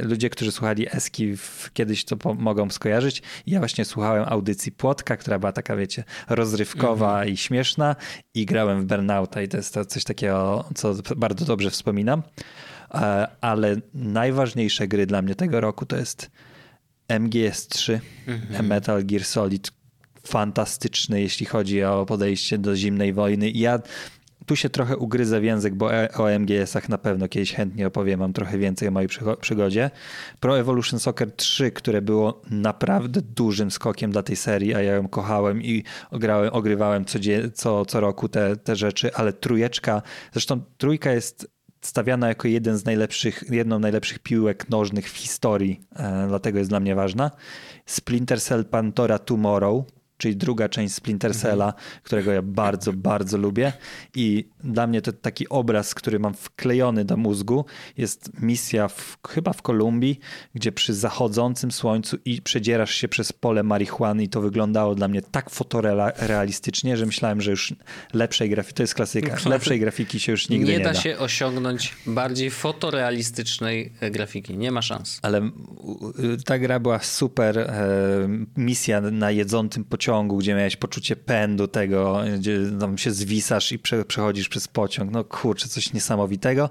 Y, 0.00 0.04
ludzie, 0.04 0.30
którzy 0.30 0.52
słuchali 0.52 0.86
Eski 0.90 1.34
kiedyś 1.72 2.04
to 2.04 2.34
mogą 2.34 2.70
skojarzyć. 2.70 3.22
I 3.46 3.50
ja 3.50 3.58
właśnie 3.58 3.84
słuchałem 3.84 4.24
audycji 4.28 4.72
Płotka, 4.72 5.16
która 5.16 5.38
była 5.38 5.52
taka, 5.52 5.76
wiecie, 5.76 6.04
rozrywkowa 6.28 7.12
mhm. 7.12 7.28
i 7.28 7.36
śmieszna 7.36 7.96
i 8.34 8.46
grałem 8.46 8.82
w 8.82 8.84
Burnouta 8.84 9.42
i 9.42 9.48
to 9.48 9.56
jest 9.56 9.74
to 9.74 9.84
coś 9.84 10.04
takiego, 10.04 10.64
co 10.74 10.94
bardzo 11.16 11.44
dobrze 11.44 11.70
wspominam. 11.70 12.22
Ale 13.40 13.76
najważniejsze 13.94 14.88
gry 14.88 15.06
dla 15.06 15.22
mnie 15.22 15.34
tego 15.34 15.60
roku 15.60 15.86
to 15.86 15.96
jest 15.96 16.30
MGS3, 17.08 17.98
mhm. 18.26 18.66
Metal 18.66 19.04
Gear 19.04 19.24
Solid, 19.24 19.72
fantastyczny, 20.26 21.20
jeśli 21.20 21.46
chodzi 21.46 21.84
o 21.84 22.06
podejście 22.06 22.58
do 22.58 22.76
zimnej 22.76 23.12
wojny. 23.12 23.50
Ja 23.50 23.78
tu 24.46 24.56
się 24.56 24.70
trochę 24.70 24.96
ugryzę 24.96 25.40
w 25.40 25.44
język, 25.44 25.74
bo 25.74 25.94
e, 25.94 26.12
o 26.12 26.30
MGS-ach 26.30 26.88
na 26.88 26.98
pewno 26.98 27.28
kiedyś 27.28 27.52
chętnie 27.52 27.86
opowiem, 27.86 28.20
mam 28.20 28.32
trochę 28.32 28.58
więcej 28.58 28.88
o 28.88 28.90
mojej 28.90 29.08
przygodzie. 29.40 29.90
Pro 30.40 30.58
Evolution 30.58 31.00
Soccer 31.00 31.32
3, 31.36 31.70
które 31.70 32.02
było 32.02 32.42
naprawdę 32.50 33.22
dużym 33.22 33.70
skokiem 33.70 34.10
dla 34.10 34.22
tej 34.22 34.36
serii, 34.36 34.74
a 34.74 34.82
ja 34.82 34.92
ją 34.92 35.08
kochałem 35.08 35.62
i 35.62 35.84
ograłem, 36.10 36.52
ogrywałem 36.52 37.04
co, 37.04 37.18
co, 37.54 37.84
co 37.84 38.00
roku 38.00 38.28
te, 38.28 38.56
te 38.56 38.76
rzeczy, 38.76 39.14
ale 39.14 39.32
trójeczka, 39.32 40.02
zresztą 40.32 40.60
trójka 40.78 41.12
jest 41.12 41.52
stawiana 41.82 42.28
jako 42.28 42.48
jeden 42.48 42.76
z 42.76 42.84
najlepszych, 42.84 43.44
jedną 43.50 43.78
z 43.78 43.80
najlepszych 43.80 44.18
piłek 44.18 44.70
nożnych 44.70 45.10
w 45.10 45.16
historii, 45.16 45.80
e, 45.96 46.24
dlatego 46.28 46.58
jest 46.58 46.70
dla 46.70 46.80
mnie 46.80 46.94
ważna. 46.94 47.30
Splinter 47.86 48.40
Cell 48.40 48.64
Pantora 48.64 49.18
Tomorrow, 49.18 49.84
czyli 50.22 50.36
druga 50.36 50.68
część 50.68 50.94
Splinter 50.94 51.36
Cella, 51.36 51.66
mhm. 51.66 51.84
którego 52.02 52.32
ja 52.32 52.42
bardzo, 52.42 52.92
bardzo 52.92 53.38
lubię. 53.38 53.72
I 54.14 54.48
dla 54.64 54.86
mnie 54.86 55.02
to 55.02 55.12
taki 55.12 55.48
obraz, 55.48 55.94
który 55.94 56.18
mam 56.18 56.34
wklejony 56.34 57.04
do 57.04 57.16
mózgu, 57.16 57.64
jest 57.96 58.30
misja 58.40 58.88
w, 58.88 59.18
chyba 59.28 59.52
w 59.52 59.62
Kolumbii, 59.62 60.20
gdzie 60.54 60.72
przy 60.72 60.94
zachodzącym 60.94 61.72
słońcu 61.72 62.16
i 62.24 62.42
przedzierasz 62.42 62.94
się 62.94 63.08
przez 63.08 63.32
pole 63.32 63.62
marihuany 63.62 64.22
i 64.22 64.28
to 64.28 64.40
wyglądało 64.40 64.94
dla 64.94 65.08
mnie 65.08 65.22
tak 65.22 65.50
fotorealistycznie, 65.50 66.96
że 66.96 67.06
myślałem, 67.06 67.40
że 67.40 67.50
już 67.50 67.74
lepszej 68.14 68.50
grafiki, 68.50 68.74
to 68.74 68.82
jest 68.82 68.94
klasyka, 68.94 69.36
lepszej 69.50 69.80
grafiki 69.80 70.20
się 70.20 70.32
już 70.32 70.48
nigdy 70.48 70.66
nie, 70.66 70.78
nie 70.78 70.84
da. 70.84 70.90
Nie 70.90 70.94
da 70.94 71.00
się 71.00 71.18
osiągnąć 71.18 71.94
bardziej 72.06 72.50
fotorealistycznej 72.50 73.92
e, 74.00 74.10
grafiki, 74.10 74.58
nie 74.58 74.70
ma 74.70 74.82
szans. 74.82 75.18
Ale 75.22 75.50
ta 76.44 76.58
gra 76.58 76.80
była 76.80 76.98
super, 76.98 77.58
e, 77.58 77.68
misja 78.56 79.00
na 79.00 79.30
jedzącym 79.30 79.84
pociągu 79.84 80.11
pociągu, 80.12 80.36
gdzie 80.36 80.54
miałeś 80.54 80.76
poczucie 80.76 81.16
pędu 81.16 81.68
tego, 81.68 82.20
gdzie 82.38 82.58
tam 82.80 82.98
się 82.98 83.10
zwisasz 83.10 83.72
i 83.72 83.78
prze, 83.78 84.04
przechodzisz 84.04 84.48
przez 84.48 84.68
pociąg. 84.68 85.10
No 85.10 85.24
kurczę, 85.24 85.68
coś 85.68 85.92
niesamowitego. 85.92 86.70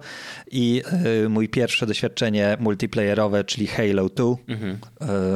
I 0.52 0.84
y, 1.26 1.30
mój 1.30 1.50
pierwsze 1.50 1.86
doświadczenie 1.86 2.58
multiplayerowe, 2.60 3.44
czyli 3.44 3.68
Halo 3.68 4.10
2, 4.10 4.26
mhm. 4.48 4.78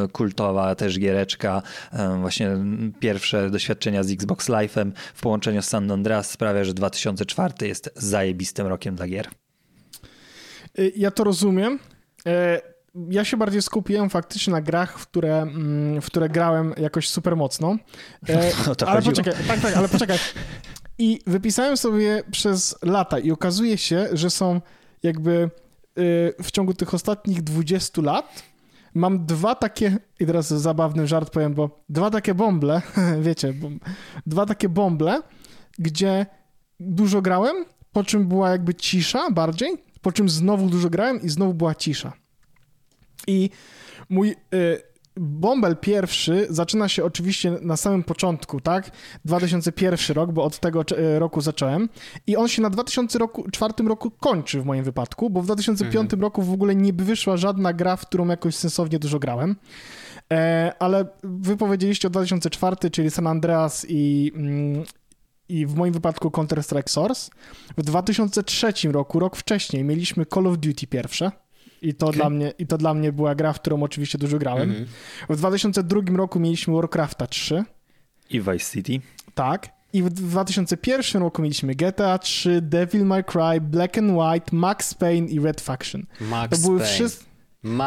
y, 0.06 0.10
kultowa 0.10 0.76
też 0.76 1.00
giereczka, 1.00 1.62
y, 1.94 2.20
właśnie 2.20 2.50
pierwsze 3.00 3.50
doświadczenia 3.50 4.04
z 4.04 4.12
Xbox 4.12 4.50
Live'em 4.50 4.91
w 5.15 5.22
połączeniu 5.22 5.62
z 5.62 5.65
San 5.65 5.91
Andreas 5.91 6.32
sprawia, 6.32 6.63
że 6.63 6.74
2004 6.74 7.68
jest 7.68 7.89
zajebistym 7.96 8.68
rokiem 8.68 8.96
dla 8.96 9.08
gier. 9.08 9.28
Ja 10.96 11.12
to 11.12 11.23
rozumiem 11.23 11.79
ja 13.10 13.25
się 13.25 13.37
bardziej 13.37 13.62
skupiłem 13.62 14.10
faktycznie 14.10 14.54
na 14.54 14.62
grach, 14.62 15.00
w 15.00 15.08
które, 15.08 15.41
mm, 15.41 16.02
w 16.02 16.06
które 16.06 16.29
grałem 16.29 16.73
jakoś 16.77 17.10
super 17.10 17.37
mocno. 17.37 17.77
E, 18.29 18.52
ale 18.87 19.02
poczekaj, 19.02 19.33
tak, 19.48 19.60
tak, 19.60 19.77
ale 19.77 19.89
poczekaj. 19.89 20.17
I 20.98 21.19
wypisałem 21.27 21.77
sobie 21.77 22.23
przez 22.31 22.75
lata 22.81 23.19
i 23.19 23.31
okazuje 23.31 23.77
się, 23.77 24.08
że 24.13 24.29
są 24.29 24.62
jakby 25.04 25.50
y, 26.00 26.33
w 26.43 26.52
ciągu 26.52 26.73
tych 26.73 26.93
ostatnich 26.93 27.41
20 27.41 28.02
lat 28.02 28.43
mam 28.93 29.25
dwa 29.25 29.56
takie, 29.56 29.98
i 30.19 30.25
teraz 30.25 30.48
zabawny 30.48 31.08
żart 31.08 31.29
powiem, 31.29 31.54
bo 31.54 31.83
dwa 31.89 32.12
takie 32.12 32.33
bąble, 32.33 32.81
wiecie, 33.21 33.54
dwa 34.25 34.46
takie 34.46 34.69
bąble, 34.69 35.21
gdzie 35.79 36.25
dużo 36.79 37.21
grałem, 37.21 37.56
po 37.91 38.04
czym 38.04 38.27
była 38.27 38.50
jakby 38.50 38.75
cisza 38.75 39.31
bardziej, 39.31 39.69
po 40.02 40.12
czym 40.12 40.29
znowu 40.29 40.69
dużo 40.69 40.89
grałem 40.89 41.21
i 41.21 41.29
znowu 41.29 41.54
była 41.54 41.75
cisza. 41.75 42.25
I 43.28 43.50
mój 44.10 44.36
y, 44.54 44.82
Bąbel 45.17 45.78
pierwszy 45.78 46.48
zaczyna 46.50 46.90
się 46.90 47.04
oczywiście 47.04 47.52
na 47.62 47.78
samym 47.78 48.04
początku, 48.04 48.62
tak? 48.62 48.92
2001 49.26 50.15
rok, 50.15 50.32
bo 50.32 50.44
od 50.44 50.60
tego 50.60 50.82
y, 50.82 51.19
roku 51.19 51.42
zacząłem. 51.42 51.90
I 52.28 52.38
on 52.38 52.48
się 52.48 52.62
na 52.62 52.69
2004 52.69 53.73
roku 53.88 54.12
kończy 54.12 54.62
w 54.62 54.65
moim 54.65 54.84
wypadku, 54.84 55.30
bo 55.30 55.42
w 55.42 55.46
2005 55.46 55.96
mhm. 55.96 56.21
roku 56.21 56.42
w 56.42 56.54
ogóle 56.54 56.76
nie 56.76 56.94
wyszła 56.94 57.38
żadna 57.38 57.73
gra, 57.73 57.96
w 57.96 58.06
którą 58.06 58.28
jakoś 58.28 58.56
sensownie 58.56 59.00
dużo 59.00 59.19
grałem. 59.19 59.56
E, 60.32 60.73
ale 60.80 61.06
wy 61.23 61.58
powiedzieliście 61.58 62.08
o 62.08 62.12
2004, 62.12 62.90
czyli 62.92 63.12
San 63.12 63.28
Andreas 63.28 63.86
i, 63.90 64.32
mm, 64.36 64.84
i 65.50 65.65
w 65.65 65.76
moim 65.76 65.94
wypadku 65.94 66.30
Counter-Strike 66.30 66.90
Source. 66.90 67.32
W 67.78 67.84
2003 67.84 68.92
roku, 68.92 69.19
rok 69.19 69.36
wcześniej, 69.36 69.84
mieliśmy 69.84 70.26
Call 70.26 70.48
of 70.48 70.58
Duty 70.58 70.88
pierwsze. 70.88 71.32
I 71.82 71.94
to, 71.94 72.06
okay. 72.08 72.17
dla 72.19 72.30
mnie, 72.30 72.54
I 72.60 72.67
to 72.67 72.78
dla 72.78 72.94
mnie 72.94 73.12
była 73.12 73.36
gra, 73.36 73.54
w 73.54 73.60
którą 73.60 73.84
oczywiście 73.84 74.17
dużo 74.17 74.38
grałem. 74.38 74.71
Mm 74.71 74.84
-hmm. 74.84 75.36
W 75.36 75.38
2002 75.38 76.02
roku 76.15 76.40
mieliśmy 76.40 76.73
Warcrafta 76.73 77.28
3. 77.28 77.63
I 78.30 78.42
Vice 78.42 78.71
City. 78.71 79.00
Tak. 79.36 79.76
I 79.94 80.04
w 80.04 80.10
2001 80.10 81.21
roku 81.21 81.42
mieliśmy 81.42 81.76
GTA 81.76 82.17
3, 82.17 82.62
Devil 82.62 83.06
May 83.06 83.23
Cry, 83.23 83.62
Black 83.62 83.98
and 83.98 84.12
White, 84.12 84.56
Max 84.56 84.94
Payne 84.94 85.28
i 85.28 85.40
Red 85.40 85.62
Faction. 85.62 86.06
Max 86.21 86.62
to 86.62 86.67
były 86.67 86.80
wszystkie 86.84 87.36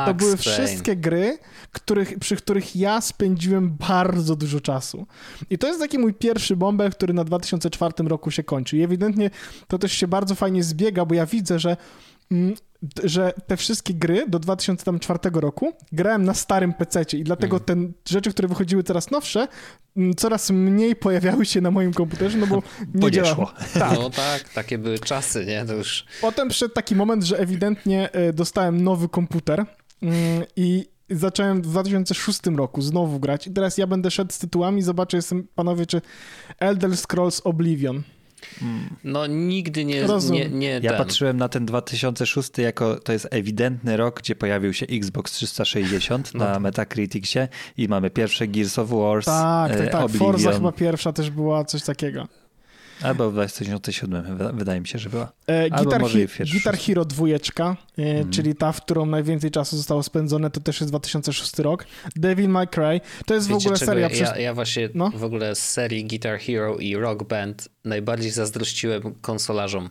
to 0.07 0.15
były 0.15 0.37
wszystkie 0.37 0.97
gry, 0.97 1.39
których, 1.73 2.19
przy 2.19 2.37
których 2.37 2.77
ja 2.77 3.01
spędziłem 3.01 3.77
bardzo 3.89 4.37
dużo 4.37 4.61
czasu. 4.61 5.07
I 5.51 5.59
to 5.59 5.67
jest 5.67 5.81
taki 5.81 5.99
mój 5.99 6.15
pierwszy 6.15 6.57
bąbel, 6.57 6.91
który 6.91 7.15
na 7.15 7.25
2004 7.25 8.09
roku 8.09 8.31
się 8.31 8.43
kończy. 8.43 8.77
I 8.77 8.83
ewidentnie 8.83 9.31
to 9.69 9.79
też 9.79 9.93
się 9.93 10.09
bardzo 10.09 10.35
fajnie 10.35 10.63
zbiega, 10.63 11.05
bo 11.05 11.15
ja 11.15 11.27
widzę, 11.27 11.59
że 11.59 11.77
mm, 12.31 12.55
że 13.05 13.33
te 13.47 13.57
wszystkie 13.57 13.95
gry 13.95 14.25
do 14.29 14.39
2004 14.39 15.19
roku 15.33 15.73
grałem 15.93 16.25
na 16.25 16.35
starym 16.35 16.73
PC 16.73 17.03
i 17.13 17.25
dlatego 17.25 17.61
mm. 17.69 17.93
te 17.95 17.99
rzeczy, 18.13 18.31
które 18.31 18.49
wychodziły 18.49 18.83
coraz 18.83 19.11
nowsze, 19.11 19.49
mm, 19.97 20.15
coraz 20.15 20.51
mniej 20.51 20.97
pojawiały 20.97 21.47
się 21.47 21.61
na 21.61 21.71
moim 21.71 21.93
komputerze, 21.93 22.39
no 22.39 22.47
bo 22.47 22.57
nie 22.95 23.01
Podeszło. 23.01 23.53
Tak. 23.75 23.99
No 23.99 24.11
tak, 24.11 24.49
takie 24.49 24.79
były 24.79 24.99
czasy, 24.99 25.47
nie? 25.47 25.65
To 25.65 25.75
już... 25.75 26.05
Potem 26.21 26.49
przyszedł 26.49 26.75
taki 26.75 26.97
moment, 26.97 27.25
że 27.25 27.39
ewidentnie 27.39 28.13
e, 28.13 28.33
dostałem 28.33 28.85
nowy 28.85 29.09
komputer 29.09 29.65
mm, 30.03 30.45
i 30.57 30.87
zacząłem 31.11 31.63
w 31.63 31.67
2006 31.67 32.41
roku 32.57 32.83
znowu 32.83 33.21
grać 33.21 33.47
i 33.47 33.51
teraz 33.51 33.79
ja 33.79 33.87
będę 33.87 34.11
szedł 34.11 34.33
z 34.33 34.39
tytułami, 34.39 34.83
zobaczę, 34.83 35.17
jestem, 35.17 35.49
panowie, 35.55 35.87
czy 35.87 36.01
Elder 36.59 36.97
Scrolls 36.97 37.41
Oblivion 37.45 38.03
no 39.05 39.27
nigdy 39.27 39.85
nie... 39.85 40.07
nie, 40.31 40.49
nie 40.49 40.81
ja 40.83 40.91
ten. 40.91 40.99
patrzyłem 40.99 41.37
na 41.37 41.49
ten 41.49 41.67
2006 41.67 42.59
jako 42.59 42.97
to 43.01 43.13
jest 43.13 43.29
ewidentny 43.31 43.97
rok, 43.97 44.21
gdzie 44.21 44.35
pojawił 44.35 44.73
się 44.73 44.87
Xbox 44.87 45.33
360 45.33 46.35
no. 46.35 46.45
na 46.45 46.61
Metacriticsie 46.61 47.39
i 47.77 47.89
mamy 47.89 48.11
pierwsze 48.11 48.47
Gears 48.47 48.79
of 48.79 48.91
Wars, 48.91 49.27
Tak, 49.27 49.73
tak, 49.73 49.81
e, 49.81 49.87
tak. 49.87 50.03
Oblivion. 50.03 50.33
Forza 50.33 50.53
chyba 50.53 50.73
pierwsza 50.73 51.13
też 51.13 51.31
była 51.31 51.65
coś 51.65 51.83
takiego. 51.83 52.29
Albo 53.03 53.31
w 53.31 53.33
2007 53.33 54.39
wydaje 54.55 54.81
mi 54.81 54.87
się, 54.87 54.99
że 54.99 55.11
była. 55.11 55.33
E, 55.47 55.71
Guitar, 55.71 56.01
może 56.01 56.19
Hi 56.19 56.45
Guitar 56.53 56.79
Hero 56.79 57.05
2, 57.05 57.27
e, 57.29 57.77
mm. 57.99 58.31
czyli 58.31 58.55
ta, 58.55 58.73
w 58.73 58.81
którą 58.81 59.07
najwięcej 59.07 59.51
czasu 59.51 59.77
zostało 59.77 60.03
spędzone, 60.03 60.51
to 60.51 60.61
też 60.61 60.81
jest 60.81 60.93
2006 60.93 61.59
rok. 61.59 61.87
Devil 62.17 62.49
May 62.49 62.69
Cry, 62.69 63.01
to 63.27 63.35
jest 63.35 63.49
Wiecie, 63.49 63.61
w 63.61 63.67
ogóle 63.67 63.79
seria... 63.79 64.03
Ja, 64.03 64.11
przez... 64.11 64.39
ja 64.39 64.55
właśnie 64.55 64.89
no? 64.95 65.11
w 65.11 65.25
ogóle 65.25 65.55
z 65.55 65.71
serii 65.71 66.05
Guitar 66.05 66.39
Hero 66.39 66.77
i 66.77 66.97
Rock 66.97 67.23
Band 67.23 67.69
najbardziej 67.85 68.31
zazdrościłem 68.31 69.15
konsolarzom 69.21 69.91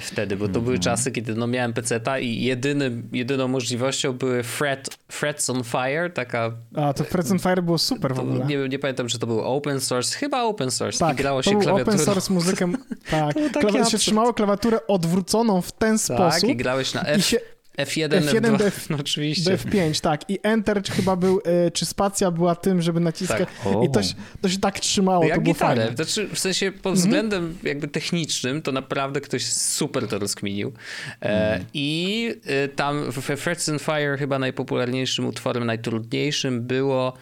wtedy, 0.00 0.36
bo 0.36 0.48
to 0.48 0.52
były 0.52 0.76
mhm. 0.76 0.80
czasy, 0.80 1.12
kiedy 1.12 1.34
no 1.34 1.46
miałem 1.46 1.72
peceta 1.72 2.18
i 2.18 2.42
jedyny, 2.42 3.02
jedyną 3.12 3.48
możliwością 3.48 4.12
były 4.12 4.42
Fret, 4.42 4.98
Frets 5.08 5.50
on 5.50 5.64
Fire, 5.64 6.10
taka... 6.10 6.52
A, 6.74 6.92
to 6.92 7.04
Frets 7.04 7.30
on 7.30 7.38
Fire 7.38 7.62
było 7.62 7.78
super 7.78 8.14
w 8.14 8.18
ogóle. 8.18 8.44
Nie, 8.46 8.68
nie 8.68 8.78
pamiętam, 8.78 9.08
czy 9.08 9.18
to 9.18 9.26
był 9.26 9.40
open 9.40 9.80
source, 9.80 10.18
chyba 10.18 10.42
open 10.42 10.70
source 10.70 10.98
tak, 10.98 11.14
i 11.14 11.16
grało 11.16 11.42
się 11.42 11.50
klawiaturą. 11.50 11.82
open 11.82 11.98
source 11.98 12.32
muzykę, 12.32 12.72
tak. 13.10 13.34
Klawi 13.60 13.90
się 13.90 13.98
trzymało 13.98 14.34
klawiaturę 14.34 14.86
odwróconą 14.86 15.62
w 15.62 15.72
ten 15.72 15.92
tak, 15.92 16.00
sposób. 16.00 16.40
Tak, 16.40 16.50
i 16.50 16.56
grałeś 16.56 16.94
na 16.94 17.02
F. 17.02 17.18
I 17.18 17.22
się, 17.22 17.40
F1, 17.78 18.08
F1 18.08 18.40
F2, 18.40 18.58
DF, 18.58 18.90
no 18.90 18.96
oczywiście. 19.00 19.56
F5, 19.56 20.00
tak. 20.00 20.30
I 20.30 20.38
Enter 20.42 20.82
czy 20.82 20.92
chyba 20.92 21.16
był, 21.16 21.40
e, 21.44 21.70
czy 21.70 21.86
spacja 21.86 22.30
była 22.30 22.54
tym, 22.54 22.82
żeby 22.82 23.00
naciskać. 23.00 23.48
Tak. 23.64 23.84
I 23.84 23.90
to 23.90 24.02
się, 24.02 24.14
to 24.40 24.48
się 24.48 24.58
tak 24.58 24.80
trzymało, 24.80 25.24
Jak 25.24 25.34
to 25.34 25.40
było 25.40 25.54
gitarę. 25.54 25.80
fajne. 25.80 25.96
Znaczy, 25.96 26.28
w 26.34 26.38
sensie 26.38 26.72
pod 26.72 26.92
mhm. 26.92 26.96
względem 26.96 27.44
mm 27.44 27.56
-hmm. 27.56 27.66
jakby 27.66 27.88
technicznym, 27.88 28.62
to 28.62 28.72
naprawdę 28.72 29.20
ktoś 29.20 29.46
super 29.46 30.08
to 30.08 30.18
rozkminił. 30.18 30.72
Mm. 31.20 31.64
I 31.74 32.28
e, 32.44 32.68
tam 32.68 33.12
w 33.12 33.20
Frets 33.22 33.68
and 33.68 33.82
Fire 33.82 34.16
chyba 34.18 34.38
najpopularniejszym 34.38 35.26
utworem, 35.26 35.64
najtrudniejszym 35.64 36.62
było 36.62 37.12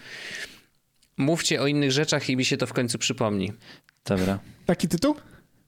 mówcie 1.17 1.61
o 1.61 1.67
innych 1.67 1.91
rzeczach 1.91 2.29
i 2.29 2.37
mi 2.37 2.45
się 2.45 2.57
to 2.57 2.67
w 2.67 2.73
końcu 2.73 2.97
przypomni. 2.97 3.53
Dobra. 4.05 4.39
Taki 4.65 4.87
tytuł? 4.87 5.15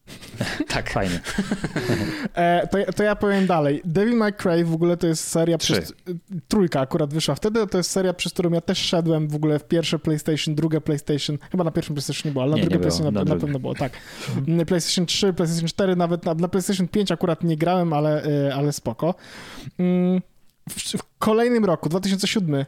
tak. 0.74 0.90
Fajnie. 0.90 1.20
e, 2.36 2.68
to, 2.68 2.94
to, 2.94 3.04
ja 3.04 3.16
powiem 3.16 3.48
dalej. 3.48 3.82
Devil 3.86 4.16
May 4.16 4.34
Cry 4.34 4.66
w 4.66 4.74
ogóle 4.74 4.98
to 4.98 5.08
jest 5.08 5.28
seria... 5.28 5.58
Przez, 5.58 5.94
trójka 6.48 6.80
akurat 6.80 7.14
wyszła 7.14 7.36
wtedy, 7.36 7.68
to 7.68 7.78
jest 7.78 7.92
seria, 7.92 8.14
przez 8.14 8.34
którą 8.34 8.52
ja 8.52 8.62
też 8.62 8.78
szedłem 8.78 9.28
w 9.28 9.36
ogóle 9.36 9.60
w 9.60 9.64
pierwsze 9.64 10.00
PlayStation, 10.00 10.56
drugie 10.56 10.82
PlayStation, 10.82 11.38
chyba 11.52 11.64
na 11.64 11.72
pierwszym 11.72 11.96
PlayStation 11.96 12.30
nie 12.30 12.34
było, 12.34 12.44
ale 12.44 12.56
na 12.56 12.62
drugie 12.62 12.80
PlayStation 12.80 13.14
na, 13.14 13.24
na, 13.24 13.36
pewno 13.36 13.60
było, 13.60 13.76
tak. 13.76 13.92
Mm, 14.48 14.66
PlayStation 14.66 15.06
3, 15.06 15.34
PlayStation 15.34 15.68
4, 15.68 15.96
nawet 15.96 16.26
na, 16.26 16.34
na 16.34 16.48
PlayStation 16.48 16.88
5 16.88 17.12
akurat 17.12 17.44
nie 17.44 17.58
grałem, 17.58 17.94
ale, 17.94 18.24
e, 18.24 18.56
ale 18.56 18.74
spoko. 18.74 19.16
Mm, 19.80 20.22
w, 20.70 20.98
w 20.98 21.04
kolejnym 21.20 21.66
roku, 21.66 21.90
2007 21.90 22.66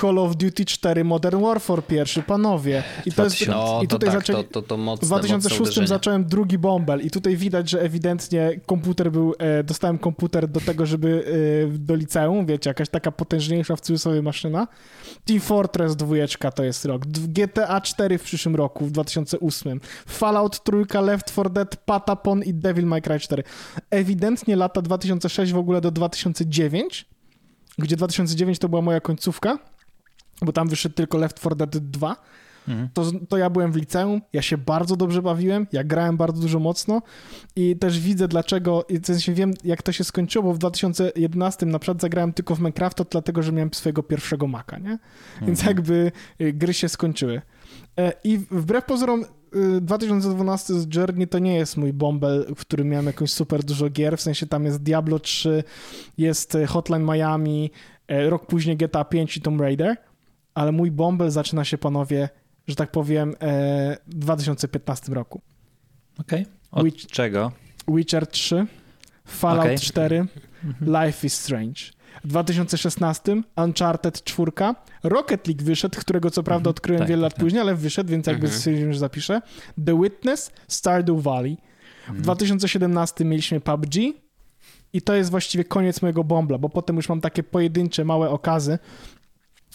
Call 0.00 0.18
of 0.18 0.36
Duty 0.36 0.64
4 0.64 1.04
Modern 1.04 1.42
Warfare 1.42 1.82
pierwszy, 1.82 2.22
panowie. 2.22 2.82
I 3.06 3.12
to 3.12 3.24
jest, 3.24 3.46
no, 3.48 3.80
i 3.82 3.88
tutaj 3.88 4.10
tak, 4.10 4.18
zaczęli, 4.18 4.44
to, 4.44 4.50
to, 4.50 4.62
to 4.62 4.76
mocne, 4.76 5.06
w 5.06 5.08
2006 5.08 5.88
zacząłem 5.88 6.24
drugi 6.24 6.58
Bombel 6.58 7.00
i 7.00 7.10
tutaj 7.10 7.36
widać, 7.36 7.70
że 7.70 7.82
ewidentnie 7.82 8.60
komputer 8.66 9.12
był, 9.12 9.34
e, 9.38 9.64
dostałem 9.64 9.98
komputer 9.98 10.48
do 10.48 10.60
tego, 10.60 10.86
żeby 10.86 11.24
e, 11.74 11.78
do 11.78 11.94
liceum, 11.94 12.46
wiecie, 12.46 12.70
jakaś 12.70 12.88
taka 12.88 13.12
potężniejsza 13.12 13.76
w 13.76 13.80
cudzysłowie 13.80 14.22
maszyna. 14.22 14.68
Team 15.24 15.40
Fortress 15.40 15.96
2 15.96 16.16
to 16.54 16.64
jest 16.64 16.84
rok, 16.84 17.06
GTA 17.06 17.80
4 17.80 18.18
w 18.18 18.22
przyszłym 18.22 18.56
roku, 18.56 18.86
w 18.86 18.90
2008, 18.90 19.80
Fallout 20.06 20.64
3, 20.64 21.00
Left 21.00 21.32
4 21.32 21.50
Dead, 21.50 21.76
Patapon 21.76 22.42
i 22.42 22.54
Devil 22.54 22.86
May 22.86 23.02
Cry 23.02 23.20
4. 23.20 23.42
Ewidentnie 23.90 24.56
lata 24.56 24.82
2006 24.82 25.52
w 25.52 25.58
ogóle 25.58 25.80
do 25.80 25.90
2009, 25.90 27.06
gdzie 27.78 27.96
2009 27.96 28.58
to 28.58 28.68
była 28.68 28.82
moja 28.82 29.00
końcówka, 29.00 29.58
bo 30.42 30.52
tam 30.52 30.68
wyszedł 30.68 30.94
tylko 30.94 31.18
Left 31.18 31.40
4 31.40 31.56
Dead 31.56 31.78
2, 31.78 32.16
mhm. 32.68 32.88
to, 32.94 33.04
to 33.28 33.36
ja 33.36 33.50
byłem 33.50 33.72
w 33.72 33.76
liceum, 33.76 34.20
ja 34.32 34.42
się 34.42 34.58
bardzo 34.58 34.96
dobrze 34.96 35.22
bawiłem, 35.22 35.66
ja 35.72 35.84
grałem 35.84 36.16
bardzo 36.16 36.42
dużo 36.42 36.58
mocno 36.58 37.02
i 37.56 37.76
też 37.76 38.00
widzę 38.00 38.28
dlaczego, 38.28 38.86
w 39.02 39.06
sensie 39.06 39.32
wiem 39.32 39.54
jak 39.64 39.82
to 39.82 39.92
się 39.92 40.04
skończyło, 40.04 40.44
bo 40.44 40.54
w 40.54 40.58
2011 40.58 41.66
na 41.66 41.78
przykład 41.78 42.00
zagrałem 42.00 42.32
tylko 42.32 42.54
w 42.54 42.58
Minecrafta, 42.58 43.04
dlatego, 43.10 43.42
że 43.42 43.52
miałem 43.52 43.74
swojego 43.74 44.02
pierwszego 44.02 44.46
Maca, 44.46 44.78
nie? 44.78 44.98
Więc 45.42 45.60
mhm. 45.60 45.76
jakby 45.76 46.12
y, 46.40 46.52
gry 46.52 46.74
się 46.74 46.88
skończyły. 46.88 47.42
E, 47.98 48.12
I 48.24 48.38
wbrew 48.38 48.84
pozorom 48.84 49.24
2012 49.80 50.74
y, 50.74 50.80
z 50.80 50.94
Journey 50.94 51.28
to 51.28 51.38
nie 51.38 51.54
jest 51.54 51.76
mój 51.76 51.92
bąbel, 51.92 52.46
w 52.56 52.60
którym 52.60 52.88
miałem 52.88 53.06
jakąś 53.06 53.32
super 53.32 53.64
dużo 53.64 53.90
gier, 53.90 54.16
w 54.16 54.20
sensie 54.20 54.46
tam 54.46 54.64
jest 54.64 54.82
Diablo 54.82 55.18
3, 55.18 55.64
jest 56.18 56.54
y, 56.54 56.66
Hotline 56.66 57.04
Miami, 57.04 57.70
e, 58.08 58.30
rok 58.30 58.46
później 58.46 58.76
GTA 58.76 59.04
5 59.04 59.36
i 59.36 59.40
Tomb 59.40 59.60
Raider, 59.60 59.96
ale 60.54 60.72
mój 60.72 60.90
bąbel 60.90 61.30
zaczyna 61.30 61.64
się, 61.64 61.78
panowie, 61.78 62.28
że 62.68 62.74
tak 62.74 62.90
powiem, 62.90 63.34
e, 63.40 63.96
w 64.06 64.14
2015 64.14 65.14
roku. 65.14 65.40
Okej. 66.18 66.42
Okay. 66.42 66.52
Od 66.70 66.84
Witch, 66.84 67.06
czego? 67.06 67.52
Witcher 67.88 68.26
3, 68.26 68.66
Fallout 69.24 69.64
okay. 69.64 69.78
4, 69.78 70.26
mhm. 70.64 71.06
Life 71.06 71.26
is 71.26 71.34
Strange. 71.34 71.80
W 72.24 72.28
2016 72.28 73.42
Uncharted 73.56 74.24
4, 74.24 74.52
Rocket 75.02 75.46
League 75.46 75.64
wyszedł, 75.64 76.00
którego 76.00 76.30
co 76.30 76.42
prawda 76.42 76.70
mhm. 76.70 76.70
odkryłem 76.70 76.98
tak, 76.98 77.08
wiele 77.08 77.22
lat 77.22 77.34
tak. 77.34 77.40
później, 77.40 77.60
ale 77.60 77.74
wyszedł, 77.74 78.10
więc 78.10 78.26
jakby 78.26 78.46
mhm. 78.46 78.58
stwierdziłem, 78.58 78.92
że 78.92 78.98
zapiszę. 78.98 79.42
The 79.86 80.00
Witness, 80.02 80.52
Stardew 80.68 81.22
Valley. 81.22 81.56
W 82.08 82.20
2017 82.20 83.24
mieliśmy 83.24 83.60
PUBG 83.60 83.94
i 84.92 85.02
to 85.02 85.14
jest 85.14 85.30
właściwie 85.30 85.64
koniec 85.64 86.02
mojego 86.02 86.24
bombla, 86.24 86.58
bo 86.58 86.68
potem 86.68 86.96
już 86.96 87.08
mam 87.08 87.20
takie 87.20 87.42
pojedyncze, 87.42 88.04
małe 88.04 88.30
okazy, 88.30 88.78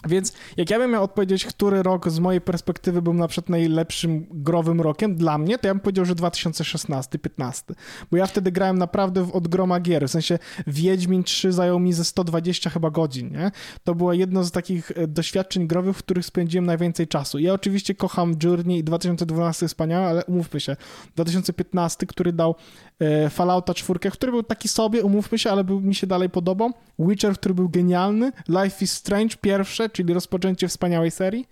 więc 0.07 0.33
jak 0.57 0.69
ja 0.69 0.79
bym 0.79 0.91
miał 0.91 1.03
odpowiedzieć, 1.03 1.45
który 1.45 1.83
rok 1.83 2.09
z 2.09 2.19
mojej 2.19 2.41
perspektywy 2.41 3.01
był 3.01 3.13
na 3.13 3.27
przykład 3.27 3.49
najlepszym 3.49 4.27
growym 4.31 4.81
rokiem 4.81 5.15
dla 5.15 5.37
mnie, 5.37 5.57
to 5.57 5.67
ja 5.67 5.73
bym 5.73 5.81
powiedział, 5.81 6.05
że 6.05 6.15
2016-15. 6.15 7.73
Bo 8.11 8.17
ja 8.17 8.25
wtedy 8.25 8.51
grałem 8.51 8.77
naprawdę 8.77 9.31
od 9.33 9.47
groma 9.47 9.79
gier. 9.79 10.07
W 10.07 10.11
sensie 10.11 10.39
Wiedźmin 10.67 11.23
3 11.23 11.51
zajął 11.51 11.79
mi 11.79 11.93
ze 11.93 12.05
120 12.05 12.69
chyba 12.69 12.89
godzin, 12.89 13.31
nie? 13.31 13.51
To 13.83 13.95
było 13.95 14.13
jedno 14.13 14.43
z 14.43 14.51
takich 14.51 14.91
e, 14.91 15.07
doświadczeń 15.07 15.67
growych, 15.67 15.97
w 15.97 15.99
których 15.99 16.25
spędziłem 16.25 16.65
najwięcej 16.65 17.07
czasu. 17.07 17.39
Ja 17.39 17.53
oczywiście 17.53 17.95
kocham 17.95 18.35
Journey 18.43 18.77
i 18.77 18.83
2012 18.83 19.67
wspaniałe, 19.67 20.07
ale 20.07 20.25
umówmy 20.25 20.59
się, 20.59 20.75
2015, 21.15 22.05
który 22.05 22.33
dał 22.33 22.55
e, 22.99 23.29
Fallouta 23.29 23.73
4, 23.73 24.11
który 24.11 24.31
był 24.31 24.43
taki 24.43 24.67
sobie, 24.67 25.03
umówmy 25.03 25.39
się, 25.39 25.51
ale 25.51 25.63
był, 25.63 25.81
mi 25.81 25.95
się 25.95 26.07
dalej 26.07 26.29
podobał. 26.29 26.71
Witcher, 26.99 27.33
który 27.33 27.53
był 27.53 27.69
genialny, 27.69 28.31
Life 28.49 28.85
is 28.85 28.91
Strange 28.91 29.35
pierwsze, 29.41 29.89
czyli 29.89 30.13
rozpoczęcie 30.13 30.67
wspaniałej 30.67 31.11
serii, 31.11 31.47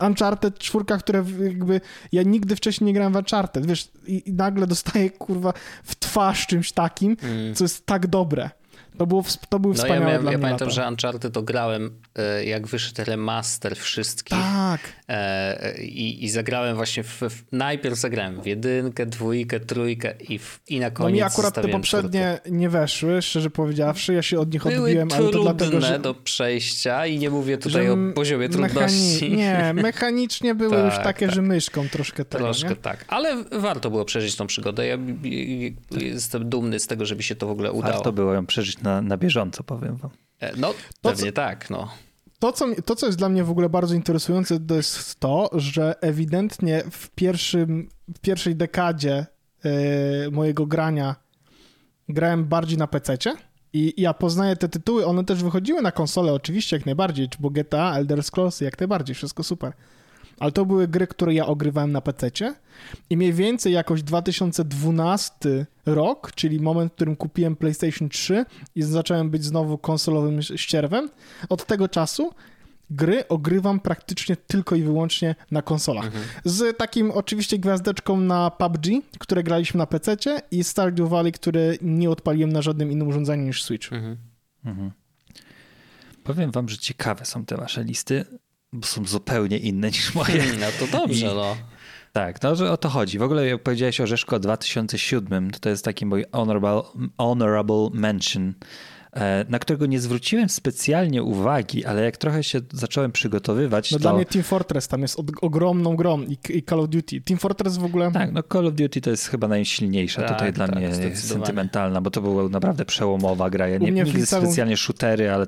Uncharted 0.00 0.58
czwórka, 0.58 0.98
które 0.98 1.24
jakby 1.44 1.80
ja 2.12 2.22
nigdy 2.22 2.56
wcześniej 2.56 2.86
nie 2.86 2.92
grałem 2.92 3.12
w 3.12 3.16
Uncharted, 3.16 3.66
wiesz, 3.66 3.88
i, 4.06 4.22
i 4.28 4.32
nagle 4.32 4.66
dostaję 4.66 5.10
kurwa 5.10 5.52
w 5.84 5.96
twarz 5.96 6.46
czymś 6.46 6.72
takim, 6.72 7.16
mm. 7.22 7.54
co 7.54 7.64
jest 7.64 7.86
tak 7.86 8.06
dobre. 8.06 8.50
To, 8.98 9.06
było, 9.06 9.24
to 9.48 9.58
był 9.58 9.74
wspaniały 9.74 10.00
no 10.00 10.04
ja, 10.04 10.08
miałem, 10.08 10.22
dla 10.22 10.32
ja 10.32 10.38
mnie 10.38 10.42
pamiętam, 10.42 10.68
lata. 10.68 10.80
że 10.80 10.88
Uncharted 10.88 11.32
to 11.32 11.42
grałem, 11.42 11.90
e, 12.14 12.44
jak 12.44 12.66
wyszedł 12.66 13.04
remaster 13.04 13.76
wszystkich. 13.76 14.38
Tak. 14.38 14.80
E, 15.08 15.82
I, 15.82 16.24
i 16.24 16.30
zagrałem 16.30 16.76
właśnie 16.76 17.02
w, 17.02 17.20
w, 17.20 17.52
Najpierw 17.52 17.98
zagrałem 17.98 18.42
w 18.42 18.46
jedynkę, 18.46 19.06
dwójkę, 19.06 19.60
trójkę 19.60 20.14
i, 20.28 20.38
w, 20.38 20.60
i 20.68 20.80
na 20.80 20.90
koniec 20.90 21.10
No 21.10 21.16
mi 21.16 21.22
akurat 21.22 21.54
te 21.54 21.68
poprzednie 21.68 22.38
czwórkę. 22.40 22.58
nie 22.58 22.68
weszły, 22.68 23.22
szczerze 23.22 23.50
powiedziawszy. 23.50 24.14
Ja 24.14 24.22
się 24.22 24.38
od 24.38 24.52
nich 24.52 24.62
Były 24.62 24.76
odbiłem, 24.76 25.08
ale 25.12 25.30
to 25.30 25.42
dlatego, 25.42 25.80
że... 25.80 25.98
do 25.98 26.14
przejścia 26.14 27.06
i 27.06 27.18
nie 27.18 27.30
mówię 27.30 27.58
tutaj 27.58 27.90
o 27.90 27.96
poziomie 28.14 28.48
trudności. 28.48 29.30
Mechani... 29.30 29.36
Nie, 29.36 29.82
mechanicznie 29.82 30.54
były 30.54 30.76
tak, 30.76 30.84
już 30.84 31.04
takie, 31.04 31.26
tak. 31.26 31.34
że 31.34 31.42
myszką 31.42 31.88
troszkę 31.88 32.24
tego, 32.24 32.44
Troszkę 32.44 32.68
nie? 32.68 32.76
tak, 32.76 33.04
ale 33.08 33.44
warto 33.52 33.90
było 33.90 34.04
przeżyć 34.04 34.36
tą 34.36 34.46
przygodę. 34.46 34.86
Ja 34.86 34.98
jestem 35.90 36.48
dumny 36.48 36.80
z 36.80 36.86
tego, 36.86 37.06
żeby 37.06 37.22
się 37.22 37.34
to 37.34 37.46
w 37.46 37.50
ogóle 37.50 37.72
udało. 37.72 37.94
Warto 37.94 38.12
było 38.12 38.32
ją 38.32 38.46
przeżyć 38.46 38.80
na, 38.80 39.02
na 39.02 39.16
bieżąco, 39.16 39.64
powiem 39.64 39.96
wam. 39.96 40.10
E, 40.40 40.56
no, 40.56 40.68
to, 41.02 41.10
pewnie 41.10 41.32
co, 41.32 41.36
tak, 41.36 41.70
no. 41.70 41.88
To 42.38 42.52
co, 42.52 42.66
to, 42.84 42.96
co 42.96 43.06
jest 43.06 43.18
dla 43.18 43.28
mnie 43.28 43.44
w 43.44 43.50
ogóle 43.50 43.68
bardzo 43.68 43.94
interesujące, 43.94 44.60
to 44.60 44.74
jest 44.74 45.20
to, 45.20 45.50
że 45.52 45.94
ewidentnie 46.00 46.82
w, 46.90 47.10
pierwszym, 47.10 47.88
w 48.14 48.20
pierwszej 48.20 48.56
dekadzie 48.56 49.26
yy, 49.64 49.70
mojego 50.30 50.66
grania 50.66 51.16
grałem 52.08 52.44
bardziej 52.44 52.78
na 52.78 52.86
PC-cie. 52.86 53.36
I 53.72 53.94
ja 53.96 54.14
poznaję 54.14 54.56
te 54.56 54.68
tytuły, 54.68 55.06
one 55.06 55.24
też 55.24 55.42
wychodziły 55.42 55.82
na 55.82 55.92
konsolę, 55.92 56.32
oczywiście, 56.32 56.76
jak 56.76 56.86
najbardziej, 56.86 57.28
bo 57.38 57.50
GTA, 57.50 57.94
Elder 57.94 58.22
Scrolls, 58.22 58.60
jak 58.60 58.80
najbardziej, 58.80 59.14
wszystko 59.14 59.42
super 59.42 59.72
ale 60.38 60.52
to 60.52 60.66
były 60.66 60.88
gry, 60.88 61.06
które 61.06 61.34
ja 61.34 61.46
ogrywałem 61.46 61.92
na 61.92 62.00
PC 62.00 62.30
i 63.10 63.16
mniej 63.16 63.32
więcej 63.32 63.72
jakoś 63.72 64.02
2012 64.02 65.66
rok, 65.86 66.32
czyli 66.34 66.60
moment, 66.60 66.92
w 66.92 66.94
którym 66.94 67.16
kupiłem 67.16 67.56
PlayStation 67.56 68.08
3 68.08 68.44
i 68.74 68.82
zacząłem 68.82 69.30
być 69.30 69.44
znowu 69.44 69.78
konsolowym 69.78 70.42
ścierwem, 70.42 71.10
od 71.48 71.66
tego 71.66 71.88
czasu 71.88 72.32
gry 72.90 73.28
ogrywam 73.28 73.80
praktycznie 73.80 74.36
tylko 74.36 74.76
i 74.76 74.82
wyłącznie 74.82 75.34
na 75.50 75.62
konsolach. 75.62 76.06
Mhm. 76.06 76.24
Z 76.44 76.76
takim 76.76 77.10
oczywiście 77.10 77.58
gwiazdeczką 77.58 78.20
na 78.20 78.50
PUBG, 78.50 78.86
które 79.18 79.42
graliśmy 79.42 79.78
na 79.78 79.86
PC 79.86 80.16
i 80.50 80.64
Stardew 80.64 81.08
Valley, 81.08 81.32
które 81.32 81.74
nie 81.82 82.10
odpaliłem 82.10 82.52
na 82.52 82.62
żadnym 82.62 82.92
innym 82.92 83.08
urządzeniu 83.08 83.44
niż 83.44 83.64
Switch. 83.64 83.92
Mhm. 83.92 84.16
Mhm. 84.64 84.90
Powiem 86.24 86.50
wam, 86.50 86.68
że 86.68 86.78
ciekawe 86.78 87.24
są 87.24 87.44
te 87.44 87.56
wasze 87.56 87.84
listy 87.84 88.24
są 88.84 89.06
zupełnie 89.06 89.58
inne 89.58 89.88
niż 89.88 90.14
moje. 90.14 90.42
Hmm, 90.42 90.60
no 90.60 90.66
to 90.78 90.98
dobrze, 90.98 91.26
I, 91.26 91.34
no. 91.34 91.56
Tak, 92.12 92.42
no, 92.42 92.56
że 92.56 92.72
o 92.72 92.76
to 92.76 92.88
chodzi. 92.88 93.18
W 93.18 93.22
ogóle 93.22 93.46
jak 93.46 93.62
powiedziałeś 93.62 94.00
o 94.00 94.06
Rzeszko 94.06 94.38
2007, 94.38 95.50
to 95.50 95.58
to 95.58 95.68
jest 95.68 95.84
taki 95.84 96.06
mój 96.06 96.24
honorable, 96.32 96.82
honorable 97.18 97.88
mention 97.92 98.54
na 99.48 99.58
którego 99.58 99.86
nie 99.86 100.00
zwróciłem 100.00 100.48
specjalnie 100.48 101.22
uwagi, 101.22 101.84
ale 101.84 102.04
jak 102.04 102.16
trochę 102.16 102.44
się 102.44 102.60
zacząłem 102.72 103.12
przygotowywać, 103.12 103.92
no 103.92 103.98
to... 103.98 104.02
dla 104.02 104.12
mnie 104.12 104.26
Team 104.26 104.42
Fortress 104.42 104.88
tam 104.88 105.02
jest 105.02 105.18
ogromną 105.40 105.96
grą 105.96 106.22
i, 106.22 106.38
i, 106.48 106.62
Call 106.62 106.80
of 106.80 106.88
Duty. 106.88 107.20
Team 107.20 107.38
Fortress 107.38 107.76
w 107.76 107.84
ogóle... 107.84 108.12
Tak, 108.12 108.32
no 108.32 108.42
Call 108.52 108.66
of 108.66 108.74
Duty 108.74 109.00
to 109.00 109.10
jest 109.10 109.28
chyba 109.28 109.48
najsilniejsza 109.48 110.22
tak, 110.22 110.32
tutaj 110.32 110.52
dla 110.52 110.66
tak, 110.68 110.76
mnie 110.76 111.14
sentymentalna, 111.14 112.00
bo 112.00 112.10
to 112.10 112.20
była 112.20 112.48
naprawdę 112.48 112.84
przełomowa 112.84 113.50
gra. 113.50 113.68
Ja 113.68 113.78
nie, 113.78 113.92
nigdy 113.92 114.18
liceum... 114.18 114.44
specjalnie 114.44 114.76
shootery, 114.76 115.30
ale 115.30 115.46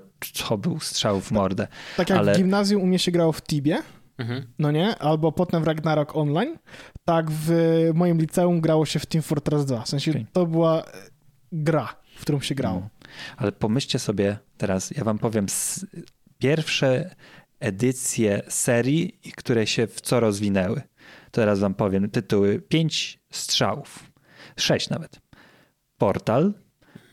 to 0.48 0.58
był 0.58 0.80
strzał 0.80 1.20
w 1.20 1.30
mordę. 1.30 1.68
Tak 1.96 2.10
jak 2.10 2.18
ale... 2.18 2.34
w 2.34 2.36
gimnazjum 2.36 2.82
u 2.82 2.86
mnie 2.86 2.98
się 2.98 3.10
grało 3.10 3.32
w 3.32 3.42
Tibie, 3.42 3.82
mhm. 4.18 4.46
no 4.58 4.70
nie? 4.70 4.98
Albo 4.98 5.32
potem 5.32 5.62
w 5.62 5.66
Ragnarok 5.66 6.16
Online, 6.16 6.58
tak 7.04 7.30
w 7.30 7.50
moim 7.94 8.18
liceum 8.18 8.60
grało 8.60 8.86
się 8.86 8.98
w 8.98 9.06
Team 9.06 9.22
Fortress 9.22 9.64
2. 9.64 9.82
W 9.82 9.88
sensie 9.88 10.10
okay. 10.10 10.26
to 10.32 10.46
była 10.46 10.82
gra, 11.52 11.94
w 12.16 12.20
którą 12.20 12.40
się 12.40 12.54
grało. 12.54 12.88
Mhm. 13.18 13.36
Ale 13.36 13.52
pomyślcie 13.52 13.98
sobie 13.98 14.38
teraz, 14.56 14.90
ja 14.90 15.04
wam 15.04 15.18
powiem, 15.18 15.46
pierwsze 16.38 17.14
edycje 17.60 18.42
serii, 18.48 19.20
które 19.36 19.66
się 19.66 19.86
w 19.86 20.00
co 20.00 20.20
rozwinęły. 20.20 20.82
Teraz 21.30 21.58
wam 21.58 21.74
powiem 21.74 22.10
tytuły. 22.10 22.60
Pięć 22.60 23.18
strzałów. 23.30 24.10
Sześć 24.56 24.90
nawet. 24.90 25.20
Portal, 25.98 26.54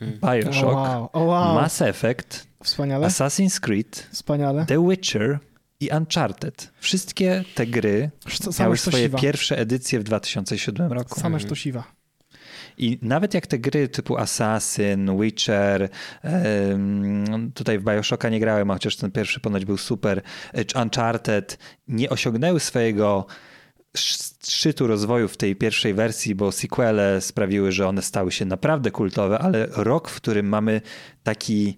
mhm. 0.01 0.41
Bioshock, 0.43 0.65
oh 0.65 0.75
wow. 0.75 1.09
Oh 1.13 1.25
wow. 1.25 1.55
Mass 1.55 1.81
Effect, 1.81 2.47
Wspaniale. 2.63 3.07
Assassin's 3.07 3.59
Creed, 3.59 4.07
Wspaniale. 4.11 4.65
The 4.65 4.89
Witcher 4.89 5.39
i 5.79 5.89
Uncharted. 5.97 6.71
Wszystkie 6.79 7.43
te 7.55 7.67
gry 7.67 8.11
miały 8.59 8.77
swoje 8.77 9.09
pierwsze 9.09 9.57
edycje 9.57 9.99
w 9.99 10.03
2007 10.03 10.93
roku. 10.93 11.19
Same 11.19 11.39
sztosiwa. 11.39 11.94
I 12.77 12.99
nawet 13.01 13.33
jak 13.33 13.47
te 13.47 13.59
gry 13.59 13.87
typu 13.87 14.17
Assassin, 14.17 15.21
Witcher, 15.21 15.89
tutaj 17.53 17.79
w 17.79 17.83
Bioshocka 17.83 18.29
nie 18.29 18.39
grałem, 18.39 18.69
chociaż 18.69 18.95
ten 18.95 19.11
pierwszy 19.11 19.39
ponoć 19.39 19.65
był 19.65 19.77
super, 19.77 20.21
czy 20.67 20.79
Uncharted, 20.79 21.57
nie 21.87 22.09
osiągnęły 22.09 22.59
swojego 22.59 23.25
szczytu 23.97 24.87
rozwoju 24.87 25.27
w 25.27 25.37
tej 25.37 25.55
pierwszej 25.55 25.93
wersji, 25.93 26.35
bo 26.35 26.51
sequele 26.51 27.21
sprawiły, 27.21 27.71
że 27.71 27.87
one 27.87 28.01
stały 28.01 28.31
się 28.31 28.45
naprawdę 28.45 28.91
kultowe, 28.91 29.39
ale 29.39 29.67
rok, 29.71 30.09
w 30.09 30.15
którym 30.15 30.45
mamy 30.45 30.81
taki 31.23 31.77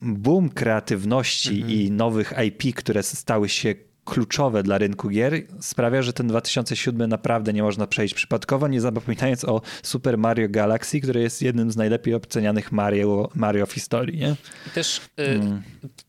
boom 0.00 0.48
kreatywności 0.48 1.54
mhm. 1.54 1.72
i 1.72 1.90
nowych 1.90 2.32
IP, 2.46 2.74
które 2.74 3.02
stały 3.02 3.48
się 3.48 3.74
kluczowe 4.04 4.62
dla 4.62 4.78
rynku 4.78 5.08
gier 5.08 5.42
sprawia, 5.60 6.02
że 6.02 6.12
ten 6.12 6.28
2007 6.28 7.10
naprawdę 7.10 7.52
nie 7.52 7.62
można 7.62 7.86
przejść 7.86 8.14
przypadkowo, 8.14 8.68
nie 8.68 8.80
zapominając 8.80 9.44
o 9.44 9.60
Super 9.82 10.18
Mario 10.18 10.48
Galaxy, 10.48 11.00
który 11.00 11.20
jest 11.20 11.42
jednym 11.42 11.70
z 11.70 11.76
najlepiej 11.76 12.14
ocenianych 12.14 12.72
Mario, 12.72 13.30
Mario 13.34 13.66
w 13.66 13.72
historii. 13.72 14.18
Nie? 14.18 14.36
Też 14.74 14.98
y, 14.98 15.22
mm. 15.22 15.62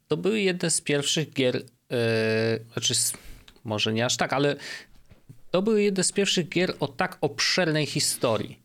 to 0.07 0.17
były 0.17 0.41
jedne 0.41 0.69
z 0.69 0.81
pierwszych 0.81 1.33
gier, 1.33 1.55
y, 1.55 1.63
znaczy 2.73 2.93
może 3.63 3.93
nie 3.93 4.05
aż 4.05 4.17
tak, 4.17 4.33
ale 4.33 4.55
to 5.51 5.61
były 5.61 5.83
jedne 5.83 6.03
z 6.03 6.11
pierwszych 6.11 6.49
gier 6.49 6.73
o 6.79 6.87
tak 6.87 7.17
obszernej 7.21 7.85
historii. 7.85 8.59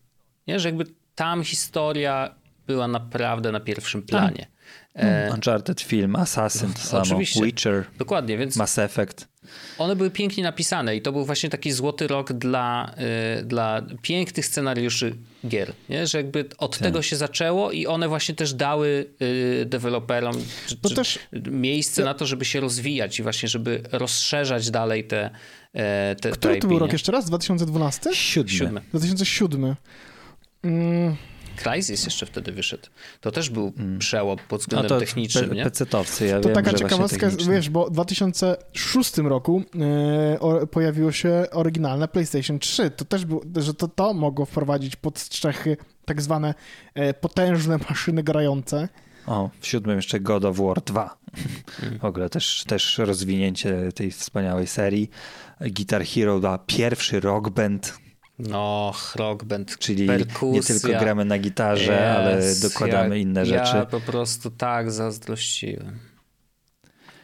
Nie? 0.46 0.60
Że 0.60 0.68
jakby 0.68 0.84
tam 1.14 1.44
historia 1.44 2.34
była 2.66 2.88
naprawdę 2.88 3.52
na 3.52 3.60
pierwszym 3.60 4.02
planie. 4.02 4.38
Tak. 4.38 4.59
E, 4.94 5.30
Uncharted 5.34 5.80
film, 5.80 6.16
Assassin 6.16 6.72
to 6.72 6.80
samo, 6.80 7.02
Oczywiście. 7.02 7.44
Witcher, 7.44 7.84
Dokładnie, 7.98 8.38
więc 8.38 8.56
Mass 8.56 8.78
Effect. 8.78 9.28
One 9.78 9.96
były 9.96 10.10
pięknie 10.10 10.42
napisane 10.42 10.96
i 10.96 11.02
to 11.02 11.12
był 11.12 11.24
właśnie 11.24 11.50
taki 11.50 11.72
złoty 11.72 12.06
rok 12.06 12.32
dla, 12.32 12.94
y, 13.40 13.44
dla 13.44 13.82
pięknych 14.02 14.46
scenariuszy 14.46 15.14
gier, 15.46 15.72
nie? 15.88 16.06
że 16.06 16.18
jakby 16.18 16.44
od 16.58 16.72
tak. 16.72 16.82
tego 16.82 17.02
się 17.02 17.16
zaczęło 17.16 17.72
i 17.72 17.86
one 17.86 18.08
właśnie 18.08 18.34
też 18.34 18.54
dały 18.54 19.06
y, 19.22 19.64
deweloperom 19.66 20.36
czy, 20.66 20.94
też, 20.94 21.18
miejsce 21.50 22.02
to... 22.02 22.06
na 22.06 22.14
to, 22.14 22.26
żeby 22.26 22.44
się 22.44 22.60
rozwijać 22.60 23.18
i 23.18 23.22
właśnie, 23.22 23.48
żeby 23.48 23.82
rozszerzać 23.92 24.70
dalej 24.70 25.04
te, 25.04 25.30
e, 25.72 26.16
te 26.20 26.30
Który 26.30 26.58
to 26.58 26.68
był 26.68 26.78
rok 26.78 26.92
jeszcze 26.92 27.12
raz? 27.12 27.26
2012? 27.26 28.14
Siódmy. 28.14 28.80
2007. 28.90 29.76
Mm. 30.62 31.16
Crysis 31.62 32.04
jeszcze 32.04 32.26
wtedy 32.26 32.52
wyszedł. 32.52 32.88
To 33.20 33.30
też 33.30 33.50
był 33.50 33.72
mm. 33.76 33.98
przełom 33.98 34.38
pod 34.48 34.60
względem 34.60 34.90
no 34.90 34.94
to 34.94 35.00
technicznym, 35.00 35.48
pe, 35.48 35.54
nie? 35.56 35.64
PC-towcy, 35.64 36.24
ja 36.24 36.40
To 36.40 36.48
wiem, 36.48 36.54
taka 36.54 36.72
ciekawostka, 36.72 37.28
wiesz, 37.50 37.70
bo 37.70 37.86
w 37.86 37.90
2006 37.90 39.18
roku 39.18 39.62
e, 40.34 40.40
o, 40.40 40.66
pojawiło 40.66 41.12
się 41.12 41.44
oryginalne 41.52 42.08
PlayStation 42.08 42.58
3. 42.58 42.90
To 42.90 43.04
też 43.04 43.24
było, 43.24 43.42
że 43.56 43.74
to, 43.74 43.88
to 43.88 44.14
mogło 44.14 44.46
wprowadzić 44.46 44.96
pod 44.96 45.18
strzechy 45.18 45.76
tak 46.04 46.22
zwane 46.22 46.54
e, 46.94 47.14
potężne 47.14 47.78
maszyny 47.90 48.22
grające. 48.22 48.88
O, 49.26 49.50
w 49.60 49.66
siódmym 49.66 49.96
jeszcze 49.96 50.20
God 50.20 50.44
of 50.44 50.56
War 50.56 50.82
2. 50.82 51.16
Mm. 51.82 51.98
W 51.98 52.04
ogóle 52.04 52.30
też, 52.30 52.64
też 52.64 52.98
rozwinięcie 52.98 53.92
tej 53.94 54.10
wspaniałej 54.10 54.66
serii. 54.66 55.10
Guitar 55.60 56.04
Hero 56.04 56.40
2, 56.40 56.58
pierwszy 56.58 57.20
rock 57.20 57.48
band 57.48 57.98
no, 58.48 58.92
rock 59.16 59.44
band, 59.44 59.78
Czyli 59.78 60.06
perkusja. 60.06 60.74
nie 60.74 60.80
tylko 60.80 61.00
gramy 61.00 61.24
na 61.24 61.38
gitarze, 61.38 61.92
yes, 61.92 62.16
ale 62.16 62.70
dokładamy 62.70 63.16
ja, 63.16 63.22
inne 63.22 63.46
rzeczy. 63.46 63.76
Ja 63.76 63.86
po 63.86 64.00
prostu 64.00 64.50
tak 64.50 64.92
zazdrościłem. 64.92 65.98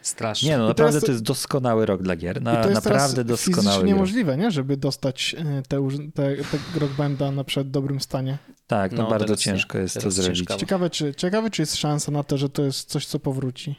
Strasznie. 0.03 0.51
Nie, 0.51 0.59
no 0.59 0.69
naprawdę 0.69 1.01
to 1.01 1.13
jest 1.13 1.23
doskonały 1.23 1.87
rok 1.87 2.03
dla 2.03 2.17
gier. 2.17 2.43
Na, 2.43 2.63
to 2.63 2.71
jest 2.71 2.85
naprawdę 2.85 3.25
doskonały. 3.25 3.81
To 3.81 3.87
niemożliwe, 3.87 4.37
nie? 4.37 4.51
Żeby 4.51 4.77
dostać 4.77 5.37
e, 5.39 5.63
te, 5.69 5.89
te, 6.15 6.37
te 6.37 6.79
rock 6.81 6.93
banda 6.93 7.31
na 7.31 7.45
przykład 7.45 7.67
w 7.67 7.71
dobrym 7.71 8.01
stanie. 8.01 8.39
Tak, 8.67 8.93
no, 8.93 9.03
no 9.03 9.11
bardzo 9.11 9.37
ciężko 9.37 9.79
nie. 9.79 9.83
jest 9.83 9.95
teraz 9.95 10.15
to 10.15 10.23
zrobić. 10.23 10.49
Ciekawe 10.57 10.91
czy, 10.91 11.15
ciekawe, 11.15 11.51
czy 11.51 11.63
jest 11.63 11.77
szansa 11.77 12.13
na 12.13 12.23
to, 12.23 12.39
że 12.39 12.49
to 12.49 12.63
jest 12.63 12.89
coś, 12.89 13.07
co 13.07 13.19
powróci. 13.19 13.75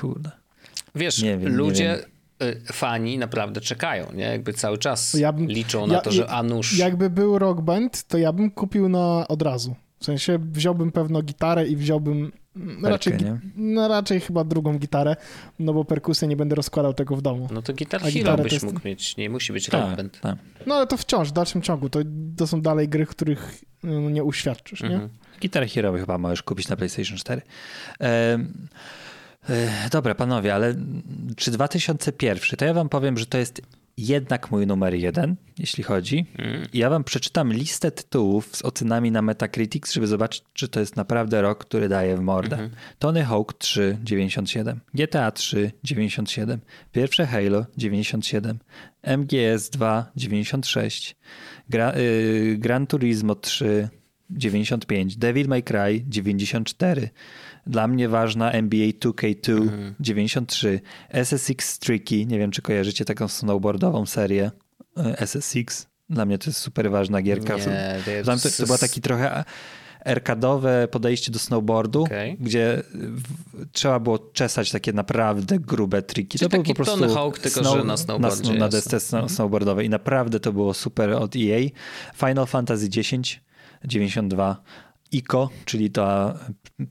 Kurde. 0.00 0.30
Wiesz, 0.94 1.22
nie 1.22 1.38
wiem, 1.38 1.56
ludzie... 1.56 2.04
Y, 2.42 2.72
fani 2.72 3.18
naprawdę 3.18 3.60
czekają, 3.60 4.06
nie? 4.14 4.24
Jakby 4.24 4.52
cały 4.52 4.78
czas 4.78 5.14
ja 5.14 5.32
bym, 5.32 5.46
liczą 5.46 5.86
na 5.86 5.94
ja, 5.94 6.00
to, 6.00 6.12
że 6.12 6.28
a 6.30 6.42
nuż. 6.42 6.78
Jakby 6.78 7.10
był 7.10 7.38
Rock 7.38 7.60
Band, 7.60 8.02
to 8.02 8.18
ja 8.18 8.32
bym 8.32 8.50
kupił 8.50 8.88
na 8.88 9.28
od 9.28 9.42
razu. 9.42 9.74
W 9.98 10.04
sensie 10.04 10.38
wziąłbym 10.38 10.92
pewno 10.92 11.22
gitarę 11.22 11.66
i 11.66 11.76
wziąłbym 11.76 12.32
mm, 12.56 12.86
raczej, 12.86 13.16
nie? 13.16 13.40
no, 13.56 13.88
raczej 13.88 14.20
chyba 14.20 14.44
drugą 14.44 14.78
gitarę, 14.78 15.16
no 15.58 15.72
bo 15.72 15.84
perkusję 15.84 16.28
nie 16.28 16.36
będę 16.36 16.54
rozkładał 16.54 16.94
tego 16.94 17.16
w 17.16 17.22
domu. 17.22 17.48
No 17.52 17.62
to 17.62 17.74
Guitar 17.74 18.00
A 18.00 18.04
Hero 18.04 18.14
gitarę 18.14 18.42
byś 18.42 18.52
jest- 18.52 18.64
mógł 18.64 18.80
mieć, 18.84 19.16
nie 19.16 19.30
musi 19.30 19.52
być 19.52 19.68
Rock 19.68 19.84
Tak, 19.84 19.96
Band. 19.96 20.20
tak. 20.20 20.36
No 20.66 20.74
ale 20.74 20.86
to 20.86 20.96
wciąż, 20.96 21.28
w 21.28 21.32
dalszym 21.32 21.62
ciągu, 21.62 21.88
to, 21.88 21.98
to 22.36 22.46
są 22.46 22.60
dalej 22.60 22.88
gry, 22.88 23.06
których 23.06 23.60
mm, 23.84 24.12
nie 24.12 24.24
uświadczysz, 24.24 24.82
nie? 24.82 24.88
Mhm. 24.88 25.08
Guitar 25.40 25.68
Hero 25.68 25.92
chyba 25.92 26.18
możesz 26.18 26.42
kupić 26.42 26.68
na 26.68 26.76
PlayStation 26.76 27.16
4. 27.16 27.42
Em, 27.98 28.08
e, 28.08 28.46
dobra, 29.90 30.14
panowie, 30.14 30.54
ale 30.54 30.74
czy 31.36 31.50
2001? 31.50 32.58
To 32.58 32.64
ja 32.64 32.74
wam 32.74 32.88
powiem, 32.88 33.18
że 33.18 33.26
to 33.26 33.38
jest 33.38 33.62
jednak 33.96 34.50
mój 34.50 34.66
numer 34.66 34.94
jeden, 34.94 35.36
jeśli 35.58 35.84
chodzi. 35.84 36.26
Mm. 36.38 36.66
Ja 36.72 36.90
wam 36.90 37.04
przeczytam 37.04 37.52
listę 37.52 37.90
tytułów 37.90 38.56
z 38.56 38.62
ocenami 38.62 39.10
na 39.10 39.22
Metacritics, 39.22 39.92
żeby 39.92 40.06
zobaczyć, 40.06 40.42
czy 40.52 40.68
to 40.68 40.80
jest 40.80 40.96
naprawdę 40.96 41.42
rok, 41.42 41.64
który 41.64 41.88
daje 41.88 42.16
w 42.16 42.20
mordę. 42.20 42.56
Mhm. 42.56 42.70
Tony 42.98 43.24
Hawk 43.24 43.54
3, 43.54 43.98
97. 44.02 44.80
GTA 44.94 45.30
3, 45.30 45.72
97. 45.84 46.60
Pierwsze 46.92 47.26
Halo, 47.26 47.66
97. 47.76 48.58
MGS 49.02 49.70
2, 49.70 50.10
96. 50.16 51.16
Gra, 51.68 51.92
y, 51.96 52.56
Gran 52.58 52.86
Turismo 52.86 53.34
3, 53.34 53.88
95. 54.30 55.16
Devil 55.16 55.48
May 55.48 55.62
Cry, 55.62 56.04
94. 56.08 57.10
Dla 57.66 57.86
mnie 57.88 58.08
ważna 58.08 58.52
NBA 58.52 58.86
2K2, 58.88 59.68
93. 60.00 60.80
SSX 61.10 61.78
Tricky, 61.78 62.26
nie 62.26 62.38
wiem 62.38 62.50
czy 62.50 62.62
kojarzycie 62.62 63.04
taką 63.04 63.28
snowboardową 63.28 64.06
serię 64.06 64.50
y, 64.98 65.26
SSX. 65.26 65.86
Dla 66.10 66.24
mnie 66.24 66.38
to 66.38 66.50
jest 66.50 66.60
super 66.60 66.90
ważna 66.90 67.22
gierka. 67.22 67.56
Nie, 67.56 67.98
to 68.24 68.36
to, 68.36 68.48
to 68.56 68.66
była 68.66 68.78
taki 68.78 69.00
trochę 69.00 69.44
arkadowe 70.04 70.88
podejście 70.90 71.32
do 71.32 71.38
snowboardu, 71.38 72.02
Okej. 72.02 72.36
gdzie 72.40 72.82
trzeba 73.72 74.00
było 74.00 74.18
czesać 74.18 74.70
takie 74.70 74.92
naprawdę 74.92 75.58
grube 75.58 76.02
triki. 76.02 76.38
Czyli 76.38 76.50
to 76.50 76.56
był 76.56 76.64
po 76.64 76.74
prostu 76.74 77.00
Tony 77.00 77.14
Hawk, 77.14 77.38
tylko 77.38 77.64
że 77.76 77.84
na 77.84 77.96
snowboardzie 77.96 78.52
Na, 78.52 78.58
na 78.58 78.68
desce 78.68 78.96
snow- 78.96 79.28
snowboardowej 79.28 79.86
i 79.86 79.88
naprawdę 79.90 80.40
to 80.40 80.52
było 80.52 80.74
super 80.74 81.10
od 81.10 81.36
EA. 81.36 81.60
Final 82.16 82.46
Fantasy 82.46 82.86
X, 82.86 83.10
92. 83.84 84.62
Ico, 85.12 85.48
czyli 85.64 85.90
to 85.90 86.34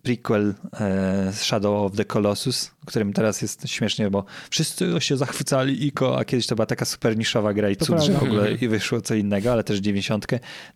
prequel 0.03 0.55
e, 0.79 1.33
Shadow 1.33 1.85
of 1.85 1.97
the 1.97 2.05
Colossus, 2.05 2.71
którym 2.85 3.13
teraz 3.13 3.41
jest 3.41 3.67
śmiesznie, 3.69 4.09
bo 4.09 4.25
wszyscy 4.49 4.93
się 4.99 5.17
zachwycali 5.17 5.87
Ico, 5.87 6.17
a 6.19 6.25
kiedyś 6.25 6.47
to 6.47 6.55
była 6.55 6.65
taka 6.65 6.85
super 6.85 7.17
niszowa 7.17 7.53
gra 7.53 7.69
i 7.69 7.75
To 7.77 7.85
cud, 7.85 7.99
że 8.01 8.13
w 8.13 8.15
prawda. 8.15 8.27
ogóle 8.27 8.51
i 8.53 8.67
wyszło 8.67 9.01
co 9.01 9.15
innego, 9.15 9.51
ale 9.51 9.63
też 9.63 9.79
90. 9.79 10.27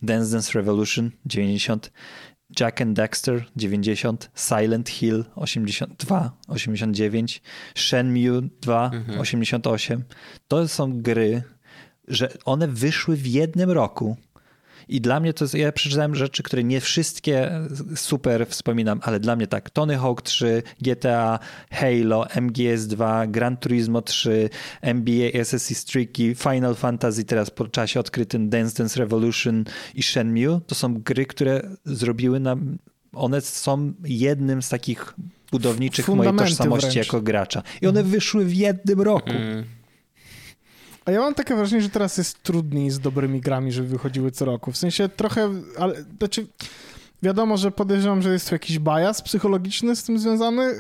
Dance 0.02 0.32
Dance 0.32 0.52
Revolution 0.54 1.12
90. 1.26 1.92
Jack 2.60 2.82
and 2.82 2.94
Dexter 2.96 3.46
90, 3.56 4.32
Silent 4.36 4.90
Hill 4.90 5.26
82, 5.36 6.32
89, 6.48 7.42
Shenmue 7.76 8.42
2, 8.62 8.92
88. 9.20 10.04
To 10.48 10.68
są 10.68 11.02
gry, 11.02 11.44
że 12.08 12.34
one 12.46 12.68
wyszły 12.68 13.16
w 13.16 13.28
jednym 13.28 13.72
roku. 13.72 14.18
I 14.88 15.02
dla 15.02 15.20
mnie 15.20 15.34
to 15.34 15.44
jest, 15.44 15.54
ja 15.54 15.72
przeczytałem 15.72 16.16
rzeczy, 16.16 16.44
które 16.44 16.64
nie 16.64 16.82
wszystkie 16.82 17.52
super 17.96 18.48
wspominam, 18.48 19.00
ale 19.04 19.20
dla 19.20 19.36
mnie 19.36 19.48
tak, 19.48 19.70
Tony 19.70 19.98
Hawk 19.98 20.22
3, 20.22 20.64
GTA, 20.82 21.40
Halo, 21.72 22.26
MGS 22.42 22.88
2, 22.88 23.28
Gran 23.28 23.58
Turismo 23.58 24.02
3, 24.02 24.50
NBA, 24.82 25.30
SSC 25.34 25.86
Tricky, 25.86 26.36
Final 26.36 26.76
Fantasy 26.76 27.26
teraz 27.26 27.52
po 27.52 27.68
czasie 27.68 28.00
odkrytym 28.00 28.50
Dance 28.50 28.78
Dance 28.78 29.00
Revolution 29.00 29.64
i 29.96 30.04
Shenmue, 30.04 30.62
to 30.68 30.76
są 30.76 30.94
gry, 30.94 31.26
które 31.26 31.70
zrobiły 31.86 32.40
nam, 32.40 32.78
one 33.14 33.42
są 33.42 33.94
jednym 34.04 34.62
z 34.62 34.70
takich 34.70 35.14
budowniczych 35.52 36.08
mojej 36.08 36.36
tożsamości 36.36 36.92
wręcz. 36.92 36.96
jako 36.96 37.22
gracza. 37.22 37.64
I 37.82 37.88
one 37.88 38.04
wyszły 38.04 38.46
w 38.46 38.54
jednym 38.54 39.02
roku. 39.02 39.30
Mm. 39.30 39.64
A 41.06 41.12
ja 41.12 41.20
mam 41.20 41.36
takie 41.36 41.56
wrażenie, 41.56 41.82
że 41.82 41.90
teraz 41.90 42.18
jest 42.18 42.44
trudniej 42.44 42.92
z 42.92 43.00
dobrymi 43.00 43.42
grami, 43.42 43.72
żeby 43.72 43.88
wychodziły 43.88 44.32
co 44.32 44.46
roku. 44.46 44.72
W 44.72 44.78
sensie 44.78 45.10
trochę, 45.10 45.50
ale 45.80 46.04
znaczy 46.20 46.48
wiadomo, 47.24 47.58
że 47.58 47.72
podejrzewam, 47.72 48.22
że 48.22 48.34
jest 48.34 48.50
tu 48.50 48.56
jakiś 48.56 48.80
bias 48.80 49.22
psychologiczny 49.22 49.96
z 49.96 50.04
tym 50.04 50.20
związany, 50.20 50.76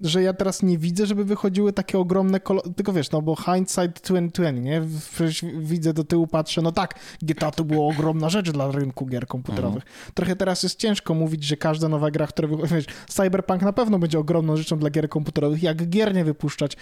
że 0.00 0.22
ja 0.22 0.32
teraz 0.32 0.62
nie 0.62 0.78
widzę, 0.78 1.06
żeby 1.06 1.24
wychodziły 1.24 1.72
takie 1.72 1.98
ogromne 1.98 2.40
kolo... 2.40 2.62
tylko 2.76 2.92
wiesz, 2.92 3.10
no 3.10 3.22
bo 3.22 3.36
hindsight 3.36 4.02
2020, 4.02 4.50
nie? 4.50 4.82
Przecież 5.14 5.44
widzę 5.58 5.92
do 5.92 6.04
tyłu, 6.04 6.26
patrzę, 6.26 6.62
no 6.62 6.72
tak, 6.72 6.94
GTA 7.22 7.50
to 7.50 7.64
była 7.64 7.86
ogromna 7.86 8.28
rzecz 8.28 8.50
dla 8.50 8.70
rynku 8.70 9.06
gier 9.06 9.26
komputerowych. 9.26 9.84
Trochę 10.14 10.36
teraz 10.36 10.62
jest 10.62 10.78
ciężko 10.78 11.14
mówić, 11.14 11.44
że 11.44 11.56
każda 11.56 11.88
nowa 11.88 12.10
gra, 12.10 12.26
która 12.26 12.48
wychodzi, 12.48 12.74
wiesz, 12.74 12.86
Cyberpunk 13.08 13.62
na 13.62 13.72
pewno 13.72 13.98
będzie 13.98 14.18
ogromną 14.18 14.56
rzeczą 14.56 14.78
dla 14.78 14.90
gier 14.90 15.08
komputerowych, 15.08 15.62
jak 15.62 15.88
gier 15.88 16.14
nie 16.14 16.24
wypuszczać, 16.24 16.76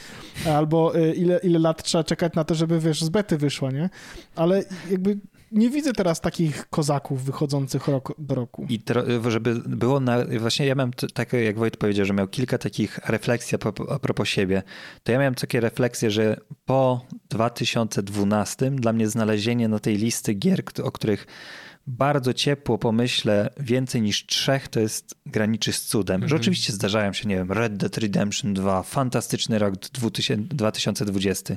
albo 0.54 0.96
y, 0.96 1.14
ile, 1.14 1.38
ile 1.38 1.59
lat 1.59 1.82
trzeba 1.82 2.04
czekać 2.04 2.34
na 2.34 2.44
to, 2.44 2.54
żeby, 2.54 2.80
wiesz, 2.80 3.02
z 3.04 3.09
bety 3.09 3.38
wyszła, 3.38 3.70
nie? 3.70 3.90
Ale 4.36 4.64
jakby 4.90 5.18
nie 5.53 5.70
widzę 5.70 5.92
teraz 5.92 6.20
takich 6.20 6.68
kozaków 6.70 7.24
wychodzących 7.24 7.88
rok 7.88 8.14
do 8.18 8.34
roku. 8.34 8.66
I 8.68 8.80
tro, 8.80 9.30
żeby 9.30 9.55
było 9.55 10.01
na, 10.01 10.24
właśnie 10.38 10.66
ja 10.66 10.74
miałem 10.74 10.92
takie, 11.14 11.44
jak 11.44 11.59
Wojt 11.59 11.76
powiedział, 11.76 12.07
że 12.07 12.14
miał 12.14 12.28
kilka 12.28 12.59
takich 12.59 12.99
refleksji 12.99 13.55
a, 13.55 13.59
pro- 13.59 13.92
a 13.92 13.99
propos 13.99 14.28
siebie, 14.28 14.62
to 15.03 15.12
ja 15.12 15.18
miałem 15.18 15.34
takie 15.34 15.61
refleksje, 15.61 16.11
że 16.11 16.36
po 16.64 17.07
2012 17.30 18.70
dla 18.70 18.92
mnie 18.92 19.09
znalezienie 19.09 19.68
na 19.68 19.78
tej 19.78 19.96
listy 19.96 20.34
gier, 20.34 20.62
o 20.82 20.92
których 20.92 21.26
bardzo 21.86 22.34
ciepło 22.34 22.78
pomyślę, 22.78 23.51
więcej 23.61 24.03
niż 24.03 24.26
trzech, 24.26 24.68
to 24.68 24.80
jest 24.80 25.14
graniczy 25.26 25.72
z 25.72 25.84
cudem. 25.84 26.28
Że 26.28 26.36
oczywiście 26.36 26.72
zdarzają 26.72 27.12
się, 27.12 27.28
nie 27.28 27.36
wiem, 27.36 27.53
Red 27.53 27.76
Dead 27.76 27.99
Redemption 27.99 28.55
2, 28.55 28.82
fantastyczny 28.82 29.59
rok 29.59 29.74
2000, 29.76 30.55
2020. 30.55 31.57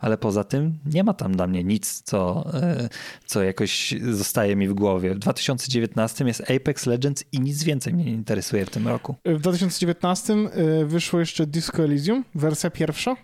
Ale 0.00 0.18
poza 0.18 0.44
tym 0.44 0.78
nie 0.86 1.04
ma 1.04 1.14
tam 1.14 1.36
dla 1.36 1.46
mnie 1.46 1.64
nic, 1.64 2.02
co, 2.02 2.50
e, 2.54 2.88
co 3.26 3.42
jakoś 3.42 3.94
zostaje 4.10 4.56
mi 4.56 4.68
w 4.68 4.74
głowie. 4.74 5.14
W 5.14 5.18
2019 5.18 6.24
jest 6.26 6.50
Apex 6.50 6.86
Legends 6.86 7.24
i 7.32 7.40
nic 7.40 7.62
więcej 7.62 7.94
mnie 7.94 8.04
nie 8.04 8.12
interesuje 8.12 8.66
w 8.66 8.70
tym 8.70 8.88
roku. 8.88 9.16
W 9.24 9.40
2019 9.40 10.34
y, 10.82 10.86
wyszło 10.86 11.20
jeszcze 11.20 11.46
Disco 11.46 11.84
Elysium, 11.84 12.24
wersja 12.34 12.70
pierwsza. 12.70 13.16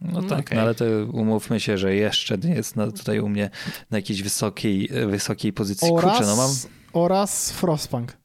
No 0.00 0.20
No 0.20 0.28
tak, 0.28 0.40
okej. 0.40 0.56
no 0.56 0.62
ale 0.62 0.74
to 0.74 0.84
umówmy 1.12 1.60
się, 1.60 1.78
że 1.78 1.94
jeszcze 1.94 2.38
nie 2.38 2.54
jest 2.54 2.76
na, 2.76 2.90
tutaj 2.90 3.20
u 3.20 3.28
mnie 3.28 3.50
na 3.90 3.98
jakiejś 3.98 4.22
wysokiej, 4.22 4.90
wysokiej 5.06 5.52
pozycji. 5.52 5.88
Oraz, 5.92 6.16
Kurczę, 6.16 6.26
no 6.26 6.36
mam... 6.36 6.50
oraz 6.92 7.52
Frostpunk. 7.52 8.19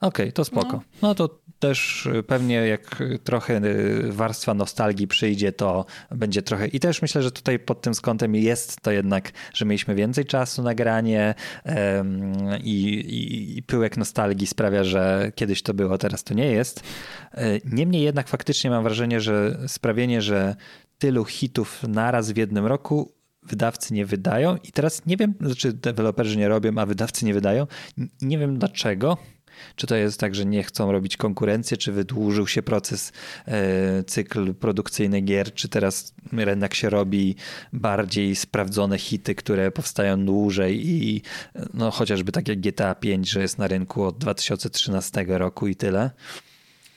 Okej, 0.00 0.32
to 0.32 0.44
spoko. 0.44 0.82
No. 1.02 1.14
to 1.14 1.38
też 1.58 2.06
y, 2.06 2.22
pewnie 2.22 2.54
jak 2.54 3.02
trochę 3.24 3.64
y, 3.64 4.12
warstwa 4.12 4.54
nostalgii 4.54 5.08
przyjdzie, 5.08 5.52
to 5.52 5.86
będzie 6.10 6.42
trochę. 6.42 6.68
I 6.68 6.80
też 6.80 7.02
myślę, 7.02 7.22
że 7.22 7.30
tutaj 7.30 7.58
pod 7.58 7.80
tym 7.82 7.92
kątem 8.02 8.34
jest 8.34 8.80
to 8.80 8.90
jednak, 8.90 9.32
że 9.54 9.64
mieliśmy 9.64 9.94
więcej 9.94 10.24
czasu 10.24 10.62
na 10.62 10.74
granie 10.74 11.34
em, 11.64 12.32
i, 12.64 12.84
i, 12.94 13.58
i 13.58 13.62
pyłek 13.62 13.96
nostalgii 13.96 14.46
sprawia, 14.46 14.84
że 14.84 15.32
kiedyś 15.34 15.62
to 15.62 15.74
było, 15.74 15.98
teraz 15.98 16.24
to 16.24 16.34
nie 16.34 16.46
jest. 16.46 16.82
E, 17.32 17.44
Niemniej 17.64 18.02
jednak 18.02 18.28
faktycznie 18.28 18.70
mam 18.70 18.84
wrażenie, 18.84 19.20
że 19.20 19.58
sprawienie, 19.66 20.22
że 20.22 20.56
tylu 20.98 21.24
hitów 21.24 21.82
naraz 21.88 22.32
w 22.32 22.36
jednym 22.36 22.66
roku 22.66 23.12
wydawcy 23.42 23.94
nie 23.94 24.06
wydają 24.06 24.56
i 24.56 24.72
teraz 24.72 25.06
nie 25.06 25.16
wiem, 25.16 25.34
znaczy 25.40 25.72
deweloperzy 25.72 26.36
nie 26.36 26.48
robią, 26.48 26.72
a 26.76 26.86
wydawcy 26.86 27.24
nie 27.24 27.34
wydają. 27.34 27.66
Nie 28.22 28.38
wiem 28.38 28.58
dlaczego. 28.58 29.16
Czy 29.76 29.86
to 29.86 29.96
jest 29.96 30.20
tak, 30.20 30.34
że 30.34 30.46
nie 30.46 30.62
chcą 30.62 30.92
robić 30.92 31.16
konkurencji, 31.16 31.76
czy 31.76 31.92
wydłużył 31.92 32.46
się 32.46 32.62
proces, 32.62 33.12
e, 33.46 34.04
cykl 34.04 34.54
produkcyjny 34.54 35.20
gier, 35.20 35.54
czy 35.54 35.68
teraz 35.68 36.14
jednak 36.32 36.74
się 36.74 36.90
robi 36.90 37.36
bardziej 37.72 38.36
sprawdzone 38.36 38.98
hity, 38.98 39.34
które 39.34 39.70
powstają 39.70 40.24
dłużej 40.26 40.88
i 40.88 41.22
no, 41.74 41.90
chociażby 41.90 42.32
tak 42.32 42.48
jak 42.48 42.60
GTA 42.60 42.94
5, 42.94 43.30
że 43.30 43.40
jest 43.40 43.58
na 43.58 43.68
rynku 43.68 44.04
od 44.04 44.18
2013 44.18 45.24
roku 45.28 45.66
i 45.66 45.76
tyle. 45.76 46.10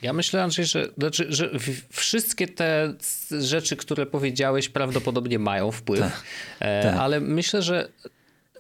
Ja 0.02 0.14
myślę, 0.14 0.44
Andrzej, 0.44 0.66
że, 0.66 0.88
znaczy, 0.98 1.26
że 1.30 1.50
wszystkie 1.90 2.48
te 2.48 2.94
rzeczy, 3.40 3.76
które 3.76 4.06
powiedziałeś, 4.06 4.70
prawdopodobnie 4.70 5.40
mają 5.40 5.72
wpływ, 5.72 6.24
e, 6.60 6.84
tak. 6.84 6.96
ale 6.96 7.20
myślę, 7.20 7.62
że 7.62 7.90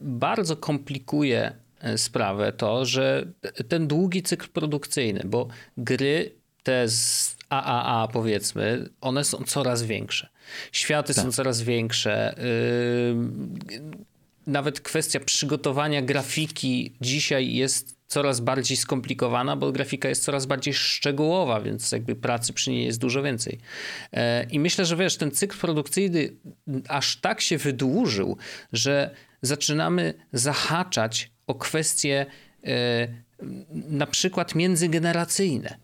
bardzo 0.01 0.57
komplikuje 0.57 1.55
sprawę 1.97 2.51
to, 2.53 2.85
że 2.85 3.25
ten 3.67 3.87
długi 3.87 4.23
cykl 4.23 4.49
produkcyjny, 4.49 5.21
bo 5.25 5.47
gry 5.77 6.35
te 6.63 6.89
z 6.89 7.37
AAA 7.49 8.07
powiedzmy, 8.07 8.89
one 9.01 9.23
są 9.23 9.43
coraz 9.43 9.83
większe. 9.83 10.29
Światy 10.71 11.13
są 11.13 11.31
coraz 11.31 11.61
większe. 11.61 12.35
Yy, 12.37 13.79
nawet 14.47 14.79
kwestia 14.79 15.19
przygotowania 15.19 16.01
grafiki 16.01 16.93
dzisiaj 17.01 17.53
jest 17.53 17.99
coraz 18.07 18.39
bardziej 18.39 18.77
skomplikowana, 18.77 19.55
bo 19.55 19.71
grafika 19.71 20.09
jest 20.09 20.23
coraz 20.23 20.45
bardziej 20.45 20.73
szczegółowa, 20.73 21.61
więc 21.61 21.91
jakby 21.91 22.15
pracy 22.15 22.53
przy 22.53 22.71
niej 22.71 22.85
jest 22.85 22.99
dużo 22.99 23.23
więcej. 23.23 23.59
E, 24.13 24.43
I 24.43 24.59
myślę, 24.59 24.85
że 24.85 24.95
wiesz, 24.95 25.17
ten 25.17 25.31
cykl 25.31 25.57
produkcyjny 25.57 26.29
aż 26.87 27.17
tak 27.17 27.41
się 27.41 27.57
wydłużył, 27.57 28.37
że 28.73 29.15
zaczynamy 29.41 30.13
zahaczać 30.33 31.31
o 31.49 31.55
kwestie 31.55 32.25
na 33.89 34.07
przykład 34.07 34.55
międzygeneracyjne, 34.55 35.77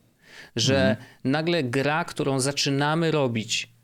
że 0.55 0.89
mhm. 0.89 1.07
nagle 1.24 1.63
gra, 1.63 2.05
którą 2.05 2.39
zaczynamy 2.39 3.11
robić 3.11 3.76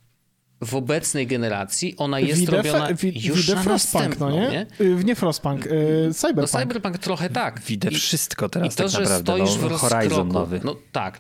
w 0.62 0.76
obecnej 0.76 1.28
generacji, 1.28 1.96
ona 1.98 2.20
jest 2.20 2.40
Wide, 2.40 2.58
robiona 2.58 2.94
wi, 2.94 3.28
już 3.28 3.48
na 3.48 3.64
Frostpunk, 3.64 4.20
no 4.20 4.32
nie? 4.32 4.50
nie? 4.50 4.66
Y, 4.82 5.04
nie 5.04 5.16
Frostpunk, 5.16 5.66
yy, 5.66 6.14
Cyberpunk. 6.14 6.54
No 6.54 6.60
Cyberpunk 6.60 6.98
trochę 6.98 7.30
tak. 7.30 7.62
Widzę 7.62 7.92
wszystko 7.92 8.50
teraz 8.50 8.74
I 8.74 8.78
to, 8.78 8.84
tak 8.84 8.92
że 8.92 9.00
naprawdę, 9.00 9.34
stoisz 9.34 9.62
no, 9.62 9.70
w 9.70 9.82
Horizon 9.82 10.28
nowy. 10.28 10.62
No 10.64 10.76
tak, 10.92 11.20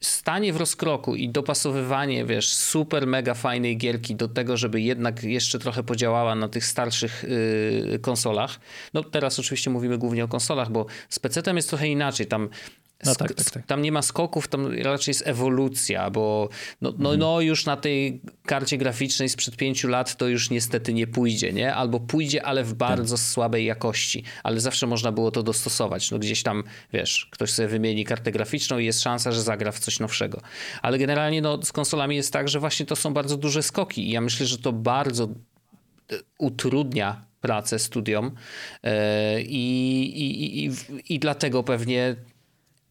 stanie 0.00 0.52
w 0.52 0.56
rozkroku 0.56 1.14
i 1.14 1.28
dopasowywanie, 1.28 2.24
wiesz, 2.24 2.52
super 2.52 3.06
mega 3.06 3.34
fajnej 3.34 3.76
gierki 3.76 4.14
do 4.14 4.28
tego, 4.28 4.56
żeby 4.56 4.80
jednak 4.80 5.22
jeszcze 5.22 5.58
trochę 5.58 5.82
podziałała 5.82 6.34
na 6.34 6.48
tych 6.48 6.64
starszych 6.64 7.24
yy, 7.90 7.98
konsolach. 7.98 8.60
No 8.94 9.04
teraz 9.04 9.38
oczywiście 9.38 9.70
mówimy 9.70 9.98
głównie 9.98 10.24
o 10.24 10.28
konsolach, 10.28 10.70
bo 10.70 10.86
z 11.08 11.18
PC-tem 11.18 11.56
jest 11.56 11.68
trochę 11.68 11.88
inaczej. 11.88 12.26
Tam 12.26 12.48
no 13.04 13.14
tak, 13.14 13.34
tak, 13.34 13.50
tak. 13.50 13.66
Tam 13.66 13.82
nie 13.82 13.92
ma 13.92 14.02
skoków, 14.02 14.48
tam 14.48 14.72
raczej 14.82 15.10
jest 15.10 15.26
ewolucja, 15.26 16.10
bo 16.10 16.48
no, 16.80 16.90
no, 16.90 17.12
mhm. 17.12 17.18
no 17.18 17.40
już 17.40 17.66
na 17.66 17.76
tej 17.76 18.20
karcie 18.46 18.78
graficznej 18.78 19.28
sprzed 19.28 19.56
pięciu 19.56 19.88
lat 19.88 20.16
to 20.16 20.28
już 20.28 20.50
niestety 20.50 20.94
nie 20.94 21.06
pójdzie, 21.06 21.52
nie? 21.52 21.74
Albo 21.74 22.00
pójdzie, 22.00 22.42
ale 22.42 22.64
w 22.64 22.74
bardzo 22.74 23.16
tak. 23.16 23.24
słabej 23.24 23.64
jakości, 23.64 24.24
ale 24.42 24.60
zawsze 24.60 24.86
można 24.86 25.12
było 25.12 25.30
to 25.30 25.42
dostosować. 25.42 26.10
No 26.10 26.18
gdzieś 26.18 26.42
tam, 26.42 26.64
wiesz, 26.92 27.28
ktoś 27.30 27.50
sobie 27.50 27.68
wymieni 27.68 28.04
kartę 28.04 28.32
graficzną 28.32 28.78
i 28.78 28.84
jest 28.84 29.02
szansa, 29.02 29.32
że 29.32 29.42
zagra 29.42 29.72
w 29.72 29.78
coś 29.78 30.00
nowszego. 30.00 30.40
Ale 30.82 30.98
generalnie 30.98 31.42
no, 31.42 31.62
z 31.62 31.72
konsolami 31.72 32.16
jest 32.16 32.32
tak, 32.32 32.48
że 32.48 32.60
właśnie 32.60 32.86
to 32.86 32.96
są 32.96 33.14
bardzo 33.14 33.36
duże 33.36 33.62
skoki 33.62 34.08
i 34.08 34.10
ja 34.10 34.20
myślę, 34.20 34.46
że 34.46 34.58
to 34.58 34.72
bardzo 34.72 35.24
e, 35.24 35.28
utrudnia 36.38 37.28
pracę 37.40 37.78
studiom 37.78 38.30
yy, 38.82 38.90
i, 39.42 40.02
i, 40.20 40.66
i, 40.66 40.70
i 41.08 41.18
dlatego 41.18 41.62
pewnie 41.62 42.16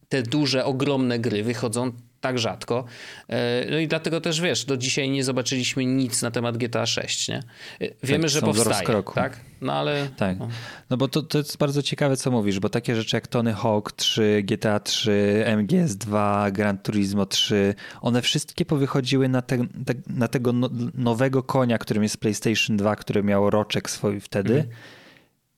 te 0.08 0.22
duże, 0.22 0.64
ogromne 0.64 1.18
gry 1.18 1.42
wychodzą 1.42 1.92
tak 2.20 2.38
rzadko. 2.38 2.84
E, 3.28 3.70
no 3.70 3.78
i 3.78 3.88
dlatego 3.88 4.20
też 4.20 4.40
wiesz, 4.40 4.64
do 4.64 4.76
dzisiaj 4.76 5.10
nie 5.10 5.24
zobaczyliśmy 5.24 5.84
nic 5.84 6.22
na 6.22 6.30
temat 6.30 6.56
GTA 6.56 6.86
6, 6.86 7.28
nie? 7.28 7.42
E, 7.80 7.88
wiemy, 8.02 8.24
tak, 8.24 8.30
że 8.30 8.40
powstaje, 8.40 9.02
tak? 9.14 9.40
No 9.60 9.72
ale... 9.72 10.08
Tak, 10.16 10.38
no, 10.38 10.48
no 10.90 10.96
bo 10.96 11.08
to, 11.08 11.22
to 11.22 11.38
jest 11.38 11.56
bardzo 11.56 11.82
ciekawe, 11.82 12.16
co 12.16 12.30
mówisz, 12.30 12.60
bo 12.60 12.68
takie 12.68 12.96
rzeczy 12.96 13.16
jak 13.16 13.26
Tony 13.26 13.54
Hawk 13.54 13.92
3, 13.92 14.42
GTA 14.46 14.80
3, 14.80 15.44
MGS 15.56 15.96
2, 15.96 16.50
Gran 16.50 16.78
Turismo 16.78 17.26
3, 17.26 17.74
one 18.00 18.22
wszystkie 18.22 18.64
powychodziły 18.64 19.28
na, 19.28 19.42
te, 19.42 19.58
te, 19.58 19.94
na 20.06 20.28
tego 20.28 20.52
no, 20.52 20.70
nowego 20.94 21.42
konia, 21.42 21.78
którym 21.78 22.02
jest 22.02 22.16
PlayStation 22.16 22.76
2, 22.76 22.96
który 22.96 23.22
miał 23.22 23.50
roczek 23.50 23.90
swój 23.90 24.20
wtedy 24.20 24.54
mm. 24.54 24.66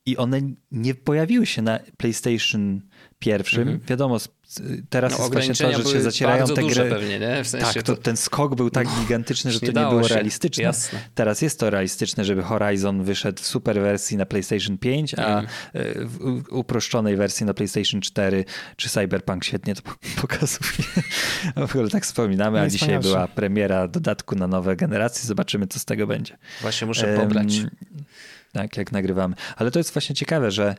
i 0.05 0.17
one 0.17 0.41
nie 0.71 0.95
pojawiły 0.95 1.45
się 1.45 1.61
na 1.61 1.79
PlayStation 1.97 2.81
pierwszym. 3.21 3.67
-hmm. 3.67 3.89
Wiadomo, 3.89 4.17
teraz 4.89 5.11
no, 5.11 5.17
jest 5.17 5.33
właśnie 5.33 5.55
to, 5.55 5.83
że 5.83 5.89
się 5.89 6.01
zacierają 6.01 6.47
te 6.47 6.63
gry. 6.63 6.89
Pewnie, 6.89 7.19
nie? 7.19 7.43
W 7.43 7.47
sensie 7.47 7.73
tak, 7.73 7.83
to, 7.83 7.95
ten 7.95 8.17
skok 8.17 8.55
był 8.55 8.69
tak 8.69 8.87
no, 8.87 9.01
gigantyczny, 9.01 9.51
że 9.51 9.59
to 9.59 9.65
nie, 9.65 9.71
nie 9.71 9.89
było 9.89 10.03
się. 10.03 10.13
realistyczne. 10.13 10.63
Jasne. 10.63 10.99
Teraz 11.15 11.41
jest 11.41 11.59
to 11.59 11.69
realistyczne, 11.69 12.25
żeby 12.25 12.43
Horizon 12.43 13.03
wyszedd 13.03 13.39
w 13.39 13.45
super 13.45 13.81
wersji 13.81 14.17
na 14.17 14.25
PlayStation 14.25 14.77
5, 14.77 15.13
a 15.13 15.39
mm. 15.39 15.47
w 16.07 16.45
uproszczonej 16.51 17.15
wersji 17.15 17.45
na 17.45 17.53
PlayStation 17.53 18.01
4 18.01 18.45
czy 18.75 18.89
Cyberpunk 18.89 19.43
świetnie 19.43 19.75
to 19.75 19.81
pokazuje. 20.21 20.87
w 21.67 21.75
ogóle 21.75 21.89
tak 21.89 22.03
wspominamy, 22.03 22.59
a 22.59 22.69
dzisiaj 22.69 22.99
była 22.99 23.27
premiera 23.27 23.87
dodatku 23.87 24.35
na 24.35 24.47
nowe 24.47 24.75
generacje. 24.75 25.27
Zobaczymy, 25.27 25.67
co 25.67 25.79
z 25.79 25.85
tego 25.85 26.07
będzie. 26.07 26.37
Właśnie 26.61 26.87
muszę 26.87 27.17
pobrać. 27.17 27.57
Um, 27.57 27.69
tak, 28.51 28.77
jak 28.77 28.91
nagrywamy. 28.91 29.35
Ale 29.55 29.71
to 29.71 29.79
jest 29.79 29.93
właśnie 29.93 30.15
ciekawe, 30.15 30.51
że 30.51 30.75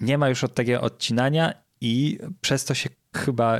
nie 0.00 0.18
ma 0.18 0.28
już 0.28 0.44
od 0.44 0.54
takiego 0.54 0.80
odcinania 0.80 1.67
i 1.80 2.18
przez 2.40 2.64
to 2.64 2.74
się 2.74 2.90
chyba 3.16 3.58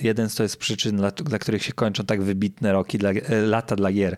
jeden 0.00 0.28
z 0.28 0.34
to 0.34 0.42
jest 0.42 0.56
przyczyn, 0.56 0.96
dla, 0.96 1.10
dla, 1.10 1.38
których 1.38 1.62
się 1.62 1.72
kończą 1.72 2.04
tak 2.04 2.22
wybitne 2.22 2.72
roki, 2.72 2.98
dla, 2.98 3.10
e, 3.10 3.40
lata 3.40 3.76
dla 3.76 3.92
gier. 3.92 4.16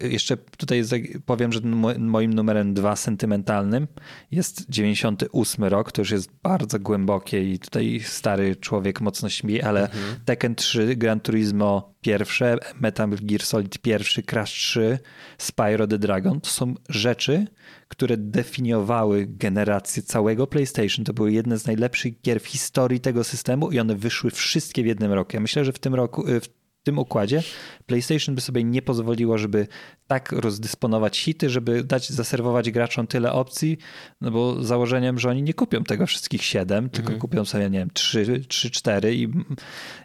Jeszcze 0.00 0.36
tutaj 0.36 0.82
powiem, 1.26 1.52
że 1.52 1.60
moim 1.98 2.34
numerem 2.34 2.74
dwa 2.74 2.96
sentymentalnym 2.96 3.88
jest 4.30 4.70
98 4.70 5.64
rok, 5.64 5.92
to 5.92 6.00
już 6.00 6.10
jest 6.10 6.30
bardzo 6.42 6.78
głębokie 6.78 7.52
i 7.52 7.58
tutaj 7.58 8.00
stary 8.04 8.56
człowiek 8.56 9.00
mocno 9.00 9.28
śmi, 9.28 9.62
ale 9.62 9.82
mhm. 9.82 10.16
Tekken 10.24 10.54
3, 10.54 10.96
Gran 10.96 11.20
Turismo 11.20 11.92
pierwsze, 12.00 12.56
Metal 12.80 13.10
Gear 13.22 13.42
Solid 13.42 13.78
pierwszy, 13.78 14.22
Crash 14.22 14.52
3, 14.52 14.98
Spyro 15.38 15.86
the 15.86 15.98
Dragon, 15.98 16.40
to 16.40 16.50
są 16.50 16.74
rzeczy, 16.88 17.46
które 17.88 18.16
definiowały 18.16 19.26
generację 19.28 20.02
całego 20.02 20.46
PlayStation. 20.46 21.04
To 21.04 21.12
były 21.12 21.32
jedne 21.32 21.58
z 21.58 21.66
najlepszych 21.66 22.20
gier 22.20 22.40
w 22.40 22.46
historii 22.46 23.00
tego 23.00 23.24
systemu 23.24 23.70
i 23.70 23.78
one 23.78 23.94
wyszły 23.94 24.21
wszystkie 24.30 24.82
w 24.82 24.86
jednym 24.86 25.12
roku. 25.12 25.30
Ja 25.34 25.40
myślę, 25.40 25.64
że 25.64 25.72
w 25.72 25.78
tym 25.78 25.94
roku, 25.94 26.28
y, 26.28 26.40
w 26.40 26.48
tym 26.82 26.98
układzie 26.98 27.42
PlayStation 27.86 28.34
by 28.34 28.40
sobie 28.40 28.64
nie 28.64 28.82
pozwoliło, 28.82 29.38
żeby 29.38 29.66
tak 30.06 30.32
rozdysponować 30.32 31.18
hity, 31.18 31.50
żeby 31.50 31.84
dać 31.84 32.10
zaserwować 32.10 32.70
graczom 32.70 33.06
tyle 33.06 33.32
opcji, 33.32 33.78
no 34.20 34.30
bo 34.30 34.64
założeniem, 34.64 35.18
że 35.18 35.28
oni 35.28 35.42
nie 35.42 35.54
kupią 35.54 35.84
tego 35.84 36.06
wszystkich 36.06 36.42
7, 36.42 36.84
mhm. 36.84 36.90
tylko 36.90 37.20
kupią 37.20 37.44
sobie, 37.44 37.70
nie 37.70 37.78
wiem, 37.78 37.90
3, 37.94 38.44
3 38.48 38.70
4 38.70 39.14
i, 39.14 39.28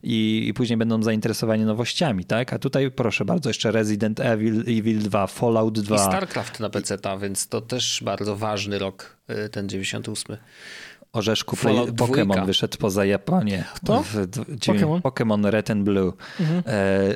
i, 0.03 0.47
i, 0.47 0.53
później 0.53 0.77
będą 0.77 1.03
zainteresowani 1.03 1.65
nowościami, 1.65 2.25
tak? 2.25 2.53
A 2.53 2.59
tutaj 2.59 2.91
proszę 2.91 3.25
bardzo, 3.25 3.49
jeszcze 3.49 3.71
Resident 3.71 4.19
Evil, 4.19 4.59
Evil 4.59 4.99
2, 4.99 5.27
Fallout 5.27 5.79
2. 5.79 5.95
I 5.95 5.99
StarCraft 5.99 6.59
na 6.59 6.69
PC, 6.69 6.97
więc 7.21 7.47
to 7.47 7.61
też 7.61 8.01
bardzo 8.05 8.35
ważny 8.35 8.79
rok, 8.79 9.17
y, 9.45 9.49
ten 9.49 9.69
98 9.69 10.37
orzeszku 11.13 11.55
Pokémon 11.55 12.45
wyszedł 12.45 12.77
poza 12.77 13.05
Japonię. 13.05 13.63
Kto? 13.73 14.03
Pokémon? 14.49 15.01
Pokémon 15.01 15.49
Red 15.49 15.71
and 15.71 15.83
Blue. 15.83 16.13
Mhm. 16.39 16.63
E, 16.65 17.15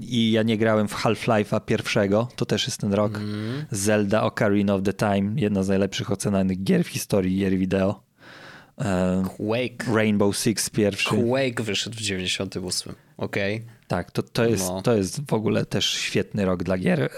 I 0.00 0.30
ja 0.30 0.42
nie 0.42 0.58
grałem 0.58 0.88
w 0.88 0.94
Half-Life'a 0.94 1.60
pierwszego, 1.64 2.28
to 2.36 2.46
też 2.46 2.66
jest 2.66 2.80
ten 2.80 2.92
rok. 2.92 3.16
Mhm. 3.16 3.64
Zelda 3.70 4.22
Ocarina 4.22 4.74
of 4.74 4.82
the 4.82 4.92
Time, 4.92 5.32
jedna 5.36 5.62
z 5.62 5.68
najlepszych 5.68 6.10
ocenanych 6.10 6.62
gier 6.62 6.84
w 6.84 6.88
historii 6.88 7.38
gier 7.38 7.58
wideo. 7.58 8.02
E, 8.78 9.22
Quake. 9.36 9.94
Rainbow 9.94 10.36
Six 10.36 10.70
pierwszy. 10.70 11.08
Quake 11.08 11.62
wyszedł 11.62 11.96
w 11.96 12.00
98. 12.00 12.94
Okej. 13.16 13.56
Okay. 13.56 13.77
Tak, 13.88 14.10
to, 14.10 14.22
to, 14.22 14.44
jest, 14.44 14.68
no. 14.68 14.82
to 14.82 14.94
jest 14.94 15.30
w 15.30 15.32
ogóle 15.32 15.66
też 15.66 15.90
świetny 15.90 16.44
rok 16.44 16.62
dla 16.62 16.78
gier 16.78 17.02
y, 17.02 17.08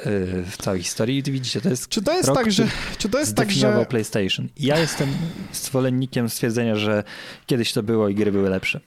w 0.51 0.57
całej 0.57 0.83
historii. 0.83 1.18
I 1.18 1.23
widzicie, 1.23 1.61
to 1.61 1.68
jest. 1.68 1.89
Czy 1.89 2.03
to 2.03 2.12
jest 2.12 2.29
rok, 2.29 2.39
tak, 2.39 2.53
że. 2.53 2.68
Czy 2.99 3.09
to 3.09 3.18
jest 3.18 3.37
tak, 3.37 3.53
że. 3.53 3.87
PlayStation. 3.89 4.49
Ja 4.57 4.79
jestem 4.79 5.09
zwolennikiem 5.53 6.29
stwierdzenia, 6.29 6.77
że 6.77 7.05
kiedyś 7.47 7.73
to 7.73 7.83
było 7.83 8.09
i 8.09 8.14
gry 8.14 8.33
były 8.33 8.51
lepsze. 8.51 8.81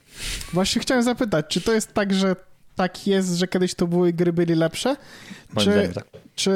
Właśnie 0.53 0.81
chciałem 0.81 1.03
zapytać, 1.03 1.45
czy 1.49 1.61
to 1.61 1.73
jest 1.73 1.93
tak, 1.93 2.13
że 2.13 2.35
tak 2.75 3.07
jest, 3.07 3.35
że 3.35 3.47
kiedyś 3.47 3.75
to 3.75 3.87
były 3.87 4.13
gry 4.13 4.33
byli 4.33 4.55
lepsze? 4.55 4.95
Moim 5.53 5.67
czy, 5.67 5.91
tak. 5.93 6.07
czy 6.35 6.51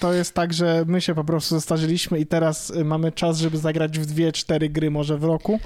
to 0.00 0.12
jest 0.12 0.34
tak, 0.34 0.52
że 0.52 0.84
my 0.86 1.00
się 1.00 1.14
po 1.14 1.24
prostu 1.24 1.54
zastarzyliśmy 1.54 2.20
i 2.20 2.26
teraz 2.26 2.72
mamy 2.84 3.12
czas, 3.12 3.38
żeby 3.38 3.58
zagrać 3.58 3.98
w 3.98 4.06
dwie, 4.06 4.32
cztery 4.32 4.68
gry 4.68 4.90
może 4.90 5.18
w 5.18 5.24
roku? 5.24 5.60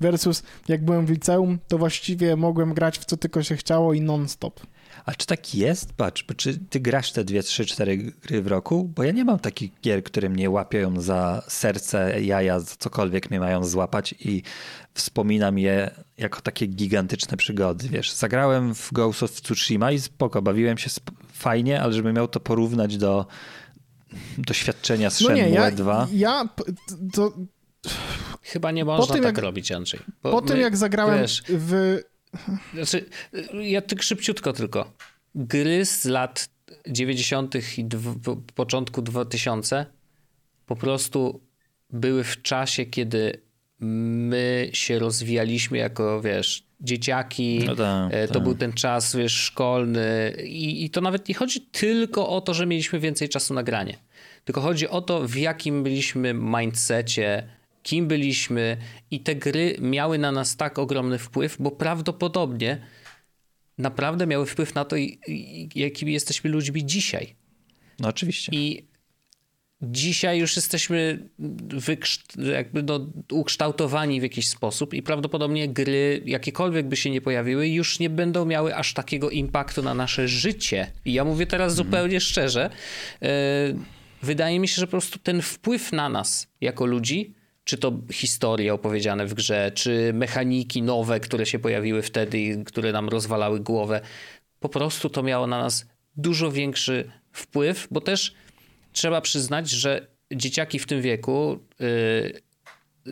versus 0.00 0.42
jak 0.68 0.84
byłem 0.84 1.06
w 1.06 1.10
liceum, 1.10 1.58
to 1.68 1.78
właściwie 1.78 2.36
mogłem 2.36 2.74
grać 2.74 2.98
w 2.98 3.04
co 3.04 3.16
tylko 3.16 3.42
się 3.42 3.56
chciało 3.56 3.92
i 3.92 4.00
non-stop. 4.00 4.60
A 5.06 5.14
czy 5.14 5.26
tak 5.26 5.54
jest? 5.54 5.92
Patrz, 5.92 6.24
czy 6.36 6.58
ty 6.58 6.80
grasz 6.80 7.12
te 7.12 7.24
dwie, 7.24 7.42
trzy, 7.42 7.66
cztery 7.66 7.96
gry 7.96 8.42
w 8.42 8.46
roku? 8.46 8.84
Bo 8.84 9.02
ja 9.02 9.12
nie 9.12 9.24
mam 9.24 9.38
takich 9.38 9.80
gier, 9.80 10.04
które 10.04 10.28
mnie 10.28 10.50
łapią 10.50 11.00
za 11.00 11.42
serce, 11.48 12.22
jaja, 12.22 12.60
za 12.60 12.76
cokolwiek 12.78 13.30
mnie 13.30 13.40
mają 13.40 13.64
złapać 13.64 14.14
i 14.20 14.42
wspominam 14.94 15.58
je 15.58 15.90
jako 16.18 16.40
takie 16.40 16.66
gigantyczne 16.66 17.36
przygody, 17.36 17.88
wiesz. 17.88 18.12
Zagrałem 18.12 18.74
w 18.74 18.92
Ghost 18.92 19.22
of 19.22 19.40
Tsushima 19.40 19.92
i 19.92 19.98
spoko, 20.00 20.42
bawiłem 20.42 20.78
się 20.78 20.90
fajnie, 21.32 21.82
ale 21.82 21.92
żeby 21.92 22.12
miał 22.12 22.28
to 22.28 22.40
porównać 22.40 22.96
do 22.96 23.26
doświadczenia 24.38 25.10
z 25.10 25.20
no 25.20 25.26
Shenmue 25.26 25.50
nie, 25.50 25.54
ja, 25.54 25.70
2. 25.70 26.08
Ja, 26.12 26.48
to, 27.12 27.32
Chyba 28.42 28.70
nie 28.70 28.84
można 28.84 29.14
tak 29.14 29.24
jak, 29.24 29.38
robić, 29.38 29.72
Andrzej. 29.72 30.00
po 30.22 30.40
my, 30.40 30.48
tym, 30.48 30.60
jak 30.60 30.76
zagrałem 30.76 31.20
wiesz, 31.20 31.42
w... 31.48 32.00
Znaczy, 32.74 33.04
ja 33.62 33.80
tak 33.80 34.02
szybciutko 34.02 34.52
tylko. 34.52 34.92
Gry 35.34 35.84
z 35.84 36.04
lat 36.04 36.48
90. 36.88 37.78
i 37.78 37.84
dw, 37.84 38.42
początku 38.54 39.02
2000 39.02 39.86
po 40.66 40.76
prostu 40.76 41.40
były 41.90 42.24
w 42.24 42.42
czasie, 42.42 42.86
kiedy 42.86 43.40
my 43.80 44.70
się 44.72 44.98
rozwijaliśmy 44.98 45.78
jako, 45.78 46.20
wiesz, 46.20 46.66
dzieciaki. 46.80 47.60
No 47.66 47.76
tak, 47.76 48.14
e, 48.14 48.28
to 48.28 48.34
tak. 48.34 48.42
był 48.42 48.54
ten 48.54 48.72
czas, 48.72 49.16
wiesz, 49.16 49.32
szkolny 49.32 50.36
I, 50.44 50.84
i 50.84 50.90
to 50.90 51.00
nawet 51.00 51.28
nie 51.28 51.34
chodzi 51.34 51.60
tylko 51.60 52.28
o 52.28 52.40
to, 52.40 52.54
że 52.54 52.66
mieliśmy 52.66 53.00
więcej 53.00 53.28
czasu 53.28 53.54
na 53.54 53.62
granie. 53.62 53.98
Tylko 54.44 54.60
chodzi 54.60 54.88
o 54.88 55.00
to, 55.00 55.28
w 55.28 55.36
jakim 55.36 55.82
byliśmy 55.82 56.34
mindsetie, 56.34 57.48
kim 57.86 58.08
byliśmy 58.08 58.76
i 59.10 59.20
te 59.20 59.34
gry 59.34 59.76
miały 59.80 60.18
na 60.18 60.32
nas 60.32 60.56
tak 60.56 60.78
ogromny 60.78 61.18
wpływ, 61.18 61.56
bo 61.60 61.70
prawdopodobnie 61.70 62.80
naprawdę 63.78 64.26
miały 64.26 64.46
wpływ 64.46 64.74
na 64.74 64.84
to, 64.84 64.96
jakimi 65.74 66.12
jesteśmy 66.12 66.50
ludźmi 66.50 66.86
dzisiaj. 66.86 67.34
No 68.00 68.08
oczywiście. 68.08 68.52
I 68.54 68.86
dzisiaj 69.82 70.38
już 70.38 70.56
jesteśmy 70.56 71.28
jakby 72.52 72.82
no, 72.82 73.12
ukształtowani 73.32 74.20
w 74.20 74.22
jakiś 74.22 74.48
sposób 74.48 74.94
i 74.94 75.02
prawdopodobnie 75.02 75.68
gry, 75.68 76.22
jakiekolwiek 76.24 76.86
by 76.88 76.96
się 76.96 77.10
nie 77.10 77.20
pojawiły, 77.20 77.68
już 77.68 77.98
nie 77.98 78.10
będą 78.10 78.44
miały 78.44 78.76
aż 78.76 78.94
takiego 78.94 79.30
impaktu 79.30 79.82
na 79.82 79.94
nasze 79.94 80.28
życie. 80.28 80.92
I 81.04 81.12
ja 81.12 81.24
mówię 81.24 81.46
teraz 81.46 81.72
mm. 81.72 81.76
zupełnie 81.76 82.20
szczerze. 82.20 82.70
E, 83.22 83.28
wydaje 84.22 84.60
mi 84.60 84.68
się, 84.68 84.74
że 84.74 84.86
po 84.86 84.90
prostu 84.90 85.18
ten 85.18 85.42
wpływ 85.42 85.92
na 85.92 86.08
nas 86.08 86.48
jako 86.60 86.86
ludzi, 86.86 87.35
czy 87.66 87.78
to 87.78 87.92
historie 88.12 88.74
opowiedziane 88.74 89.26
w 89.26 89.34
grze, 89.34 89.72
czy 89.74 90.12
mechaniki 90.14 90.82
nowe, 90.82 91.20
które 91.20 91.46
się 91.46 91.58
pojawiły 91.58 92.02
wtedy 92.02 92.38
i 92.38 92.64
które 92.64 92.92
nam 92.92 93.08
rozwalały 93.08 93.60
głowę, 93.60 94.00
po 94.60 94.68
prostu 94.68 95.10
to 95.10 95.22
miało 95.22 95.46
na 95.46 95.62
nas 95.62 95.86
dużo 96.16 96.52
większy 96.52 97.10
wpływ, 97.32 97.88
bo 97.90 98.00
też 98.00 98.34
trzeba 98.92 99.20
przyznać, 99.20 99.70
że 99.70 100.06
dzieciaki 100.32 100.78
w 100.78 100.86
tym 100.86 101.02
wieku 101.02 101.58
y, 101.80 102.40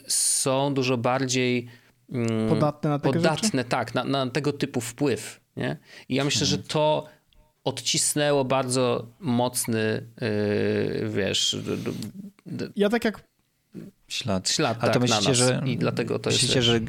są 0.08 0.74
dużo 0.74 0.96
bardziej 0.96 1.68
y, 2.14 2.48
podatne 2.48 2.90
na 2.90 2.98
tego 2.98 3.12
podatne, 3.14 3.64
tak, 3.64 3.94
na, 3.94 4.04
na, 4.04 4.30
tego 4.30 4.52
typu 4.52 4.80
wpływ. 4.80 5.40
Nie? 5.56 5.76
I 6.08 6.14
ja 6.14 6.24
myślę, 6.24 6.46
że 6.46 6.58
to 6.58 7.06
odcisnęło 7.64 8.44
bardzo 8.44 9.06
mocny, 9.20 10.06
y, 10.22 11.08
wiesz... 11.08 11.56
Ja 12.76 12.88
tak 12.88 13.04
jak... 13.04 13.33
Ślad. 14.08 14.50
Ślad, 14.50 14.78
A 14.80 14.86
to 14.86 14.92
tak, 14.92 15.02
myślicie, 15.02 15.34
że... 15.34 15.62
I 15.66 15.76
dlatego 15.76 16.18
to 16.18 16.30
myślicie, 16.30 16.54
jest... 16.54 16.66
że 16.66 16.80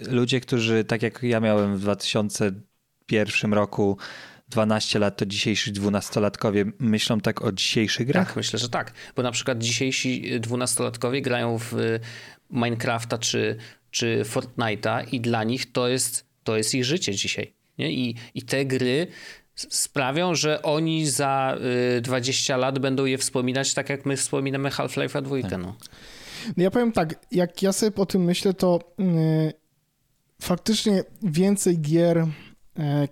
ludzie, 0.00 0.40
którzy, 0.40 0.84
tak 0.84 1.02
jak 1.02 1.22
ja 1.22 1.40
miałem 1.40 1.76
w 1.76 1.80
2001 1.80 3.52
roku 3.52 3.98
12 4.48 4.98
lat, 4.98 5.16
to 5.16 5.26
dzisiejsi 5.26 5.72
dwunastolatkowie 5.72 6.64
myślą 6.78 7.20
tak 7.20 7.42
o 7.42 7.52
dzisiejszych 7.52 8.06
grach? 8.06 8.26
Tak, 8.26 8.36
myślę, 8.36 8.58
że 8.58 8.68
tak. 8.68 8.92
Bo 9.16 9.22
na 9.22 9.32
przykład 9.32 9.58
dzisiejsi 9.58 10.40
dwunastolatkowie 10.40 11.22
grają 11.22 11.58
w 11.58 11.74
Minecrafta 12.50 13.18
czy, 13.18 13.56
czy 13.90 14.22
Fortnite'a 14.24 15.06
i 15.12 15.20
dla 15.20 15.44
nich 15.44 15.72
to 15.72 15.88
jest, 15.88 16.26
to 16.44 16.56
jest 16.56 16.74
ich 16.74 16.84
życie 16.84 17.14
dzisiaj. 17.14 17.52
Nie? 17.78 17.92
I, 17.92 18.16
I 18.34 18.42
te 18.42 18.64
gry 18.64 19.06
sprawią, 19.56 20.34
że 20.34 20.62
oni 20.62 21.06
za 21.06 21.58
20 22.02 22.54
y, 22.54 22.58
lat 22.58 22.78
będą 22.78 23.04
je 23.04 23.18
wspominać 23.18 23.74
tak, 23.74 23.88
jak 23.88 24.06
my 24.06 24.16
wspominamy 24.16 24.68
Half-Life'a 24.68 25.22
2. 25.22 25.42
Tak. 25.42 25.50
No. 25.50 25.58
no. 25.58 25.74
ja 26.56 26.70
powiem 26.70 26.92
tak, 26.92 27.14
jak 27.30 27.62
ja 27.62 27.72
sobie 27.72 27.96
o 27.96 28.06
tym 28.06 28.24
myślę, 28.24 28.54
to 28.54 28.80
yy, 28.98 29.52
faktycznie 30.40 31.04
więcej 31.22 31.80
gier 31.80 32.26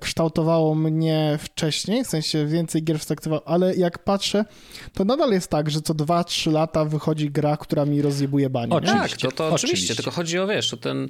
kształtowało 0.00 0.74
mnie 0.74 1.38
wcześniej, 1.40 2.04
w 2.04 2.06
sensie 2.06 2.46
więcej 2.46 2.82
gier 2.82 2.98
wstaktywało, 2.98 3.48
ale 3.48 3.76
jak 3.76 4.04
patrzę, 4.04 4.44
to 4.92 5.04
nadal 5.04 5.32
jest 5.32 5.50
tak, 5.50 5.70
że 5.70 5.82
co 5.82 5.94
2-3 5.94 6.52
lata 6.52 6.84
wychodzi 6.84 7.30
gra, 7.30 7.56
która 7.56 7.84
mi 7.84 8.02
rozjebuje 8.02 8.50
banie. 8.50 8.72
Oczywiście, 8.72 9.28
tak, 9.28 9.32
to, 9.32 9.36
to 9.36 9.46
oczywiście. 9.46 9.66
oczywiście. 9.66 9.94
tylko 9.94 10.10
chodzi 10.10 10.38
o, 10.38 10.46
wiesz, 10.46 10.74
o, 10.74 10.76
ten, 10.76 11.08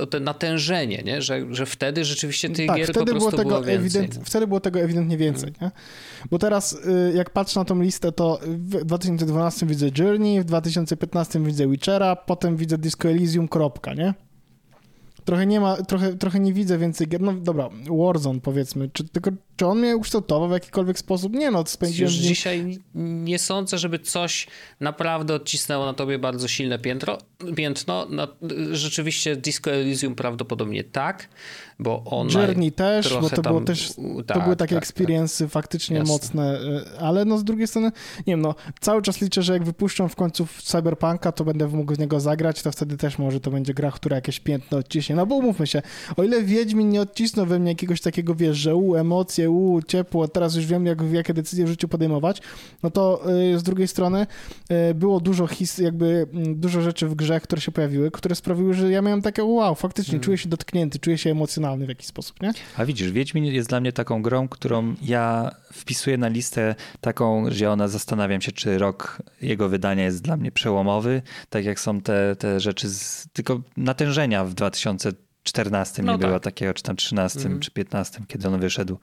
o 0.00 0.06
ten 0.06 0.24
natężenie, 0.24 1.02
nie? 1.04 1.22
Że, 1.22 1.54
że 1.54 1.66
wtedy 1.66 2.04
rzeczywiście 2.04 2.50
tych 2.50 2.66
tak, 2.66 2.76
gier 2.76 2.86
wtedy 2.86 2.98
po 2.98 3.10
prostu 3.10 3.30
było, 3.30 3.42
tego 3.42 3.60
było. 3.60 3.72
Ewident. 3.72 4.20
Wtedy 4.24 4.46
było 4.46 4.60
tego 4.60 4.80
ewidentnie 4.80 5.16
więcej, 5.16 5.52
nie? 5.62 5.70
Bo 6.30 6.38
teraz 6.38 6.72
y, 6.72 7.12
jak 7.16 7.30
patrzę 7.30 7.60
na 7.60 7.64
tą 7.64 7.82
listę, 7.82 8.12
to 8.12 8.40
w 8.42 8.84
2012 8.84 9.66
widzę 9.66 9.90
Journey, 9.98 10.40
w 10.40 10.44
2015 10.44 11.40
widzę 11.40 11.68
Witchera, 11.68 12.16
potem 12.16 12.56
widzę 12.56 12.78
Disco 12.78 13.08
Elysium, 13.08 13.48
kropka, 13.48 13.94
nie? 13.94 14.14
Trochę 15.24 15.46
nie 15.46 15.60
ma, 15.60 15.76
trochę, 15.76 16.14
trochę 16.14 16.40
nie 16.40 16.52
widzę 16.52 16.78
więcej 16.78 17.08
gier. 17.08 17.20
No 17.20 17.32
dobra, 17.32 17.68
Warzone 17.98 18.40
powiedzmy. 18.40 18.90
Czy, 18.92 19.08
tylko, 19.08 19.30
czy 19.56 19.66
on 19.66 19.78
mnie 19.78 19.96
ukształtował 19.96 20.48
w 20.48 20.52
jakikolwiek 20.52 20.98
sposób? 20.98 21.32
Nie 21.32 21.50
no, 21.50 21.66
spędziłem... 21.66 22.12
Już 22.12 22.20
dzisiaj 22.20 22.78
nie 22.94 23.38
sądzę, 23.38 23.78
żeby 23.78 23.98
coś 23.98 24.46
naprawdę 24.80 25.34
odcisnęło 25.34 25.86
na 25.86 25.94
tobie 25.94 26.18
bardzo 26.18 26.48
silne 26.48 26.78
piętro, 26.78 27.18
piętno. 27.56 28.06
No, 28.10 28.28
rzeczywiście 28.72 29.36
Disco 29.36 29.70
Elysium 29.70 30.14
prawdopodobnie 30.14 30.84
tak, 30.84 31.28
bo 31.80 32.02
on 32.04 32.28
Journey 32.28 32.72
też, 32.72 33.18
bo 33.20 33.30
to, 33.30 33.42
było 33.42 33.60
też, 33.60 33.92
tak, 34.26 34.36
to 34.36 34.42
były 34.42 34.56
takie 34.56 34.74
tak, 34.74 34.86
tak. 34.86 35.48
faktycznie 35.48 35.96
Jasne. 35.96 36.12
mocne, 36.12 36.60
y, 36.60 36.98
ale 37.00 37.24
no 37.24 37.38
z 37.38 37.44
drugiej 37.44 37.66
strony, 37.66 37.92
nie 38.18 38.32
wiem, 38.32 38.40
no 38.40 38.54
cały 38.80 39.02
czas 39.02 39.20
liczę, 39.20 39.42
że 39.42 39.52
jak 39.52 39.64
wypuszczą 39.64 40.08
w 40.08 40.16
końcu 40.16 40.46
Cyberpunka, 40.62 41.32
to 41.32 41.44
będę 41.44 41.68
mógł 41.68 41.94
w 41.94 41.98
niego 41.98 42.20
zagrać, 42.20 42.62
to 42.62 42.72
wtedy 42.72 42.96
też 42.96 43.18
może 43.18 43.40
to 43.40 43.50
będzie 43.50 43.74
gra, 43.74 43.90
która 43.90 44.16
jakieś 44.16 44.40
piętno 44.40 44.78
odciśnie. 44.78 45.16
No 45.16 45.26
bo 45.26 45.34
umówmy 45.34 45.66
się, 45.66 45.82
o 46.16 46.22
ile 46.22 46.42
Wiedźmin 46.42 46.88
nie 46.88 47.00
odcisnął 47.00 47.46
we 47.46 47.58
mnie 47.58 47.70
jakiegoś 47.70 48.00
takiego, 48.00 48.34
wiesz, 48.34 48.56
że 48.56 48.76
u, 48.76 48.96
emocje, 48.96 49.50
u, 49.50 49.82
ciepło, 49.82 50.28
teraz 50.28 50.54
już 50.54 50.66
wiem, 50.66 50.86
jak, 50.86 50.98
jakie 51.12 51.34
decyzje 51.34 51.64
w 51.64 51.68
życiu 51.68 51.88
podejmować, 51.88 52.42
no 52.82 52.90
to 52.90 53.30
y, 53.54 53.58
z 53.58 53.62
drugiej 53.62 53.88
strony 53.88 54.26
y, 54.90 54.94
było 54.94 55.20
dużo 55.20 55.46
his, 55.46 55.78
jakby 55.78 56.26
mm, 56.32 56.60
dużo 56.60 56.80
rzeczy 56.82 57.08
w 57.08 57.14
grze, 57.14 57.40
które 57.40 57.60
się 57.60 57.72
pojawiły, 57.72 58.10
które 58.10 58.34
sprawiły, 58.34 58.74
że 58.74 58.90
ja 58.90 59.02
miałem 59.02 59.22
takie, 59.22 59.44
wow, 59.44 59.74
faktycznie 59.74 60.10
hmm. 60.10 60.24
czuję 60.24 60.38
się 60.38 60.48
dotknięty, 60.48 60.98
czuję 60.98 61.18
się 61.18 61.30
emocjonalny 61.30 61.69
emocjonalny 61.70 61.86
w 61.86 61.88
jakiś 61.88 62.06
sposób, 62.06 62.42
nie? 62.42 62.52
A 62.76 62.84
widzisz, 62.84 63.10
Wiedźmin 63.10 63.44
jest 63.44 63.68
dla 63.68 63.80
mnie 63.80 63.92
taką 63.92 64.22
grą, 64.22 64.48
którą 64.48 64.94
ja 65.02 65.50
wpisuję 65.72 66.18
na 66.18 66.28
listę 66.28 66.74
taką, 67.00 67.50
że 67.50 67.70
ona 67.70 67.88
zastanawiam 67.88 68.40
się, 68.40 68.52
czy 68.52 68.78
rok 68.78 69.22
jego 69.42 69.68
wydania 69.68 70.04
jest 70.04 70.22
dla 70.22 70.36
mnie 70.36 70.52
przełomowy, 70.52 71.22
tak 71.50 71.64
jak 71.64 71.80
są 71.80 72.00
te, 72.00 72.36
te 72.36 72.60
rzeczy, 72.60 72.88
z, 72.88 73.28
tylko 73.32 73.60
natężenia 73.76 74.44
w 74.44 74.54
2014 74.54 76.02
no 76.02 76.16
nie 76.16 76.18
tak. 76.18 76.42
takiego, 76.42 76.74
czy 76.74 76.82
tam 76.82 76.96
13, 76.96 77.40
mm. 77.40 77.60
czy 77.60 77.70
15, 77.70 78.20
kiedy 78.28 78.48
on 78.48 78.60
wyszedł. 78.60 78.98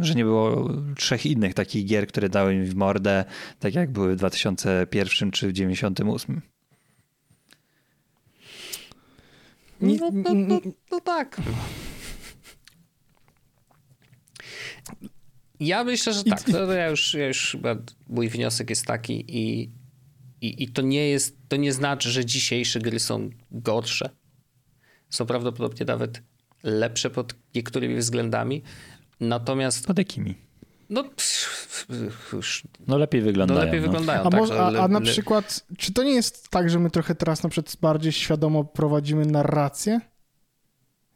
Że 0.00 0.14
nie 0.14 0.24
było 0.24 0.70
trzech 0.96 1.26
innych 1.26 1.54
takich 1.54 1.86
gier, 1.86 2.06
które 2.06 2.28
dały 2.28 2.54
mi 2.54 2.66
w 2.66 2.74
mordę, 2.74 3.24
tak 3.58 3.74
jak 3.74 3.92
były 3.92 4.12
w 4.14 4.16
2001 4.16 5.30
czy 5.30 5.52
98. 5.52 6.42
Ni, 9.80 9.98
no, 9.98 10.60
no 10.90 11.00
tak. 11.00 11.40
Ja 15.60 15.84
myślę, 15.84 16.12
że 16.12 16.24
tak. 16.24 16.48
No, 16.48 16.72
ja, 16.72 16.88
już, 16.88 17.14
ja 17.14 17.26
już 17.26 17.52
chyba 17.52 17.76
mój 18.08 18.28
wniosek 18.28 18.70
jest 18.70 18.86
taki 18.86 19.24
i, 19.28 19.70
i, 20.40 20.62
i 20.62 20.68
to 20.68 20.82
nie 20.82 21.08
jest, 21.08 21.36
to 21.48 21.56
nie 21.56 21.72
znaczy, 21.72 22.10
że 22.10 22.24
dzisiejsze 22.24 22.80
gry 22.80 23.00
są 23.00 23.30
gorsze. 23.50 24.10
Są 25.10 25.26
prawdopodobnie 25.26 25.86
nawet 25.86 26.22
lepsze 26.62 27.10
pod 27.10 27.34
niektórymi 27.54 27.96
względami. 27.96 28.62
Natomiast. 29.20 29.86
Pod 29.86 29.98
jakimi? 29.98 30.47
No, 30.90 31.04
no 32.86 32.98
lepiej 32.98 33.20
wyglądają. 33.20 33.60
No 33.60 33.66
lepiej 33.66 33.80
no. 33.80 33.86
wyglądają, 33.86 34.20
a, 34.20 34.30
tak, 34.30 34.40
może, 34.40 34.60
a, 34.60 34.66
a, 34.66 34.88
na 34.88 35.00
przykład, 35.00 35.66
czy 35.78 35.92
to 35.92 36.04
nie 36.04 36.14
jest 36.14 36.48
tak, 36.48 36.70
że 36.70 36.78
my 36.78 36.90
trochę 36.90 37.14
teraz 37.14 37.42
na 37.42 37.48
przykład 37.48 37.76
bardziej 37.80 38.12
świadomo 38.12 38.64
prowadzimy 38.64 39.26
narrację 39.26 40.00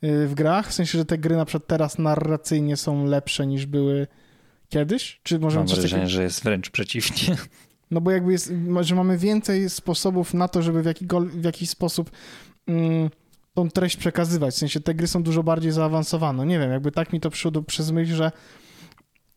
y, 0.04 0.26
w 0.28 0.34
grach? 0.34 0.68
W 0.68 0.72
sensie, 0.72 0.98
że 0.98 1.04
te 1.04 1.18
gry 1.18 1.36
na 1.36 1.44
przykład 1.44 1.66
teraz 1.66 1.98
narracyjnie 1.98 2.76
są 2.76 3.06
lepsze 3.06 3.46
niż 3.46 3.66
były 3.66 4.06
kiedyś? 4.68 5.20
Czy 5.22 5.38
możemy 5.38 5.64
Mam 5.64 5.74
wrażenie, 5.76 6.08
że 6.08 6.22
jest 6.22 6.44
wręcz 6.44 6.70
przeciwnie. 6.70 7.36
No 7.90 8.00
bo 8.00 8.10
jakby 8.10 8.32
jest, 8.32 8.52
że 8.80 8.94
mamy 8.94 9.18
więcej 9.18 9.70
sposobów 9.70 10.34
na 10.34 10.48
to, 10.48 10.62
żeby 10.62 10.82
w, 10.82 10.86
w 11.26 11.44
jakiś 11.44 11.70
sposób 11.70 12.10
mm, 12.66 13.10
tą 13.54 13.70
treść 13.70 13.96
przekazywać. 13.96 14.54
W 14.54 14.58
sensie 14.58 14.80
te 14.80 14.94
gry 14.94 15.06
są 15.06 15.22
dużo 15.22 15.42
bardziej 15.42 15.72
zaawansowane. 15.72 16.46
Nie 16.46 16.58
wiem, 16.58 16.70
jakby 16.70 16.92
tak 16.92 17.12
mi 17.12 17.20
to 17.20 17.30
przyszło 17.30 17.62
przez 17.62 17.90
myśl, 17.90 18.14
że 18.14 18.32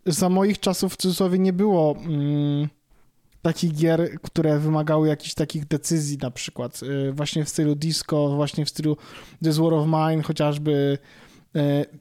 za 0.06 0.30
moich 0.30 0.60
czasów 0.60 0.93
w 0.93 0.97
cudzysłowie 0.97 1.39
nie 1.39 1.53
było 1.53 1.95
mm, 2.06 2.70
takich 3.41 3.76
gier, 3.76 4.22
które 4.22 4.60
wymagały 4.60 5.08
jakichś 5.08 5.34
takich 5.34 5.66
decyzji 5.66 6.18
na 6.18 6.32
przykład. 6.32 6.84
Y, 6.84 7.12
właśnie 7.14 7.45
w 7.45 7.49
stylu 7.49 7.76
disco, 7.76 8.36
właśnie 8.36 8.66
w 8.66 8.70
stylu 8.70 8.97
This 9.43 9.58
War 9.58 9.74
of 9.74 9.88
Mine 9.88 10.24
chociażby. 10.24 10.97
Y, 11.56 11.60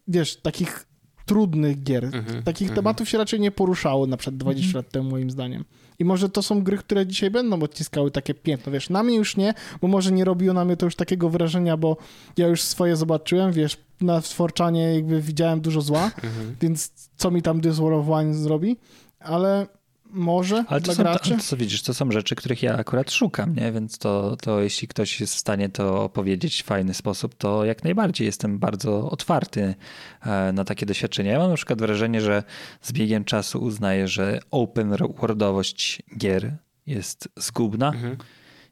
wiesz, 0.09 0.37
takich 0.37 0.87
trudnych 1.27 1.83
gier. 1.83 2.05
Mm 2.05 2.25
-hmm, 2.25 2.43
takich 2.43 2.69
mm 2.69 2.73
-hmm. 2.73 2.77
tematów 2.77 3.09
się 3.09 3.19
raczej 3.19 3.41
nie 3.41 3.51
poruszało 3.51 4.07
na 4.07 4.17
przykład 4.17 4.37
20 4.37 4.63
mm 4.65 4.73
-hmm. 4.73 4.77
lat 4.77 4.93
temu 4.93 5.11
moim 5.11 5.31
zdaniem. 5.31 5.65
I 5.99 6.05
może 6.05 6.29
to 6.29 6.43
są 6.43 6.63
gry, 6.63 6.79
które 6.79 7.07
dzisiaj 7.07 7.31
będą 7.31 7.63
odciskały 7.63 8.11
takie 8.11 8.35
piętno, 8.35 8.73
wiesz, 8.73 8.91
na 8.91 9.03
mnie 9.03 9.17
już 9.17 9.37
nie, 9.37 9.55
bo 9.81 9.89
może 9.89 10.13
nie 10.13 10.25
robiło 10.25 10.55
na 10.55 10.65
mnie 10.65 10.77
to 10.77 10.87
już 10.87 10.97
takiego 10.97 11.31
wrażenia, 11.31 11.77
bo 11.77 11.97
ja 12.37 12.47
już 12.47 12.63
swoje 12.63 12.97
zobaczyłem, 12.97 13.53
wiesz, 13.53 13.77
na 14.01 14.21
Forczanie 14.21 14.95
jakby 14.95 15.21
widziałem 15.21 15.61
dużo 15.61 15.81
zła, 15.81 16.05
mhm. 16.05 16.57
więc 16.61 16.93
co 17.17 17.31
mi 17.31 17.43
tam 17.43 17.61
This 17.61 17.79
War 17.79 17.93
of 17.93 18.07
Wine 18.07 18.35
zrobi, 18.35 18.77
ale 19.21 19.67
może 20.15 20.65
Ale 20.69 20.81
to 20.81 20.85
dla 20.85 20.95
są, 20.95 21.03
graczy. 21.03 21.37
To, 21.37 21.43
to, 21.51 21.57
widzisz, 21.57 21.83
to 21.83 21.95
są 21.95 22.11
rzeczy, 22.11 22.35
których 22.35 22.63
ja 22.63 22.77
akurat 22.77 23.13
szukam, 23.13 23.55
nie? 23.55 23.73
Więc 23.73 23.99
to, 23.99 24.37
to 24.37 24.61
jeśli 24.61 24.89
ktoś 24.89 25.21
jest 25.21 25.35
w 25.35 25.39
stanie 25.39 25.69
to 25.69 26.03
opowiedzieć 26.05 26.63
w 26.63 26.67
fajny 26.67 26.95
sposób, 26.95 27.35
to 27.35 27.65
jak 27.65 27.85
najbardziej 27.85 28.27
jestem 28.27 28.59
bardzo 28.59 29.11
otwarty 29.11 29.75
e, 30.23 30.53
na 30.53 30.65
takie 30.65 30.87
doświadczenia. 30.87 31.33
Ja 31.33 31.39
mam 31.39 31.51
na 31.51 31.57
przykład 31.57 31.79
wrażenie, 31.79 32.21
że 32.21 32.43
z 32.81 32.93
biegiem 32.93 33.25
czasu 33.25 33.63
uznaję, 33.63 34.09
że 34.09 34.41
open 34.51 34.97
worldowość 35.17 36.03
gier 36.19 36.57
jest 36.87 37.29
zgubna 37.37 37.89
mhm. 37.89 38.17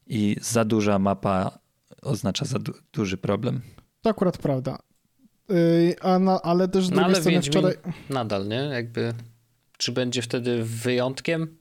i 0.06 0.36
za 0.40 0.64
duża 0.64 0.98
mapa 0.98 1.58
oznacza 2.02 2.44
za 2.44 2.58
du 2.58 2.72
duży 2.92 3.16
problem. 3.16 3.60
To 4.02 4.10
akurat 4.10 4.38
prawda. 4.38 4.78
Yy, 5.48 5.96
a 6.00 6.18
na, 6.18 6.42
ale 6.42 6.68
też 6.68 6.86
z 6.86 6.90
no, 6.90 6.96
drugiej 6.96 7.14
no, 7.14 7.20
strony 7.20 7.42
wczoraj... 7.42 7.74
Nadal, 8.10 8.48
nie? 8.48 8.56
Jakby 8.56 9.14
czy 9.82 9.92
będzie 9.92 10.22
wtedy 10.22 10.64
wyjątkiem? 10.64 11.56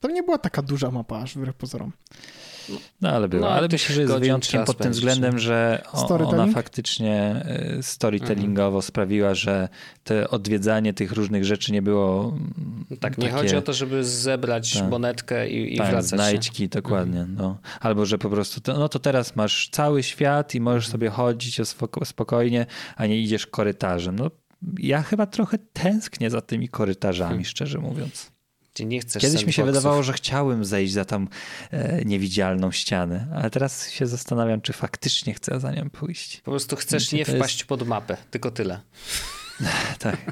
To 0.00 0.08
nie 0.08 0.22
była 0.22 0.38
taka 0.38 0.62
duża 0.62 0.90
mapa 0.90 1.18
aż 1.18 1.34
wbrew 1.34 1.56
pozorom. 1.56 1.92
No 3.00 3.10
ale 3.10 3.28
była, 3.28 3.42
No, 3.48 3.54
ale 3.54 3.68
myślę, 3.72 3.94
że 3.94 4.00
jest 4.02 4.14
wyjątkiem 4.14 4.64
pod 4.64 4.78
tym 4.78 4.92
względem, 4.92 5.38
że 5.38 5.82
ona 6.26 6.46
faktycznie 6.46 7.44
y, 7.78 7.82
storytellingowo 7.82 8.82
sprawiła, 8.82 9.34
że 9.34 9.68
to 10.04 10.14
odwiedzanie 10.30 10.94
tych 10.94 11.12
różnych 11.12 11.44
rzeczy 11.44 11.72
nie 11.72 11.82
było 11.82 12.28
mm, 12.28 12.84
Tak, 13.00 13.18
nie 13.18 13.24
takie, 13.28 13.36
chodzi 13.38 13.56
o 13.56 13.62
to, 13.62 13.72
żeby 13.72 14.04
zebrać 14.04 14.72
Tak. 14.74 14.90
monetkę 14.90 15.50
i, 15.50 15.74
i 15.74 15.78
tak, 15.78 15.90
wracać. 15.90 16.08
znajdźki, 16.08 16.68
dokładnie. 16.68 17.20
Mhm. 17.20 17.38
No. 17.38 17.58
Albo, 17.80 18.06
że 18.06 18.18
po 18.18 18.30
prostu, 18.30 18.60
to, 18.60 18.78
no 18.78 18.88
to 18.88 18.98
teraz 18.98 19.36
masz 19.36 19.68
cały 19.72 20.02
świat 20.02 20.54
i 20.54 20.60
możesz 20.60 20.84
Mhm. 20.84 20.92
sobie 20.92 21.10
chodzić 21.10 21.60
spoko- 21.60 22.04
spokojnie, 22.04 22.66
a 22.96 23.06
nie 23.06 23.18
idziesz 23.18 23.46
korytarzem. 23.46 24.18
No, 24.18 24.30
ja 24.78 25.02
chyba 25.02 25.26
trochę 25.26 25.58
tęsknię 25.72 26.30
za 26.30 26.40
tymi 26.40 26.68
korytarzami, 26.68 27.28
Hmm. 27.28 27.44
szczerze 27.44 27.78
mówiąc. 27.78 28.32
Nie 28.80 29.00
chcesz 29.00 29.22
Kiedyś 29.22 29.46
mi 29.46 29.52
się 29.52 29.64
wydawało, 29.64 30.02
że 30.02 30.12
chciałem 30.12 30.64
zejść 30.64 30.92
za 30.92 31.04
tam 31.04 31.28
e, 31.70 32.04
niewidzialną 32.04 32.70
ścianę, 32.70 33.26
ale 33.34 33.50
teraz 33.50 33.90
się 33.90 34.06
zastanawiam, 34.06 34.60
czy 34.60 34.72
faktycznie 34.72 35.34
chcę 35.34 35.60
za 35.60 35.72
nią 35.72 35.90
pójść. 35.90 36.40
Po 36.40 36.50
prostu 36.50 36.76
chcesz 36.76 37.12
nie 37.12 37.24
to 37.24 37.32
jest- 37.32 37.44
wpaść 37.44 37.64
pod 37.64 37.86
mapę, 37.88 38.16
tylko 38.30 38.50
tyle. 38.50 38.80
Tak. 39.98 40.16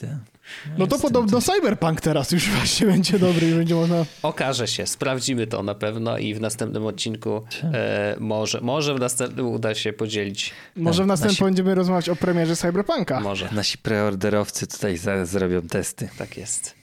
Tak. 0.00 0.10
No 0.78 0.86
to 0.86 0.98
podobno 0.98 1.40
Cyberpunk 1.40 2.00
teraz 2.00 2.32
już 2.32 2.48
właśnie 2.50 2.86
będzie 2.92 3.18
dobry 3.18 3.50
i 3.50 3.54
będzie 3.54 3.74
można... 3.74 4.04
Okaże 4.22 4.68
się, 4.68 4.86
sprawdzimy 4.86 5.46
to 5.46 5.62
na 5.62 5.74
pewno 5.74 6.18
i 6.18 6.34
w 6.34 6.40
następnym 6.40 6.86
odcinku 6.86 7.44
e, 7.64 8.16
może, 8.20 8.60
może 8.60 8.94
w 8.94 9.00
następnym 9.00 9.46
uda 9.46 9.74
się 9.74 9.92
podzielić. 9.92 10.54
Może 10.76 11.04
w 11.04 11.06
następnym 11.06 11.36
nasi- 11.36 11.44
będziemy 11.44 11.74
rozmawiać 11.74 12.08
o 12.08 12.16
premierze 12.16 12.56
Cyberpunka. 12.56 13.20
Może. 13.20 13.48
Nasi 13.52 13.78
preorderowcy 13.78 14.66
tutaj 14.66 14.96
za, 14.96 15.24
zrobią 15.26 15.62
testy. 15.62 16.08
Tak 16.18 16.36
jest. 16.36 16.74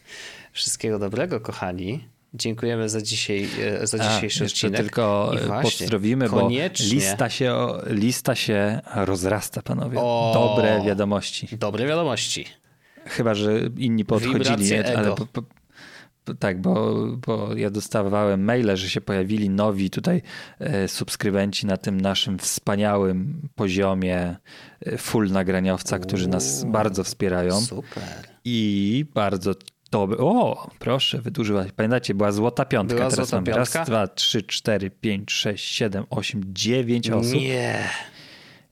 Wszystkiego 0.52 1.00
dobrego, 1.00 1.40
kochani. 1.40 2.08
Dziękujemy 2.36 2.90
za, 2.90 3.02
dzisiaj, 3.02 3.48
e, 3.62 3.88
za 3.88 3.98
A, 3.98 4.14
dzisiejszy 4.16 4.44
jeszcze 4.44 4.68
odcinek. 4.68 4.82
tylko 4.82 5.32
e, 5.60 5.62
pozdrowimy, 5.62 6.30
bo 6.30 6.50
lista 6.92 7.30
się, 7.30 7.56
lista 7.88 8.36
się 8.36 8.82
rozrasta, 8.96 9.62
panowie. 9.62 9.98
O! 10.00 10.32
Dobre 10.34 10.84
wiadomości. 10.86 11.58
Dobre 11.58 11.88
wiadomości. 11.88 12.46
Chyba, 13.06 13.34
że 13.34 13.60
inni 13.78 14.06
podchodzili, 14.06 14.72
nie? 14.72 14.98
ale 14.98 15.16
po, 15.16 15.26
po, 15.26 15.44
tak, 16.40 16.62
bo, 16.62 17.06
bo 17.28 17.56
ja 17.56 17.70
dostawałem 17.70 18.44
maile, 18.44 18.78
że 18.78 18.90
się 18.90 19.02
pojawili 19.02 19.50
nowi 19.50 19.90
tutaj 19.90 20.22
e, 20.60 20.88
subskrybenci 20.88 21.66
na 21.66 21.78
tym 21.78 22.02
naszym 22.02 22.40
wspaniałym 22.40 23.42
poziomie 23.56 24.36
full 24.98 25.32
nagraniowca, 25.32 26.00
którzy 26.00 26.28
nas 26.28 26.64
bardzo 26.64 27.04
wspierają 27.04 27.62
Super. 27.62 28.04
i 28.46 29.06
bardzo 29.14 29.56
dobre. 29.92 30.18
O, 30.18 30.70
proszę, 30.80 31.22
wydłużyła. 31.22 31.66
Pamiętacie, 31.76 32.14
była 32.14 32.32
złota 32.32 32.66
piątka. 32.66 32.96
Była 32.96 33.10
Teraz 33.10 33.30
złota 33.30 33.38
mamy 33.38 33.46
piątka? 33.58 33.80
raz, 33.80 33.88
dwa, 33.88 34.08
trzy, 34.08 34.44
cztery, 34.44 34.92
pięć, 34.92 35.32
sześć, 35.32 35.76
siedem, 35.76 36.06
osiem, 36.10 36.42
dziewięć 36.48 37.10
osób. 37.10 37.34
Nie. 37.42 37.90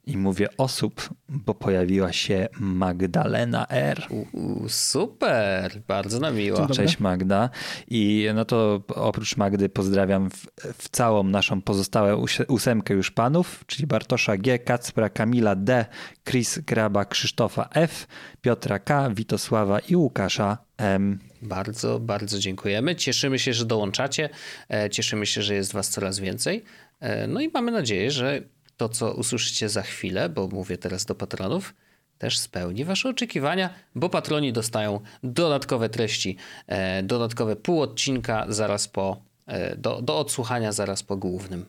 I 0.05 0.17
mówię 0.17 0.47
osób, 0.57 1.09
bo 1.29 1.53
pojawiła 1.53 2.11
się 2.13 2.47
Magdalena 2.59 3.67
R. 3.69 4.07
U, 4.33 4.69
super. 4.69 5.81
Bardzo 5.87 6.19
nam 6.19 6.35
miło. 6.35 6.67
Cześć 6.67 6.99
Magda. 6.99 7.49
I 7.87 8.27
no 8.35 8.45
to 8.45 8.81
oprócz 8.87 9.37
Magdy 9.37 9.69
pozdrawiam 9.69 10.29
w, 10.29 10.45
w 10.77 10.89
całą 10.89 11.23
naszą 11.23 11.61
pozostałą 11.61 12.21
ós- 12.23 12.45
ósemkę 12.47 12.93
już 12.93 13.11
panów, 13.11 13.63
czyli 13.67 13.87
Bartosza 13.87 14.37
G, 14.37 14.59
Kacpra, 14.59 15.09
Kamila 15.09 15.55
D, 15.55 15.85
Chris 16.29 16.59
Graba, 16.59 17.05
Krzysztofa 17.05 17.69
F, 17.73 18.07
Piotra 18.41 18.79
K, 18.79 19.09
Witosława 19.09 19.79
i 19.79 19.95
Łukasza 19.95 20.57
M. 20.77 21.19
Bardzo, 21.41 21.99
bardzo 21.99 22.39
dziękujemy. 22.39 22.95
Cieszymy 22.95 23.39
się, 23.39 23.53
że 23.53 23.65
dołączacie. 23.65 24.29
E, 24.69 24.89
Cieszymy 24.89 25.25
się, 25.25 25.41
że 25.41 25.55
jest 25.55 25.73
Was 25.73 25.89
coraz 25.89 26.19
więcej. 26.19 26.63
E, 26.99 27.27
No 27.27 27.41
i 27.41 27.49
mamy 27.53 27.71
nadzieję, 27.71 28.11
że 28.11 28.41
to, 28.77 28.89
co 28.89 29.13
usłyszycie 29.13 29.69
za 29.69 29.81
chwilę, 29.81 30.29
bo 30.29 30.47
mówię 30.47 30.77
teraz 30.77 31.05
do 31.05 31.15
patronów, 31.15 31.73
też 32.17 32.37
spełni 32.39 32.85
Wasze 32.85 33.09
oczekiwania, 33.09 33.69
bo 33.95 34.09
patroni 34.09 34.53
dostają 34.53 34.99
dodatkowe 35.23 35.89
treści, 35.89 36.37
e, 36.67 37.03
dodatkowe 37.03 37.55
pół 37.55 37.81
odcinka 37.81 38.45
zaraz 38.49 38.87
po, 38.87 39.21
e, 39.45 39.77
do, 39.77 40.01
do 40.01 40.19
odsłuchania 40.19 40.71
zaraz 40.71 41.03
po 41.03 41.17
głównym. 41.17 41.65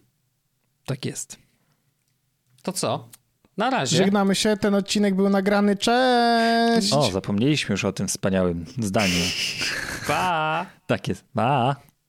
Tak 0.87 1.05
jest. 1.05 1.39
To 2.63 2.73
co? 2.73 3.09
Na 3.57 3.71
razie. 3.71 3.97
Żegnamy 3.97 4.35
się, 4.35 4.57
ten 4.57 4.75
odcinek 4.75 5.15
był 5.15 5.29
nagrany. 5.29 5.77
Cześć! 5.77 6.93
O, 6.93 7.11
zapomnieliśmy 7.11 7.73
już 7.73 7.85
o 7.85 7.93
tym 7.93 8.09
wspaniałym 8.09 8.67
zdaniu. 8.79 9.25
Pa! 10.07 10.67
Tak 10.87 11.09
jest. 11.09 11.25
Pa! 11.35 11.77